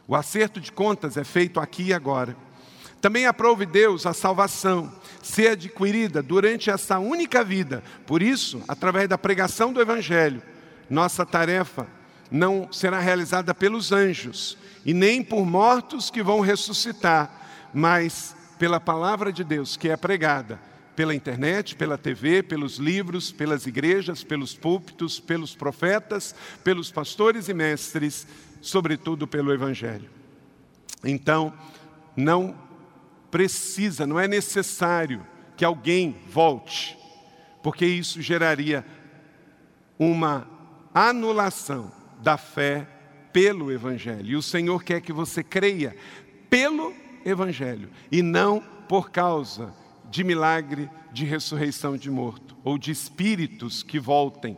O 0.07 0.14
acerto 0.14 0.61
de 0.61 0.70
contas 0.70 1.16
é 1.16 1.24
feito 1.24 1.59
aqui 1.59 1.86
e 1.86 1.93
agora. 1.93 2.36
Também 3.01 3.27
aprove 3.27 3.65
Deus 3.65 4.07
a 4.07 4.13
salvação 4.13 4.93
ser 5.23 5.53
adquirida 5.53 6.23
durante 6.23 6.71
essa 6.71 6.99
única 6.99 7.45
vida. 7.45 7.83
Por 8.07 8.23
isso, 8.23 8.63
através 8.67 9.09
da 9.09 9.17
pregação 9.17 9.73
do 9.73 9.81
Evangelho, 9.81 10.43
nossa 10.91 11.25
tarefa 11.25 11.87
não 12.31 12.73
será 12.73 12.99
realizada 12.99 13.55
pelos 13.55 13.93
anjos 13.93 14.59
e 14.85 14.93
nem 14.93 15.23
por 15.23 15.45
mortos 15.47 16.11
que 16.11 16.23
vão 16.23 16.41
ressuscitar, 16.41 17.69
mas 17.73 18.35
pela 18.59 18.81
palavra 18.81 19.33
de 19.33 19.45
Deus 19.45 19.77
que 19.77 19.89
é 19.89 19.97
pregada, 19.97 20.59
pela 20.97 21.15
internet, 21.15 21.77
pela 21.77 21.97
TV, 21.97 22.43
pelos 22.43 22.79
livros, 22.79 23.31
pelas 23.31 23.67
igrejas, 23.67 24.25
pelos 24.25 24.55
púlpitos, 24.55 25.21
pelos 25.21 25.55
profetas, 25.55 26.35
pelos 26.65 26.91
pastores 26.91 27.49
e 27.49 27.55
mestres, 27.55 28.27
sobretudo 28.61 29.27
pelo 29.27 29.53
Evangelho. 29.53 30.11
Então, 31.05 31.53
não 32.17 32.68
precisa, 33.31 34.07
não 34.07 34.18
é 34.18 34.26
necessário 34.26 35.26
que 35.57 35.64
alguém 35.64 36.16
volte, 36.29 36.97
porque 37.62 37.85
isso 37.85 38.22
geraria 38.22 38.85
uma 39.99 40.49
anulação 40.95 41.93
da 42.22 42.37
fé 42.37 42.87
pelo 43.33 43.70
Evangelho. 43.70 44.26
E 44.26 44.37
o 44.37 44.43
Senhor 44.43 44.83
quer 44.83 45.01
que 45.01 45.12
você 45.12 45.43
creia 45.43 45.97
pelo 46.49 46.95
Evangelho 47.24 47.91
e 48.11 48.22
não 48.22 48.61
por 48.89 49.11
causa 49.11 49.72
de 50.11 50.24
milagre 50.24 50.89
de 51.12 51.24
ressurreição 51.24 51.97
de 51.97 52.11
morto 52.11 52.57
ou 52.64 52.79
de 52.79 52.91
espíritos 52.91 53.83
que 53.83 53.99
voltem 53.99 54.57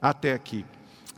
até 0.00 0.32
aqui. 0.32 0.64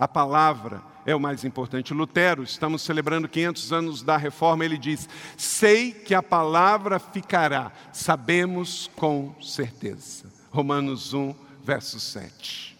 A 0.02 0.08
palavra 0.08 0.82
é 1.06 1.14
o 1.14 1.20
mais 1.20 1.44
importante. 1.44 1.94
Lutero, 1.94 2.42
estamos 2.42 2.82
celebrando 2.82 3.28
500 3.28 3.72
anos 3.72 4.02
da 4.02 4.16
reforma, 4.16 4.64
ele 4.64 4.76
diz: 4.76 5.08
Sei 5.36 5.92
que 5.92 6.12
a 6.12 6.20
palavra 6.20 6.98
ficará, 6.98 7.70
sabemos 7.92 8.90
com 8.96 9.32
certeza. 9.40 10.24
Romanos 10.50 11.14
1, 11.14 11.32
verso 11.62 12.00
7. 12.00 12.76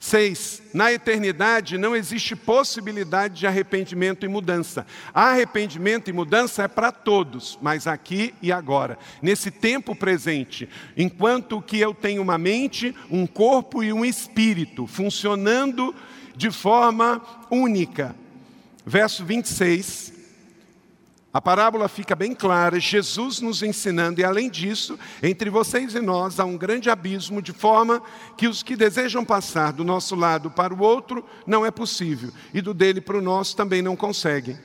Seis, 0.00 0.62
na 0.72 0.90
eternidade 0.90 1.76
não 1.76 1.94
existe 1.94 2.34
possibilidade 2.34 3.40
de 3.40 3.46
arrependimento 3.46 4.24
e 4.24 4.28
mudança. 4.28 4.86
Arrependimento 5.12 6.08
e 6.08 6.14
mudança 6.14 6.62
é 6.62 6.68
para 6.68 6.90
todos, 6.90 7.58
mas 7.60 7.86
aqui 7.86 8.32
e 8.40 8.50
agora, 8.50 8.96
nesse 9.20 9.50
tempo 9.50 9.94
presente, 9.94 10.66
enquanto 10.96 11.60
que 11.60 11.78
eu 11.78 11.92
tenho 11.92 12.22
uma 12.22 12.38
mente, 12.38 12.94
um 13.10 13.26
corpo 13.26 13.82
e 13.82 13.92
um 13.92 14.02
espírito 14.02 14.86
funcionando 14.86 15.94
de 16.38 16.52
forma 16.52 17.20
única. 17.50 18.14
Verso 18.86 19.24
26, 19.24 20.14
a 21.34 21.42
parábola 21.42 21.88
fica 21.88 22.14
bem 22.14 22.32
clara, 22.32 22.80
Jesus 22.80 23.40
nos 23.40 23.62
ensinando, 23.62 24.20
e 24.20 24.24
além 24.24 24.48
disso, 24.48 24.98
entre 25.22 25.50
vocês 25.50 25.94
e 25.94 26.00
nós 26.00 26.38
há 26.40 26.44
um 26.44 26.56
grande 26.56 26.88
abismo, 26.88 27.42
de 27.42 27.52
forma 27.52 28.00
que 28.36 28.46
os 28.46 28.62
que 28.62 28.76
desejam 28.76 29.24
passar 29.24 29.72
do 29.72 29.84
nosso 29.84 30.14
lado 30.14 30.48
para 30.50 30.72
o 30.72 30.80
outro 30.80 31.24
não 31.44 31.66
é 31.66 31.70
possível, 31.70 32.32
e 32.54 32.62
do 32.62 32.72
dele 32.72 33.00
para 33.00 33.18
o 33.18 33.22
nosso 33.22 33.56
também 33.56 33.82
não 33.82 33.96
conseguem. 33.96 34.56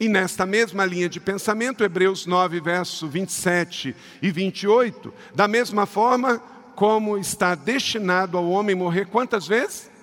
E 0.00 0.08
nesta 0.08 0.46
mesma 0.46 0.84
linha 0.86 1.08
de 1.08 1.20
pensamento, 1.20 1.84
Hebreus 1.84 2.24
9, 2.24 2.60
verso 2.60 3.06
27 3.06 3.94
e 4.22 4.30
28, 4.30 5.12
da 5.34 5.46
mesma 5.46 5.84
forma 5.86 6.42
como 6.74 7.18
está 7.18 7.54
destinado 7.54 8.38
ao 8.38 8.48
homem 8.48 8.74
morrer 8.74 9.06
quantas 9.06 9.46
vezes? 9.46 9.97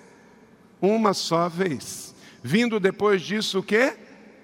Uma 0.80 1.14
só 1.14 1.48
vez. 1.48 2.14
Vindo 2.42 2.78
depois 2.78 3.22
disso 3.22 3.60
o 3.60 3.62
quê? 3.62 3.94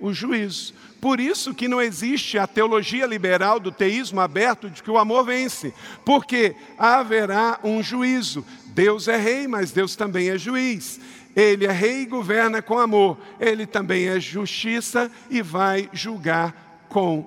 O 0.00 0.12
juízo. 0.12 0.74
Por 1.00 1.18
isso 1.18 1.52
que 1.52 1.66
não 1.66 1.82
existe 1.82 2.38
a 2.38 2.46
teologia 2.46 3.06
liberal 3.06 3.58
do 3.58 3.72
teísmo 3.72 4.20
aberto 4.20 4.70
de 4.70 4.82
que 4.82 4.90
o 4.90 4.98
amor 4.98 5.24
vence, 5.24 5.74
porque 6.04 6.54
haverá 6.78 7.58
um 7.64 7.82
juízo. 7.82 8.44
Deus 8.66 9.08
é 9.08 9.16
rei, 9.16 9.48
mas 9.48 9.72
Deus 9.72 9.96
também 9.96 10.30
é 10.30 10.38
juiz. 10.38 11.00
Ele 11.34 11.66
é 11.66 11.72
rei 11.72 12.02
e 12.02 12.06
governa 12.06 12.62
com 12.62 12.78
amor. 12.78 13.18
Ele 13.40 13.66
também 13.66 14.06
é 14.06 14.20
justiça 14.20 15.10
e 15.30 15.42
vai 15.42 15.88
julgar 15.92 16.86
com 16.88 17.26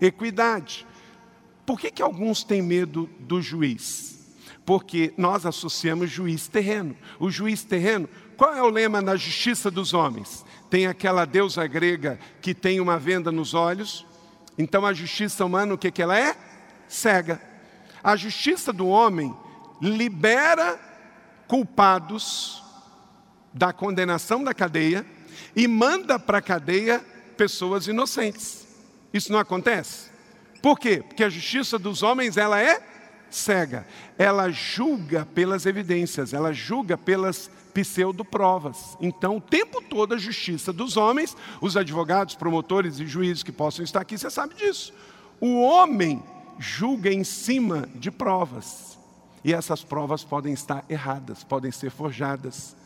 equidade. 0.00 0.86
Por 1.64 1.80
que, 1.80 1.90
que 1.90 2.02
alguns 2.02 2.44
têm 2.44 2.60
medo 2.60 3.08
do 3.20 3.40
juiz? 3.40 4.36
Porque 4.66 5.12
nós 5.16 5.46
associamos 5.46 6.10
juiz 6.10 6.48
terreno. 6.48 6.96
O 7.18 7.30
juiz 7.30 7.62
terreno, 7.64 8.08
qual 8.36 8.54
é 8.54 8.62
o 8.62 8.68
lema 8.68 9.00
na 9.00 9.16
justiça 9.16 9.70
dos 9.70 9.94
homens? 9.94 10.44
Tem 10.68 10.86
aquela 10.86 11.24
deusa 11.24 11.66
grega 11.66 12.18
que 12.40 12.54
tem 12.54 12.80
uma 12.80 12.98
venda 12.98 13.30
nos 13.30 13.54
olhos. 13.54 14.06
Então 14.58 14.84
a 14.84 14.92
justiça 14.92 15.44
humana, 15.44 15.74
o 15.74 15.78
que, 15.78 15.90
que 15.90 16.02
ela 16.02 16.18
é? 16.18 16.36
Cega. 16.88 17.40
A 18.02 18.16
justiça 18.16 18.72
do 18.72 18.86
homem 18.86 19.34
libera 19.80 20.78
culpados 21.46 22.62
da 23.52 23.72
condenação 23.72 24.42
da 24.42 24.52
cadeia 24.52 25.06
e 25.54 25.68
manda 25.68 26.18
para 26.18 26.38
a 26.38 26.42
cadeia 26.42 27.04
pessoas 27.36 27.86
inocentes. 27.86 28.66
Isso 29.12 29.32
não 29.32 29.38
acontece? 29.38 30.10
Por 30.60 30.78
quê? 30.78 31.02
Porque 31.06 31.22
a 31.22 31.28
justiça 31.28 31.78
dos 31.78 32.02
homens 32.02 32.36
ela 32.36 32.60
é 32.60 32.82
cega. 33.30 33.86
Ela 34.18 34.50
julga 34.50 35.26
pelas 35.26 35.66
evidências, 35.66 36.32
ela 36.32 36.52
julga 36.52 36.96
pelas 36.96 37.50
pseudo-provas. 37.74 38.96
Então, 39.00 39.36
o 39.36 39.40
tempo 39.40 39.82
todo 39.82 40.14
a 40.14 40.18
justiça 40.18 40.72
dos 40.72 40.96
homens, 40.96 41.36
os 41.60 41.76
advogados, 41.76 42.36
promotores 42.36 43.00
e 43.00 43.06
juízes 43.06 43.42
que 43.42 43.52
possam 43.52 43.84
estar 43.84 44.00
aqui, 44.00 44.16
você 44.16 44.30
sabe 44.30 44.54
disso. 44.54 44.94
O 45.40 45.60
homem 45.60 46.22
julga 46.58 47.12
em 47.12 47.24
cima 47.24 47.88
de 47.96 48.10
provas. 48.10 48.96
E 49.42 49.52
essas 49.52 49.82
provas 49.84 50.24
podem 50.24 50.54
estar 50.54 50.84
erradas, 50.88 51.44
podem 51.44 51.70
ser 51.70 51.90
forjadas. 51.90 52.76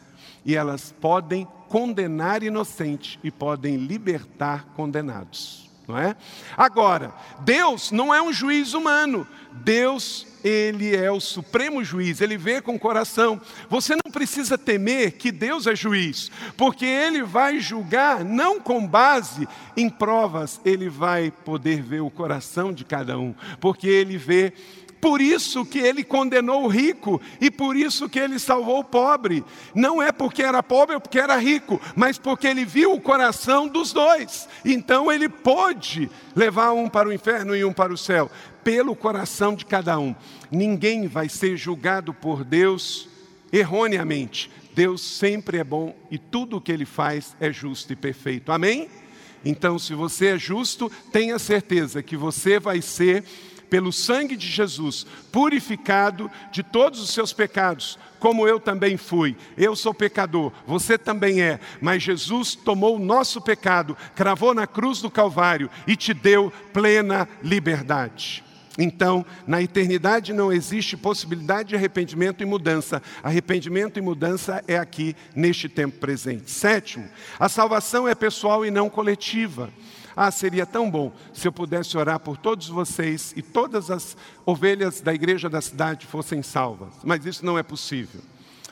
E 0.45 0.57
elas 0.57 0.93
podem 1.01 1.47
condenar 1.68 2.43
inocente 2.43 3.20
e 3.22 3.30
podem 3.30 3.76
libertar 3.76 4.72
condenados. 4.74 5.68
Não 5.89 5.99
é? 5.99 6.14
Agora, 6.55 7.14
Deus 7.41 7.91
não 7.91 8.14
é 8.14 8.20
um 8.20 8.30
juiz 8.30 8.74
humano. 8.74 9.26
Deus 9.51 10.26
ele 10.45 10.95
é 10.95 11.11
o 11.11 11.18
supremo 11.18 11.82
juiz, 11.82 12.20
ele 12.20 12.36
vê 12.36 12.61
com 12.61 12.74
o 12.74 12.78
coração. 12.78 13.41
Você 13.68 13.95
não 13.95 14.12
precisa 14.12 14.57
temer 14.57 15.12
que 15.12 15.32
Deus 15.32 15.66
é 15.66 15.74
juiz, 15.74 16.30
porque 16.57 16.84
ele 16.84 17.22
vai 17.22 17.59
julgar 17.59 18.24
não 18.24 18.61
com 18.61 18.86
base 18.86 19.49
em 19.76 19.89
provas, 19.89 20.61
ele 20.64 20.89
vai 20.89 21.30
poder 21.30 21.82
ver 21.82 22.01
o 22.01 22.11
coração 22.11 22.72
de 22.72 22.84
cada 22.84 23.18
um, 23.18 23.34
porque 23.61 23.89
ele 23.89 24.16
vê 24.16 24.53
por 25.01 25.20
isso 25.20 25.64
que 25.64 25.78
ele 25.78 26.03
condenou 26.05 26.64
o 26.64 26.68
rico 26.68 27.20
e 27.40 27.51
por 27.51 27.76
isso 27.76 28.09
que 28.09 28.18
ele 28.18 28.38
salvou 28.38 28.80
o 28.80 28.84
pobre. 28.84 29.44
Não 29.74 30.03
é 30.03 30.12
porque 30.12 30.42
era 30.42 30.62
pobre 30.62 30.94
ou 30.94 31.01
porque 31.01 31.18
era 31.18 31.36
rico, 31.36 31.80
mas 31.94 32.18
porque 32.18 32.46
ele 32.46 32.64
viu 32.64 32.92
o 32.92 33.01
coração 33.01 33.68
dos 33.68 33.92
dois. 33.92 34.49
Então 34.64 35.11
ele 35.11 35.28
pôde 35.28 36.11
levar 36.34 36.72
um 36.72 36.88
para 36.88 37.09
o 37.09 37.12
inferno 37.12 37.55
e 37.57 37.64
um 37.64 37.72
para 37.72 37.92
o 37.92 37.99
céu 37.99 38.30
pelo 38.64 38.94
coração 38.94 39.55
de 39.55 39.64
cada 39.64 39.99
um. 39.99 40.14
Ninguém 40.51 41.07
vai 41.07 41.28
ser 41.28 41.57
julgado 41.57 42.12
por 42.12 42.44
Deus 42.44 43.09
erroneamente. 43.51 44.51
Deus 44.74 45.01
sempre 45.01 45.59
é 45.59 45.64
bom 45.64 45.96
e 46.11 46.18
tudo 46.18 46.59
o 46.59 46.61
que 46.61 46.70
ele 46.70 46.84
faz 46.84 47.34
é 47.40 47.51
justo 47.51 47.92
e 47.92 47.96
perfeito. 47.96 48.53
Amém? 48.53 48.88
Então, 49.44 49.78
se 49.78 49.94
você 49.94 50.34
é 50.34 50.38
justo, 50.38 50.90
tenha 51.11 51.38
certeza 51.38 52.03
que 52.03 52.16
você 52.16 52.59
vai 52.59 52.82
ser, 52.82 53.24
pelo 53.69 53.93
sangue 53.93 54.37
de 54.37 54.47
Jesus, 54.47 55.07
purificado 55.31 56.31
de 56.51 56.62
todos 56.62 57.01
os 57.01 57.11
seus 57.11 57.33
pecados, 57.33 57.99
como 58.19 58.47
eu 58.47 58.59
também 58.59 58.97
fui. 58.97 59.37
Eu 59.57 59.77
sou 59.77 59.95
pecador, 59.95 60.53
você 60.66 60.99
também 60.99 61.41
é, 61.41 61.61
mas 61.81 62.03
Jesus 62.03 62.55
tomou 62.55 62.97
o 62.97 63.05
nosso 63.05 63.41
pecado, 63.41 63.97
cravou 64.14 64.55
na 64.55 64.66
cruz 64.66 65.01
do 65.01 65.11
Calvário 65.11 65.71
e 65.87 65.97
te 65.97 66.12
deu 66.12 66.53
plena 66.73 67.29
liberdade. 67.43 68.45
Então, 68.81 69.27
na 69.45 69.61
eternidade 69.61 70.33
não 70.33 70.53
existe 70.53 70.97
possibilidade 70.97 71.71
de 71.71 71.75
arrependimento 71.75 72.43
e 72.43 72.47
mudança. 72.47 73.03
Arrependimento 73.25 73.99
e 73.99 74.03
mudança 74.03 74.62
é 74.69 74.79
aqui, 74.79 75.16
neste 75.35 75.69
tempo 75.69 75.99
presente. 75.99 76.49
Sétimo, 76.49 77.09
a 77.41 77.49
salvação 77.49 78.07
é 78.07 78.14
pessoal 78.14 78.64
e 78.64 78.71
não 78.71 78.89
coletiva. 78.89 79.69
Ah, 80.21 80.33
seria 80.33 80.66
tão 80.66 80.91
bom 80.91 81.12
se 81.33 81.47
eu 81.47 81.53
pudesse 81.53 81.97
orar 81.97 82.19
por 82.19 82.37
todos 82.37 82.66
vocês 82.66 83.33
e 83.37 83.41
todas 83.41 83.89
as 83.89 84.16
ovelhas 84.45 85.01
da 85.01 85.14
igreja 85.14 85.49
da 85.49 85.61
cidade 85.61 86.07
fossem 86.07 86.43
salvas, 86.43 86.93
mas 87.05 87.25
isso 87.25 87.47
não 87.47 87.57
é 87.57 87.62
possível. 87.62 88.21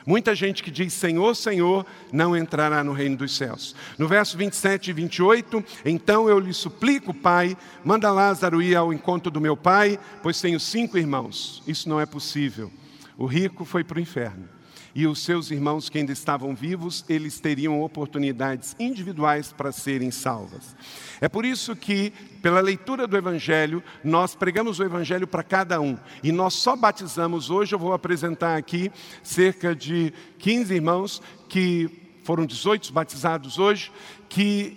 Muita 0.05 0.35
gente 0.35 0.61
que 0.61 0.69
diz 0.69 0.91
Senhor, 0.91 1.33
Senhor, 1.37 1.85
não 2.11 2.35
entrará 2.35 2.83
no 2.83 2.91
reino 2.91 3.15
dos 3.15 3.37
céus. 3.37 3.73
No 3.97 4.09
verso 4.09 4.37
27 4.37 4.89
e 4.89 4.93
28, 4.93 5.63
então 5.85 6.27
eu 6.27 6.37
lhe 6.37 6.51
suplico, 6.51 7.13
Pai, 7.13 7.55
manda 7.81 8.11
Lázaro 8.11 8.61
ir 8.61 8.75
ao 8.75 8.91
encontro 8.91 9.31
do 9.31 9.39
meu 9.39 9.55
pai, 9.55 9.97
pois 10.21 10.41
tenho 10.41 10.59
cinco 10.59 10.97
irmãos. 10.97 11.63
Isso 11.65 11.87
não 11.87 11.97
é 11.97 12.05
possível. 12.05 12.69
O 13.17 13.25
rico 13.25 13.63
foi 13.63 13.85
para 13.85 13.99
o 13.99 14.01
inferno 14.01 14.56
e 14.97 15.05
os 15.05 15.19
seus 15.19 15.51
irmãos 15.51 15.89
que 15.89 15.99
ainda 15.99 16.11
estavam 16.11 16.55
vivos, 16.55 17.05
eles 17.07 17.39
teriam 17.39 17.83
oportunidades 17.83 18.75
individuais 18.79 19.53
para 19.53 19.71
serem 19.71 20.09
salvas. 20.09 20.75
É 21.21 21.29
por 21.29 21.45
isso 21.45 21.75
que, 21.75 22.11
pela 22.41 22.59
leitura 22.61 23.05
do 23.05 23.15
Evangelho, 23.15 23.83
nós 24.03 24.33
pregamos 24.33 24.79
o 24.79 24.83
Evangelho 24.83 25.27
para 25.27 25.43
cada 25.43 25.79
um. 25.79 25.95
E 26.23 26.31
nós 26.31 26.55
só 26.55 26.75
batizamos 26.75 27.51
hoje, 27.51 27.75
eu 27.75 27.79
vou 27.79 27.93
apresentar 27.93 28.57
aqui 28.57 28.91
cerca 29.21 29.75
de 29.75 30.11
15 30.39 30.73
irmãos 30.73 31.21
que 31.47 31.87
foram 32.23 32.43
18 32.43 32.91
batizados 32.91 33.59
hoje, 33.59 33.91
que 34.27 34.75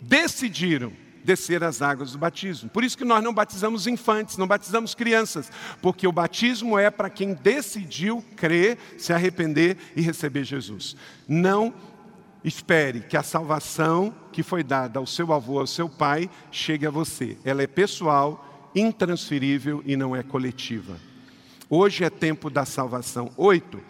decidiram 0.00 0.94
descer 1.28 1.62
as 1.62 1.82
águas 1.82 2.12
do 2.12 2.18
batismo. 2.18 2.70
Por 2.70 2.82
isso 2.82 2.96
que 2.96 3.04
nós 3.04 3.22
não 3.22 3.34
batizamos 3.34 3.86
infantes, 3.86 4.38
não 4.38 4.46
batizamos 4.46 4.94
crianças, 4.94 5.52
porque 5.82 6.08
o 6.08 6.12
batismo 6.12 6.78
é 6.78 6.90
para 6.90 7.10
quem 7.10 7.34
decidiu 7.34 8.24
crer, 8.34 8.78
se 8.96 9.12
arrepender 9.12 9.76
e 9.94 10.00
receber 10.00 10.42
Jesus. 10.42 10.96
Não 11.28 11.74
espere 12.42 13.00
que 13.00 13.14
a 13.14 13.22
salvação 13.22 14.14
que 14.32 14.42
foi 14.42 14.64
dada 14.64 14.98
ao 14.98 15.06
seu 15.06 15.30
avô, 15.34 15.60
ao 15.60 15.66
seu 15.66 15.86
pai, 15.86 16.30
chegue 16.50 16.86
a 16.86 16.90
você. 16.90 17.36
Ela 17.44 17.62
é 17.62 17.66
pessoal, 17.66 18.70
intransferível 18.74 19.82
e 19.84 19.96
não 19.96 20.16
é 20.16 20.22
coletiva. 20.22 20.96
Hoje 21.68 22.04
é 22.04 22.08
tempo 22.08 22.48
da 22.48 22.64
salvação. 22.64 23.30
Oito. 23.36 23.82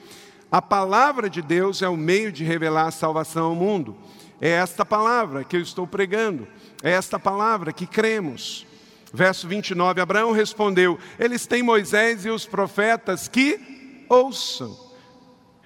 A 0.50 0.60
palavra 0.60 1.30
de 1.30 1.40
Deus 1.40 1.82
é 1.82 1.88
o 1.88 1.96
meio 1.96 2.32
de 2.32 2.42
revelar 2.42 2.88
a 2.88 2.90
salvação 2.90 3.46
ao 3.46 3.54
mundo. 3.54 3.96
É 4.40 4.50
esta 4.50 4.84
palavra 4.84 5.44
que 5.44 5.56
eu 5.56 5.60
estou 5.60 5.86
pregando. 5.86 6.48
É 6.82 6.90
esta 6.90 7.18
palavra 7.18 7.72
que 7.72 7.86
cremos. 7.86 8.66
Verso 9.12 9.48
29, 9.48 10.00
Abraão 10.00 10.32
respondeu: 10.32 10.98
Eles 11.18 11.46
têm 11.46 11.62
Moisés 11.62 12.24
e 12.24 12.30
os 12.30 12.44
profetas 12.46 13.26
que 13.26 14.04
ouçam. 14.08 14.88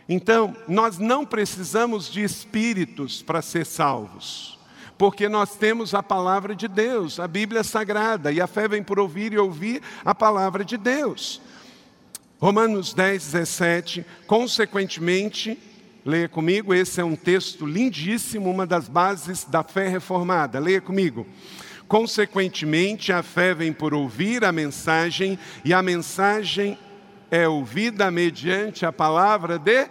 Então, 0.09 0.57
nós 0.69 0.99
não 0.99 1.25
precisamos 1.25 2.11
de 2.11 2.23
espíritos 2.23 3.23
para 3.23 3.43
ser 3.43 3.65
salvos, 3.65 4.59
porque 4.99 5.29
nós 5.29 5.57
temos 5.57 5.95
a 5.95 6.03
palavra 6.03 6.55
de 6.55 6.69
Deus, 6.69 7.19
a 7.19 7.27
Bíblia 7.27 7.65
Sagrada, 7.65 8.33
e 8.33 8.41
a 8.41 8.47
fé 8.47 8.69
vem 8.69 8.83
por 8.83 8.99
ouvir 8.99 9.33
e 9.33 9.39
ouvir 9.39 9.83
a 10.05 10.15
palavra 10.15 10.65
de 10.65 10.77
Deus. 10.77 11.41
Romanos 12.39 12.93
10, 12.93 13.25
17. 13.33 14.05
Consequentemente, 14.27 15.59
leia 16.05 16.29
comigo, 16.29 16.75
esse 16.75 17.01
é 17.01 17.05
um 17.05 17.17
texto 17.17 17.67
lindíssimo, 17.67 18.51
uma 18.51 18.67
das 18.67 18.89
bases 18.89 19.45
da 19.45 19.63
fé 19.63 19.89
reformada. 19.89 20.59
Leia 20.59 20.81
comigo. 20.81 21.27
Consequentemente, 21.89 23.13
a 23.13 23.23
fé 23.23 23.55
vem 23.55 23.73
por 23.73 23.93
ouvir 23.93 24.45
a 24.45 24.53
mensagem, 24.53 25.39
e 25.65 25.75
a 25.75 25.83
mensagem 25.83 26.79
é 27.31 27.47
ouvida 27.47 28.11
mediante 28.11 28.87
a 28.87 28.93
palavra 28.93 29.59
de 29.59 29.89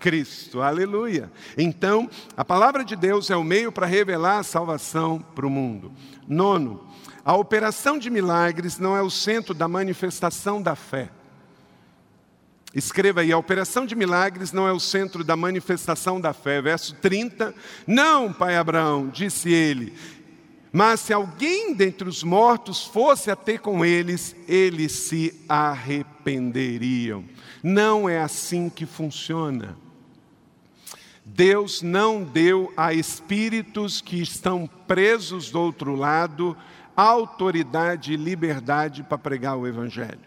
Cristo. 0.00 0.60
Aleluia. 0.60 1.30
Então, 1.56 2.10
a 2.36 2.44
palavra 2.44 2.84
de 2.84 2.94
Deus 2.94 3.30
é 3.30 3.36
o 3.36 3.44
meio 3.44 3.72
para 3.72 3.86
revelar 3.86 4.38
a 4.38 4.42
salvação 4.42 5.18
para 5.34 5.46
o 5.46 5.50
mundo. 5.50 5.92
Nono, 6.28 6.86
a 7.24 7.34
operação 7.34 7.98
de 7.98 8.10
milagres 8.10 8.78
não 8.78 8.96
é 8.96 9.00
o 9.00 9.08
centro 9.08 9.54
da 9.54 9.66
manifestação 9.66 10.60
da 10.60 10.76
fé. 10.76 11.08
Escreva 12.74 13.20
aí, 13.20 13.30
a 13.30 13.38
operação 13.38 13.86
de 13.86 13.94
milagres 13.94 14.52
não 14.52 14.66
é 14.66 14.72
o 14.72 14.80
centro 14.80 15.22
da 15.22 15.36
manifestação 15.36 16.20
da 16.20 16.32
fé. 16.32 16.60
Verso 16.60 16.94
30. 16.96 17.54
Não, 17.86 18.32
pai 18.32 18.56
Abraão, 18.56 19.08
disse 19.08 19.52
ele. 19.52 19.94
Mas 20.72 21.00
se 21.00 21.12
alguém 21.12 21.72
dentre 21.72 22.08
os 22.08 22.24
mortos 22.24 22.84
fosse 22.84 23.30
a 23.30 23.36
ter 23.36 23.60
com 23.60 23.84
eles, 23.84 24.34
eles 24.48 24.90
se 24.90 25.32
arrependeriam. 25.48 27.24
Não 27.62 28.08
é 28.08 28.20
assim 28.20 28.68
que 28.68 28.84
funciona. 28.84 29.76
Deus 31.24 31.80
não 31.80 32.24
deu 32.24 32.72
a 32.76 32.92
espíritos 32.92 34.00
que 34.00 34.20
estão 34.20 34.68
presos 34.86 35.48
do 35.50 35.60
outro 35.60 35.94
lado 35.94 36.56
autoridade 36.96 38.12
e 38.12 38.16
liberdade 38.16 39.02
para 39.02 39.18
pregar 39.18 39.56
o 39.56 39.66
Evangelho. 39.66 40.23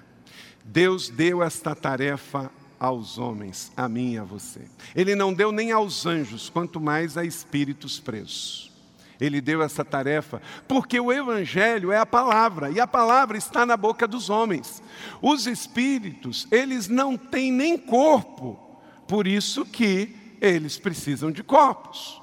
Deus 0.68 1.10
deu 1.10 1.42
esta 1.42 1.74
tarefa 1.74 2.52
aos 2.78 3.18
homens, 3.18 3.72
a 3.76 3.88
mim 3.88 4.14
e 4.14 4.18
a 4.18 4.24
você. 4.24 4.62
Ele 4.94 5.16
não 5.16 5.34
deu 5.34 5.52
nem 5.52 5.72
aos 5.72 6.06
anjos, 6.06 6.50
quanto 6.50 6.80
mais 6.80 7.18
a 7.18 7.24
espíritos 7.24 8.00
presos. 8.00 8.72
Ele 9.20 9.42
deu 9.42 9.64
essa 9.64 9.84
tarefa 9.84 10.42
porque 10.68 11.00
o 11.00 11.12
Evangelho 11.12 11.92
é 11.92 11.98
a 11.98 12.06
palavra 12.06 12.70
e 12.70 12.80
a 12.80 12.86
palavra 12.86 13.38
está 13.38 13.66
na 13.66 13.76
boca 13.76 14.08
dos 14.08 14.30
homens. 14.30 14.84
Os 15.22 15.48
espíritos, 15.48 16.48
eles 16.52 16.88
não 16.88 17.18
têm 17.18 17.52
nem 17.52 17.78
corpo, 17.78 18.60
por 19.08 19.26
isso 19.26 19.66
que 19.66 20.16
eles 20.40 20.78
precisam 20.78 21.32
de 21.32 21.42
corpos. 21.42 22.22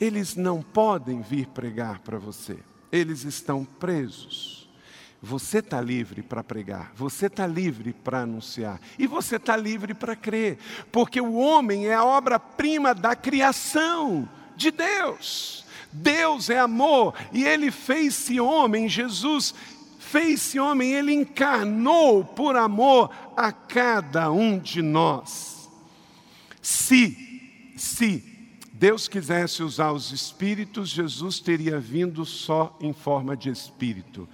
Eles 0.00 0.34
não 0.34 0.60
podem 0.60 1.20
vir 1.20 1.46
pregar 1.48 2.00
para 2.00 2.18
você, 2.18 2.58
eles 2.90 3.22
estão 3.24 3.64
presos. 3.64 4.61
Você 5.24 5.58
está 5.58 5.80
livre 5.80 6.20
para 6.20 6.42
pregar, 6.42 6.90
você 6.96 7.26
está 7.26 7.46
livre 7.46 7.92
para 7.92 8.22
anunciar 8.22 8.80
e 8.98 9.06
você 9.06 9.36
está 9.36 9.56
livre 9.56 9.94
para 9.94 10.16
crer, 10.16 10.58
porque 10.90 11.20
o 11.20 11.34
homem 11.34 11.86
é 11.86 11.94
a 11.94 12.04
obra-prima 12.04 12.92
da 12.92 13.14
criação 13.14 14.28
de 14.56 14.72
Deus. 14.72 15.64
Deus 15.92 16.50
é 16.50 16.58
amor 16.58 17.14
e 17.32 17.44
ele 17.44 17.70
fez-se 17.70 18.40
homem, 18.40 18.88
Jesus 18.88 19.54
fez-se 20.00 20.58
homem, 20.58 20.92
ele 20.92 21.12
encarnou 21.12 22.24
por 22.24 22.56
amor 22.56 23.08
a 23.36 23.52
cada 23.52 24.32
um 24.32 24.58
de 24.58 24.82
nós. 24.82 25.70
Se, 26.60 27.72
se 27.76 28.32
Deus 28.82 29.06
quisesse 29.06 29.62
usar 29.62 29.92
os 29.92 30.10
espíritos, 30.10 30.88
Jesus 30.88 31.38
teria 31.38 31.78
vindo 31.78 32.24
só 32.24 32.76
em 32.80 32.92
forma 32.92 33.36
de 33.36 33.48
espírito. 33.48 34.28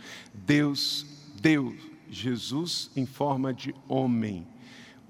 Deus 0.47 1.07
deu 1.41 1.77
Jesus 2.11 2.91
em 2.97 3.07
forma 3.07 3.53
de 3.53 3.75
homem. 3.89 4.47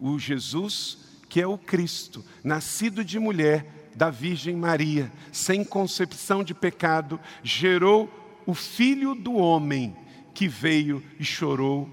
O 0.01 0.19
Jesus 0.19 1.09
que 1.29 1.41
é 1.41 1.47
o 1.47 1.59
Cristo, 1.59 2.25
nascido 2.43 3.05
de 3.05 3.19
mulher, 3.19 3.91
da 3.95 4.11
Virgem 4.11 4.57
Maria, 4.57 5.13
sem 5.33 5.65
concepção 5.65 6.43
de 6.43 6.55
pecado, 6.55 7.21
gerou 7.43 8.09
o 8.47 8.55
Filho 8.55 9.15
do 9.15 9.35
homem, 9.35 9.95
que 10.33 10.49
veio 10.49 11.03
e 11.19 11.25
chorou, 11.25 11.89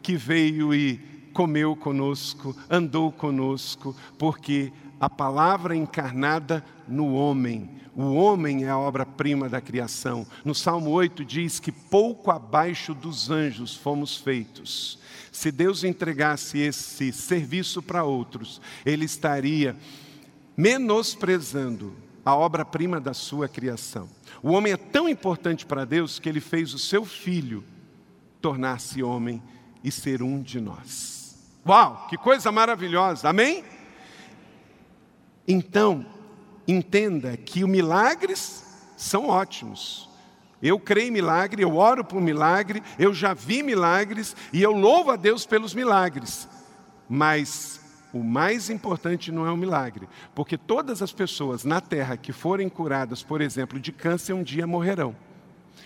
que 0.00 0.16
veio 0.16 0.72
e 0.72 0.98
comeu 1.32 1.76
conosco, 1.76 2.56
andou 2.70 3.12
conosco, 3.12 3.94
porque 4.16 4.72
a 5.00 5.08
palavra 5.08 5.74
encarnada 5.74 6.62
no 6.86 7.14
homem. 7.14 7.70
O 7.96 8.12
homem 8.14 8.64
é 8.64 8.68
a 8.68 8.78
obra-prima 8.78 9.48
da 9.48 9.60
criação. 9.60 10.26
No 10.44 10.54
Salmo 10.54 10.90
8 10.90 11.24
diz 11.24 11.58
que 11.58 11.72
pouco 11.72 12.30
abaixo 12.30 12.94
dos 12.94 13.30
anjos 13.30 13.74
fomos 13.74 14.16
feitos. 14.16 14.98
Se 15.32 15.50
Deus 15.50 15.82
entregasse 15.82 16.58
esse 16.58 17.12
serviço 17.12 17.82
para 17.82 18.04
outros, 18.04 18.60
Ele 18.84 19.06
estaria 19.06 19.74
menosprezando 20.56 21.96
a 22.24 22.36
obra-prima 22.36 23.00
da 23.00 23.14
sua 23.14 23.48
criação. 23.48 24.08
O 24.42 24.50
homem 24.50 24.74
é 24.74 24.76
tão 24.76 25.08
importante 25.08 25.64
para 25.64 25.86
Deus 25.86 26.18
que 26.18 26.28
Ele 26.28 26.40
fez 26.40 26.74
o 26.74 26.78
seu 26.78 27.04
filho 27.04 27.64
tornar-se 28.40 29.02
homem 29.02 29.42
e 29.82 29.90
ser 29.90 30.22
um 30.22 30.40
de 30.40 30.60
nós. 30.60 31.36
Uau, 31.66 32.06
que 32.08 32.16
coisa 32.16 32.52
maravilhosa, 32.52 33.28
amém? 33.28 33.64
Então, 35.46 36.06
entenda 36.66 37.36
que 37.36 37.64
os 37.64 37.70
milagres 37.70 38.64
são 38.96 39.28
ótimos. 39.28 40.08
Eu 40.62 40.78
creio 40.78 41.08
em 41.08 41.12
milagre, 41.12 41.62
eu 41.62 41.76
oro 41.76 42.04
por 42.04 42.20
milagre, 42.20 42.82
eu 42.98 43.14
já 43.14 43.32
vi 43.32 43.62
milagres 43.62 44.36
e 44.52 44.62
eu 44.62 44.72
louvo 44.72 45.10
a 45.10 45.16
Deus 45.16 45.46
pelos 45.46 45.74
milagres. 45.74 46.46
Mas 47.08 47.80
o 48.12 48.22
mais 48.22 48.68
importante 48.68 49.32
não 49.32 49.46
é 49.46 49.50
o 49.50 49.56
milagre, 49.56 50.08
porque 50.34 50.58
todas 50.58 51.00
as 51.00 51.12
pessoas 51.12 51.64
na 51.64 51.80
terra 51.80 52.16
que 52.16 52.32
forem 52.32 52.68
curadas, 52.68 53.22
por 53.22 53.40
exemplo, 53.40 53.80
de 53.80 53.90
câncer, 53.90 54.34
um 54.34 54.42
dia 54.42 54.66
morrerão. 54.66 55.16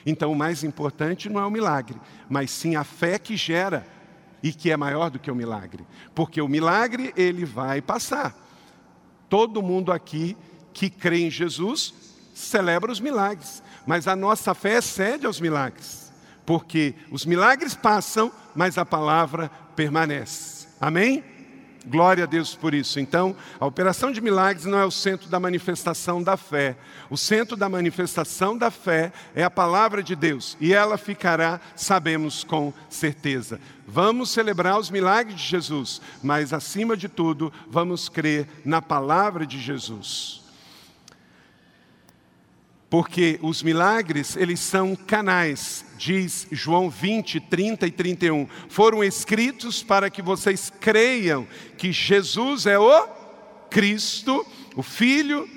Então 0.04 0.32
o 0.32 0.36
mais 0.36 0.64
importante 0.64 1.28
não 1.28 1.40
é 1.40 1.46
o 1.46 1.50
milagre, 1.50 2.00
mas 2.28 2.50
sim 2.50 2.74
a 2.76 2.82
fé 2.82 3.18
que 3.18 3.36
gera 3.36 3.86
e 4.42 4.52
que 4.52 4.70
é 4.70 4.76
maior 4.76 5.08
do 5.08 5.18
que 5.18 5.30
o 5.30 5.34
milagre. 5.34 5.86
Porque 6.14 6.40
o 6.40 6.48
milagre 6.48 7.12
ele 7.16 7.44
vai 7.44 7.80
passar. 7.80 8.43
Todo 9.28 9.62
mundo 9.62 9.92
aqui 9.92 10.36
que 10.72 10.90
crê 10.90 11.20
em 11.20 11.30
Jesus 11.30 11.94
celebra 12.34 12.90
os 12.90 13.00
milagres, 13.00 13.62
mas 13.86 14.08
a 14.08 14.16
nossa 14.16 14.54
fé 14.54 14.78
excede 14.78 15.26
aos 15.26 15.40
milagres, 15.40 16.12
porque 16.44 16.94
os 17.10 17.24
milagres 17.24 17.74
passam, 17.74 18.30
mas 18.54 18.76
a 18.76 18.84
palavra 18.84 19.48
permanece. 19.76 20.66
Amém? 20.80 21.22
Glória 21.86 22.24
a 22.24 22.26
Deus 22.26 22.54
por 22.54 22.72
isso. 22.72 22.98
Então, 22.98 23.36
a 23.60 23.66
operação 23.66 24.10
de 24.10 24.20
milagres 24.20 24.64
não 24.64 24.78
é 24.78 24.84
o 24.84 24.90
centro 24.90 25.28
da 25.28 25.38
manifestação 25.38 26.22
da 26.22 26.36
fé. 26.36 26.76
O 27.10 27.16
centro 27.16 27.56
da 27.56 27.68
manifestação 27.68 28.56
da 28.56 28.70
fé 28.70 29.12
é 29.34 29.44
a 29.44 29.50
palavra 29.50 30.02
de 30.02 30.16
Deus 30.16 30.56
e 30.60 30.72
ela 30.72 30.96
ficará, 30.96 31.60
sabemos 31.76 32.44
com 32.44 32.72
certeza. 32.88 33.60
Vamos 33.86 34.30
celebrar 34.30 34.78
os 34.78 34.90
milagres 34.90 35.36
de 35.36 35.46
Jesus, 35.46 36.00
mas 36.22 36.52
acima 36.52 36.96
de 36.96 37.08
tudo, 37.08 37.52
vamos 37.68 38.08
crer 38.08 38.48
na 38.64 38.80
palavra 38.80 39.46
de 39.46 39.60
Jesus. 39.60 40.43
Porque 42.94 43.40
os 43.42 43.60
milagres, 43.60 44.36
eles 44.36 44.60
são 44.60 44.94
canais, 44.94 45.84
diz 45.98 46.46
João 46.52 46.88
20, 46.88 47.40
30 47.40 47.88
e 47.88 47.90
31. 47.90 48.46
Foram 48.68 49.02
escritos 49.02 49.82
para 49.82 50.08
que 50.08 50.22
vocês 50.22 50.70
creiam 50.70 51.44
que 51.76 51.90
Jesus 51.90 52.66
é 52.66 52.78
o 52.78 53.08
Cristo, 53.68 54.46
o 54.76 54.82
Filho 54.84 55.48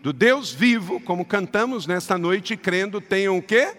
do 0.00 0.12
Deus 0.12 0.52
vivo, 0.52 1.00
como 1.00 1.24
cantamos 1.24 1.88
nesta 1.88 2.16
noite, 2.16 2.56
crendo, 2.56 3.00
tenham 3.00 3.36
o 3.36 3.42
quê? 3.42 3.74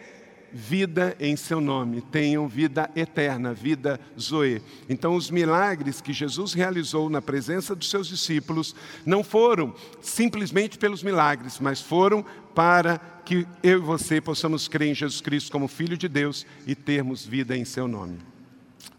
Vida 0.51 1.15
em 1.19 1.35
seu 1.35 1.59
nome, 1.59 2.01
tenham 2.01 2.47
vida 2.47 2.89
eterna, 2.95 3.53
vida 3.53 3.99
Zoe. 4.19 4.61
Então, 4.89 5.15
os 5.15 5.29
milagres 5.29 6.01
que 6.01 6.13
Jesus 6.13 6.53
realizou 6.53 7.09
na 7.09 7.21
presença 7.21 7.75
dos 7.75 7.89
seus 7.89 8.07
discípulos 8.07 8.75
não 9.05 9.23
foram 9.23 9.73
simplesmente 10.01 10.77
pelos 10.77 11.03
milagres, 11.03 11.59
mas 11.59 11.81
foram 11.81 12.25
para 12.55 12.97
que 13.25 13.45
eu 13.61 13.77
e 13.77 13.81
você 13.81 14.21
possamos 14.21 14.67
crer 14.67 14.89
em 14.89 14.95
Jesus 14.95 15.21
Cristo 15.21 15.51
como 15.51 15.67
Filho 15.67 15.97
de 15.97 16.07
Deus 16.07 16.45
e 16.65 16.73
termos 16.73 17.25
vida 17.25 17.55
em 17.55 17.65
seu 17.65 17.87
nome. 17.87 18.19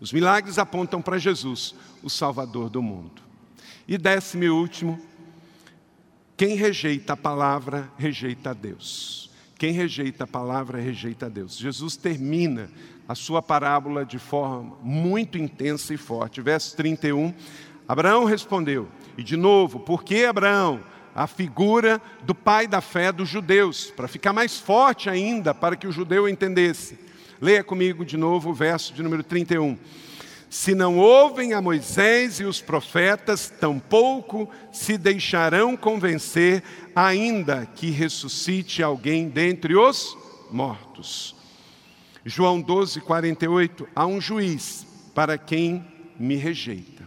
Os 0.01 0.13
milagres 0.13 0.59
apontam 0.59 1.03
para 1.03 1.19
Jesus, 1.19 1.75
o 2.03 2.11
Salvador 2.11 2.69
do 2.69 2.83
mundo. 2.83 3.23
E 3.87 3.97
décimo 3.97 4.45
e 4.45 4.51
último, 4.51 5.01
quem 6.37 6.55
rejeita 6.55 7.15
a 7.15 7.17
palavra, 7.17 7.91
rejeita 7.97 8.51
a 8.51 8.55
Deus. 8.55 9.28
Quem 9.59 9.73
rejeita 9.73 10.23
a 10.23 10.27
palavra, 10.27 10.81
rejeita 10.81 11.27
a 11.27 11.29
Deus. 11.29 11.59
Jesus 11.59 11.97
termina 11.97 12.71
a 13.09 13.15
sua 13.17 13.43
parábola 13.43 14.05
de 14.05 14.17
forma 14.17 14.77
muito 14.85 15.37
intensa 15.37 15.93
e 15.93 15.97
forte. 15.97 16.41
Verso 16.41 16.77
31. 16.77 17.35
Abraão 17.89 18.25
respondeu, 18.25 18.87
e 19.17 19.23
de 19.25 19.37
novo, 19.37 19.81
por 19.81 20.05
que 20.05 20.25
Abraão? 20.25 20.81
A 21.13 21.27
figura 21.27 22.01
do 22.23 22.35
pai 22.35 22.69
da 22.69 22.81
fé 22.81 23.11
dos 23.11 23.29
judeus, 23.29 23.91
para 23.91 24.07
ficar 24.07 24.33
mais 24.33 24.59
forte 24.59 25.11
ainda, 25.11 25.53
para 25.53 25.75
que 25.75 25.89
o 25.89 25.93
judeu 25.93 26.29
entendesse. 26.29 26.97
Leia 27.41 27.65
comigo 27.65 28.05
de 28.05 28.17
novo 28.17 28.51
o 28.51 28.55
verso 28.55 28.95
de 28.95 29.03
número 29.03 29.25
31. 29.25 29.77
Se 30.51 30.75
não 30.75 30.97
ouvem 30.97 31.53
a 31.53 31.61
Moisés 31.61 32.41
e 32.41 32.45
os 32.45 32.61
profetas, 32.61 33.53
tampouco 33.61 34.49
se 34.73 34.97
deixarão 34.97 35.77
convencer, 35.77 36.63
ainda 36.97 37.67
que 37.67 37.91
ressuscite 37.91 38.83
alguém 38.83 39.29
dentre 39.29 39.77
os 39.77 40.17
mortos. 40.51 41.37
João 42.25 42.61
12, 42.61 43.01
48. 43.03 43.89
Há 43.95 44.07
um 44.07 44.21
juiz 44.21 44.87
para 45.15 45.37
quem 45.37 45.85
me 46.19 46.37
rejeita. 46.37 47.07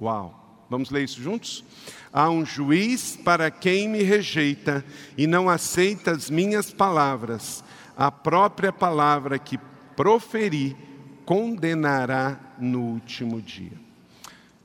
Uau! 0.00 0.44
Vamos 0.68 0.90
ler 0.90 1.04
isso 1.04 1.22
juntos? 1.22 1.64
Há 2.12 2.28
um 2.28 2.44
juiz 2.44 3.16
para 3.16 3.50
quem 3.50 3.88
me 3.88 4.02
rejeita 4.02 4.84
e 5.16 5.26
não 5.26 5.48
aceita 5.48 6.10
as 6.10 6.28
minhas 6.28 6.72
palavras, 6.72 7.62
a 7.96 8.10
própria 8.10 8.72
palavra 8.72 9.38
que 9.38 9.58
proferi 9.94 10.76
condenará 11.26 12.38
no 12.58 12.80
último 12.80 13.42
dia. 13.42 13.72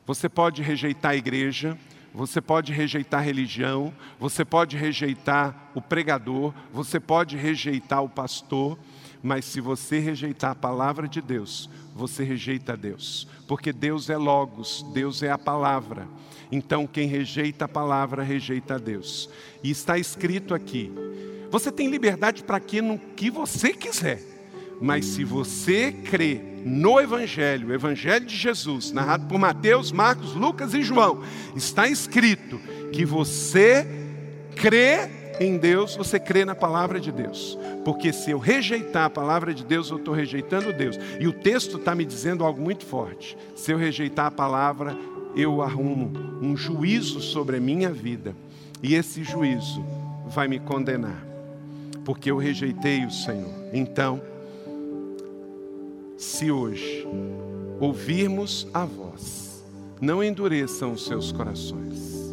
Você 0.05 0.29
pode 0.29 0.61
rejeitar 0.61 1.11
a 1.11 1.15
igreja, 1.15 1.77
você 2.13 2.39
pode 2.39 2.71
rejeitar 2.71 3.21
a 3.21 3.23
religião, 3.23 3.93
você 4.19 4.45
pode 4.45 4.77
rejeitar 4.77 5.71
o 5.73 5.81
pregador, 5.81 6.53
você 6.71 6.99
pode 6.99 7.35
rejeitar 7.35 8.03
o 8.03 8.09
pastor, 8.09 8.77
mas 9.23 9.45
se 9.45 9.59
você 9.59 9.99
rejeitar 9.99 10.51
a 10.51 10.55
palavra 10.55 11.07
de 11.07 11.21
Deus, 11.21 11.69
você 11.95 12.23
rejeita 12.23 12.77
Deus, 12.77 13.27
porque 13.47 13.73
Deus 13.73 14.09
é 14.09 14.17
Logos, 14.17 14.85
Deus 14.93 15.23
é 15.23 15.31
a 15.31 15.37
palavra. 15.37 16.07
Então, 16.51 16.85
quem 16.85 17.07
rejeita 17.07 17.65
a 17.65 17.67
palavra, 17.67 18.23
rejeita 18.23 18.77
Deus. 18.77 19.29
E 19.63 19.71
está 19.71 19.97
escrito 19.97 20.53
aqui: 20.53 20.91
você 21.49 21.71
tem 21.71 21.89
liberdade 21.89 22.43
para 22.43 22.59
que 22.59 22.81
no 22.81 22.99
que 22.99 23.31
você 23.31 23.73
quiser. 23.73 24.40
Mas 24.81 25.05
se 25.05 25.23
você 25.23 25.91
crê 25.91 26.41
no 26.65 26.99
Evangelho, 26.99 27.69
o 27.69 27.73
Evangelho 27.73 28.25
de 28.25 28.35
Jesus, 28.35 28.91
narrado 28.91 29.27
por 29.27 29.37
Mateus, 29.37 29.91
Marcos, 29.91 30.33
Lucas 30.33 30.73
e 30.73 30.81
João, 30.81 31.21
está 31.55 31.87
escrito 31.87 32.59
que 32.91 33.05
você 33.05 33.85
crê 34.55 35.21
em 35.39 35.57
Deus, 35.57 35.95
você 35.95 36.19
crê 36.19 36.45
na 36.45 36.55
palavra 36.55 36.99
de 36.99 37.11
Deus. 37.11 37.57
Porque 37.85 38.11
se 38.11 38.31
eu 38.31 38.39
rejeitar 38.39 39.05
a 39.05 39.09
palavra 39.09 39.53
de 39.53 39.63
Deus, 39.63 39.89
eu 39.89 39.97
estou 39.97 40.13
rejeitando 40.13 40.73
Deus. 40.73 40.99
E 41.19 41.27
o 41.27 41.33
texto 41.33 41.77
está 41.77 41.95
me 41.95 42.05
dizendo 42.05 42.43
algo 42.43 42.61
muito 42.61 42.85
forte. 42.85 43.37
Se 43.55 43.71
eu 43.71 43.77
rejeitar 43.77 44.27
a 44.27 44.31
palavra, 44.31 44.97
eu 45.35 45.61
arrumo 45.61 46.11
um 46.41 46.55
juízo 46.55 47.21
sobre 47.21 47.57
a 47.57 47.61
minha 47.61 47.91
vida. 47.91 48.35
E 48.83 48.95
esse 48.95 49.23
juízo 49.23 49.83
vai 50.27 50.47
me 50.47 50.59
condenar. 50.59 51.25
Porque 52.03 52.31
eu 52.31 52.37
rejeitei 52.37 53.05
o 53.05 53.11
Senhor. 53.11 53.51
Então, 53.73 54.21
se 56.21 56.51
hoje 56.51 57.07
ouvirmos 57.79 58.67
a 58.71 58.85
voz, 58.85 59.65
não 59.99 60.23
endureçam 60.23 60.93
os 60.93 61.05
seus 61.05 61.31
corações. 61.31 62.31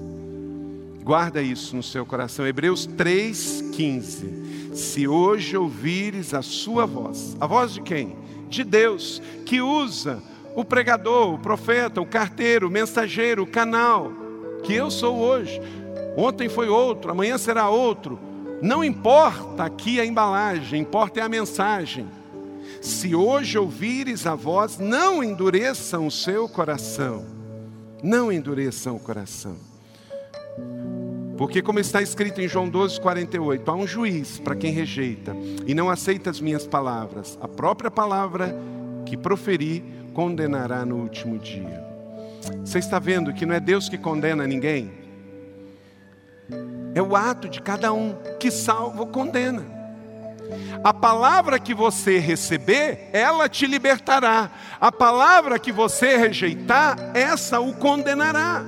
Guarda 1.03 1.41
isso 1.41 1.75
no 1.75 1.83
seu 1.83 2.05
coração. 2.05 2.47
Hebreus 2.47 2.87
3,15. 2.87 4.75
Se 4.75 5.09
hoje 5.09 5.57
ouvires 5.57 6.35
a 6.35 6.43
sua 6.43 6.85
voz, 6.85 7.35
a 7.41 7.47
voz 7.47 7.73
de 7.73 7.81
quem? 7.81 8.15
De 8.51 8.63
Deus, 8.63 9.23
que 9.47 9.63
usa 9.63 10.23
o 10.55 10.63
pregador, 10.67 11.33
o 11.33 11.39
profeta, 11.39 11.99
o 11.99 12.07
carteiro, 12.07 12.69
o 12.69 12.71
mensageiro, 12.71 13.45
o 13.45 13.47
canal, 13.47 14.13
que 14.65 14.75
eu 14.75 14.91
sou 14.91 15.17
hoje. 15.17 15.63
Ontem 16.15 16.51
foi 16.51 16.69
outro, 16.69 17.11
amanhã 17.11 17.39
será 17.39 17.71
outro. 17.71 18.21
Não 18.61 18.85
importa 18.85 19.65
aqui 19.65 19.99
a 19.99 20.05
embalagem, 20.05 20.83
importa 20.83 21.21
é 21.21 21.23
a 21.23 21.29
mensagem. 21.29 22.07
Se 22.81 23.15
hoje 23.15 23.59
ouvires 23.59 24.27
a 24.27 24.35
voz, 24.35 24.79
não 24.79 25.23
endureçam 25.23 26.07
o 26.07 26.11
seu 26.11 26.49
coração. 26.49 27.25
Não 28.03 28.31
endureçam 28.31 28.97
o 28.97 29.01
coração. 29.01 29.57
Porque, 31.37 31.63
como 31.63 31.79
está 31.79 32.03
escrito 32.03 32.41
em 32.41 32.49
João 32.49 32.69
12, 32.69 33.01
48, 33.01 33.71
há 33.71 33.75
um 33.75 33.87
juiz 33.87 34.41
para 34.41 34.57
quem 34.57 34.73
rejeita 34.73 35.37
e 35.67 35.73
não 35.73 35.89
aceita 35.89 36.31
as 36.31 36.41
minhas 36.41 36.67
palavras. 36.67 37.39
A 37.41 37.47
própria 37.47 37.91
palavra 37.91 38.57
que 39.07 39.17
proferi 39.17 39.85
condenará 40.13 40.85
no 40.85 40.97
último 40.97 41.39
dia. 41.39 41.87
Você 42.65 42.79
está 42.79 42.99
vendo 42.99 43.33
que 43.33 43.47
não 43.47 43.55
é 43.55 43.61
Deus 43.61 43.89
que 43.89 43.97
condena 43.97 44.47
ninguém? 44.47 44.93
É 46.95 47.01
o 47.01 47.15
ato 47.15 47.49
de 47.49 47.63
cada 47.63 47.93
um 47.93 48.17
que 48.41 48.51
salva 48.51 49.01
ou 49.03 49.07
condena. 49.07 49.78
A 50.83 50.95
palavra 50.95 51.59
que 51.59 51.75
você 51.75 52.19
receber, 52.19 53.09
ela 53.13 53.49
te 53.49 53.67
libertará. 53.67 54.51
A 54.81 54.91
palavra 54.91 55.59
que 55.59 55.73
você 55.73 56.17
rejeitar, 56.17 56.97
essa 57.15 57.61
o 57.61 57.75
condenará. 57.75 58.65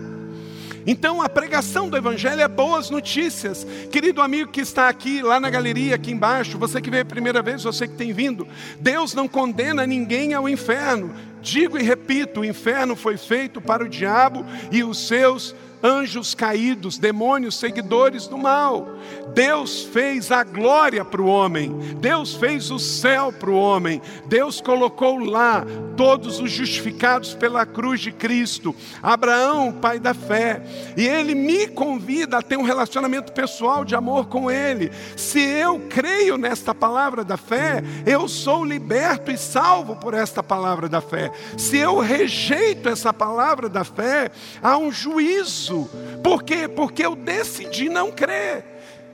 Então 0.86 1.20
a 1.20 1.28
pregação 1.28 1.88
do 1.88 1.96
Evangelho 1.96 2.40
é 2.40 2.48
boas 2.48 2.90
notícias. 2.90 3.66
Querido 3.92 4.22
amigo 4.22 4.50
que 4.50 4.60
está 4.60 4.88
aqui, 4.88 5.22
lá 5.22 5.38
na 5.38 5.50
galeria, 5.50 5.94
aqui 5.94 6.10
embaixo, 6.10 6.58
você 6.58 6.80
que 6.80 6.90
veio 6.90 7.02
a 7.02 7.06
primeira 7.06 7.42
vez, 7.42 7.62
você 7.62 7.86
que 7.86 7.94
tem 7.94 8.12
vindo, 8.12 8.46
Deus 8.80 9.14
não 9.14 9.28
condena 9.28 9.86
ninguém 9.86 10.32
ao 10.34 10.48
inferno. 10.48 11.14
Digo 11.42 11.78
e 11.78 11.82
repito: 11.82 12.40
o 12.40 12.44
inferno 12.44 12.96
foi 12.96 13.16
feito 13.16 13.60
para 13.60 13.84
o 13.84 13.88
diabo 13.88 14.44
e 14.70 14.82
os 14.82 15.06
seus 15.06 15.54
anjos 15.82 16.34
caídos, 16.34 16.98
demônios, 16.98 17.58
seguidores 17.58 18.26
do 18.26 18.38
mal. 18.38 18.88
Deus 19.34 19.82
fez 19.82 20.30
a 20.30 20.42
glória 20.42 21.04
para 21.04 21.22
o 21.22 21.26
homem, 21.26 21.70
Deus 22.00 22.34
fez 22.34 22.70
o 22.70 22.78
céu 22.78 23.32
para 23.32 23.50
o 23.50 23.58
homem, 23.58 24.02
Deus 24.26 24.60
colocou 24.60 25.18
lá 25.18 25.64
todos 25.96 26.40
os 26.40 26.50
justificados 26.50 27.34
pela 27.34 27.64
cruz 27.64 28.00
de 28.00 28.10
Cristo. 28.10 28.74
Abraão, 29.02 29.72
pai 29.72 29.98
da 29.98 30.14
fé, 30.14 30.62
e 30.96 31.06
ele 31.06 31.34
me 31.34 31.68
convida 31.68 32.38
a 32.38 32.42
ter 32.42 32.56
um 32.56 32.62
relacionamento 32.62 33.32
pessoal 33.32 33.84
de 33.84 33.94
amor 33.94 34.26
com 34.26 34.50
ele. 34.50 34.90
Se 35.16 35.40
eu 35.40 35.80
creio 35.88 36.36
nesta 36.36 36.74
palavra 36.74 37.22
da 37.22 37.36
fé, 37.36 37.82
eu 38.04 38.28
sou 38.28 38.64
liberto 38.64 39.30
e 39.30 39.38
salvo 39.38 39.96
por 39.96 40.14
esta 40.14 40.42
palavra 40.42 40.88
da 40.88 41.00
fé. 41.00 41.30
Se 41.56 41.76
eu 41.76 41.98
rejeito 41.98 42.88
essa 42.88 43.12
palavra 43.12 43.68
da 43.68 43.84
fé, 43.84 44.30
há 44.62 44.76
um 44.76 44.90
juízo 44.90 45.69
isso. 45.70 45.88
Por 46.22 46.42
quê? 46.42 46.68
Porque 46.68 47.04
eu 47.04 47.14
decidi 47.14 47.88
não 47.88 48.10
crer. 48.10 48.64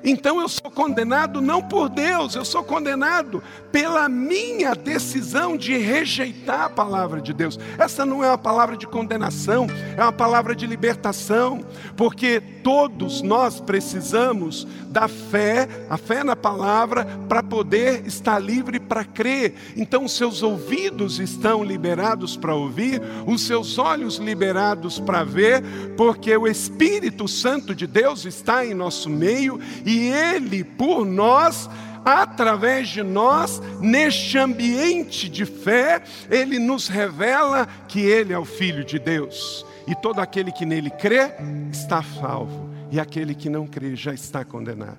Então 0.04 0.40
eu 0.40 0.48
sou 0.48 0.70
condenado 0.70 1.40
não 1.40 1.60
por 1.60 1.88
Deus, 1.88 2.34
eu 2.34 2.44
sou 2.44 2.62
condenado 2.62 3.42
pela 3.72 4.08
minha 4.08 4.74
decisão 4.74 5.56
de 5.56 5.76
rejeitar 5.76 6.62
a 6.62 6.70
palavra 6.70 7.20
de 7.20 7.32
Deus. 7.32 7.58
Essa 7.78 8.06
não 8.06 8.22
é 8.22 8.28
uma 8.28 8.38
palavra 8.38 8.76
de 8.76 8.86
condenação, 8.86 9.66
é 9.96 10.02
uma 10.02 10.12
palavra 10.12 10.54
de 10.54 10.66
libertação, 10.66 11.64
porque 11.96 12.40
todos 12.62 13.20
nós 13.22 13.60
precisamos 13.60 14.66
da 14.88 15.08
fé, 15.08 15.68
a 15.90 15.96
fé 15.96 16.24
na 16.24 16.34
palavra, 16.34 17.04
para 17.28 17.42
poder 17.42 18.06
estar 18.06 18.38
livre 18.38 18.80
para 18.80 19.04
crer. 19.04 19.54
Então 19.76 20.08
seus 20.08 20.42
ouvidos 20.42 21.18
estão 21.18 21.62
liberados 21.62 22.36
para 22.36 22.54
ouvir, 22.54 23.02
os 23.26 23.42
seus 23.42 23.78
olhos 23.78 24.16
liberados 24.16 24.98
para 24.98 25.24
ver, 25.24 25.62
porque 25.96 26.34
o 26.36 26.46
Espírito 26.46 27.28
Santo 27.28 27.74
de 27.74 27.86
Deus 27.86 28.24
está 28.24 28.64
em 28.64 28.72
nosso 28.72 29.10
meio 29.10 29.60
e 29.86 30.08
Ele, 30.10 30.64
por 30.64 31.06
nós, 31.06 31.70
através 32.04 32.88
de 32.88 33.02
nós, 33.04 33.62
neste 33.80 34.36
ambiente 34.36 35.28
de 35.28 35.46
fé, 35.46 36.02
Ele 36.28 36.58
nos 36.58 36.88
revela 36.88 37.66
que 37.86 38.00
Ele 38.00 38.32
é 38.32 38.38
o 38.38 38.44
Filho 38.44 38.84
de 38.84 38.98
Deus. 38.98 39.64
E 39.86 39.94
todo 39.94 40.20
aquele 40.20 40.50
que 40.50 40.66
nele 40.66 40.90
crê 40.90 41.30
está 41.70 42.02
salvo, 42.02 42.68
e 42.90 42.98
aquele 42.98 43.34
que 43.34 43.48
não 43.48 43.66
crê 43.66 43.94
já 43.94 44.12
está 44.12 44.44
condenado, 44.44 44.98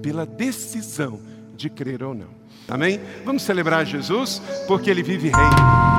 pela 0.00 0.24
decisão 0.24 1.20
de 1.56 1.68
crer 1.68 2.04
ou 2.04 2.14
não. 2.14 2.38
Amém? 2.68 3.00
Vamos 3.24 3.42
celebrar 3.42 3.84
Jesus 3.84 4.40
porque 4.68 4.90
ele 4.90 5.02
vive 5.02 5.30
reina. 5.30 5.98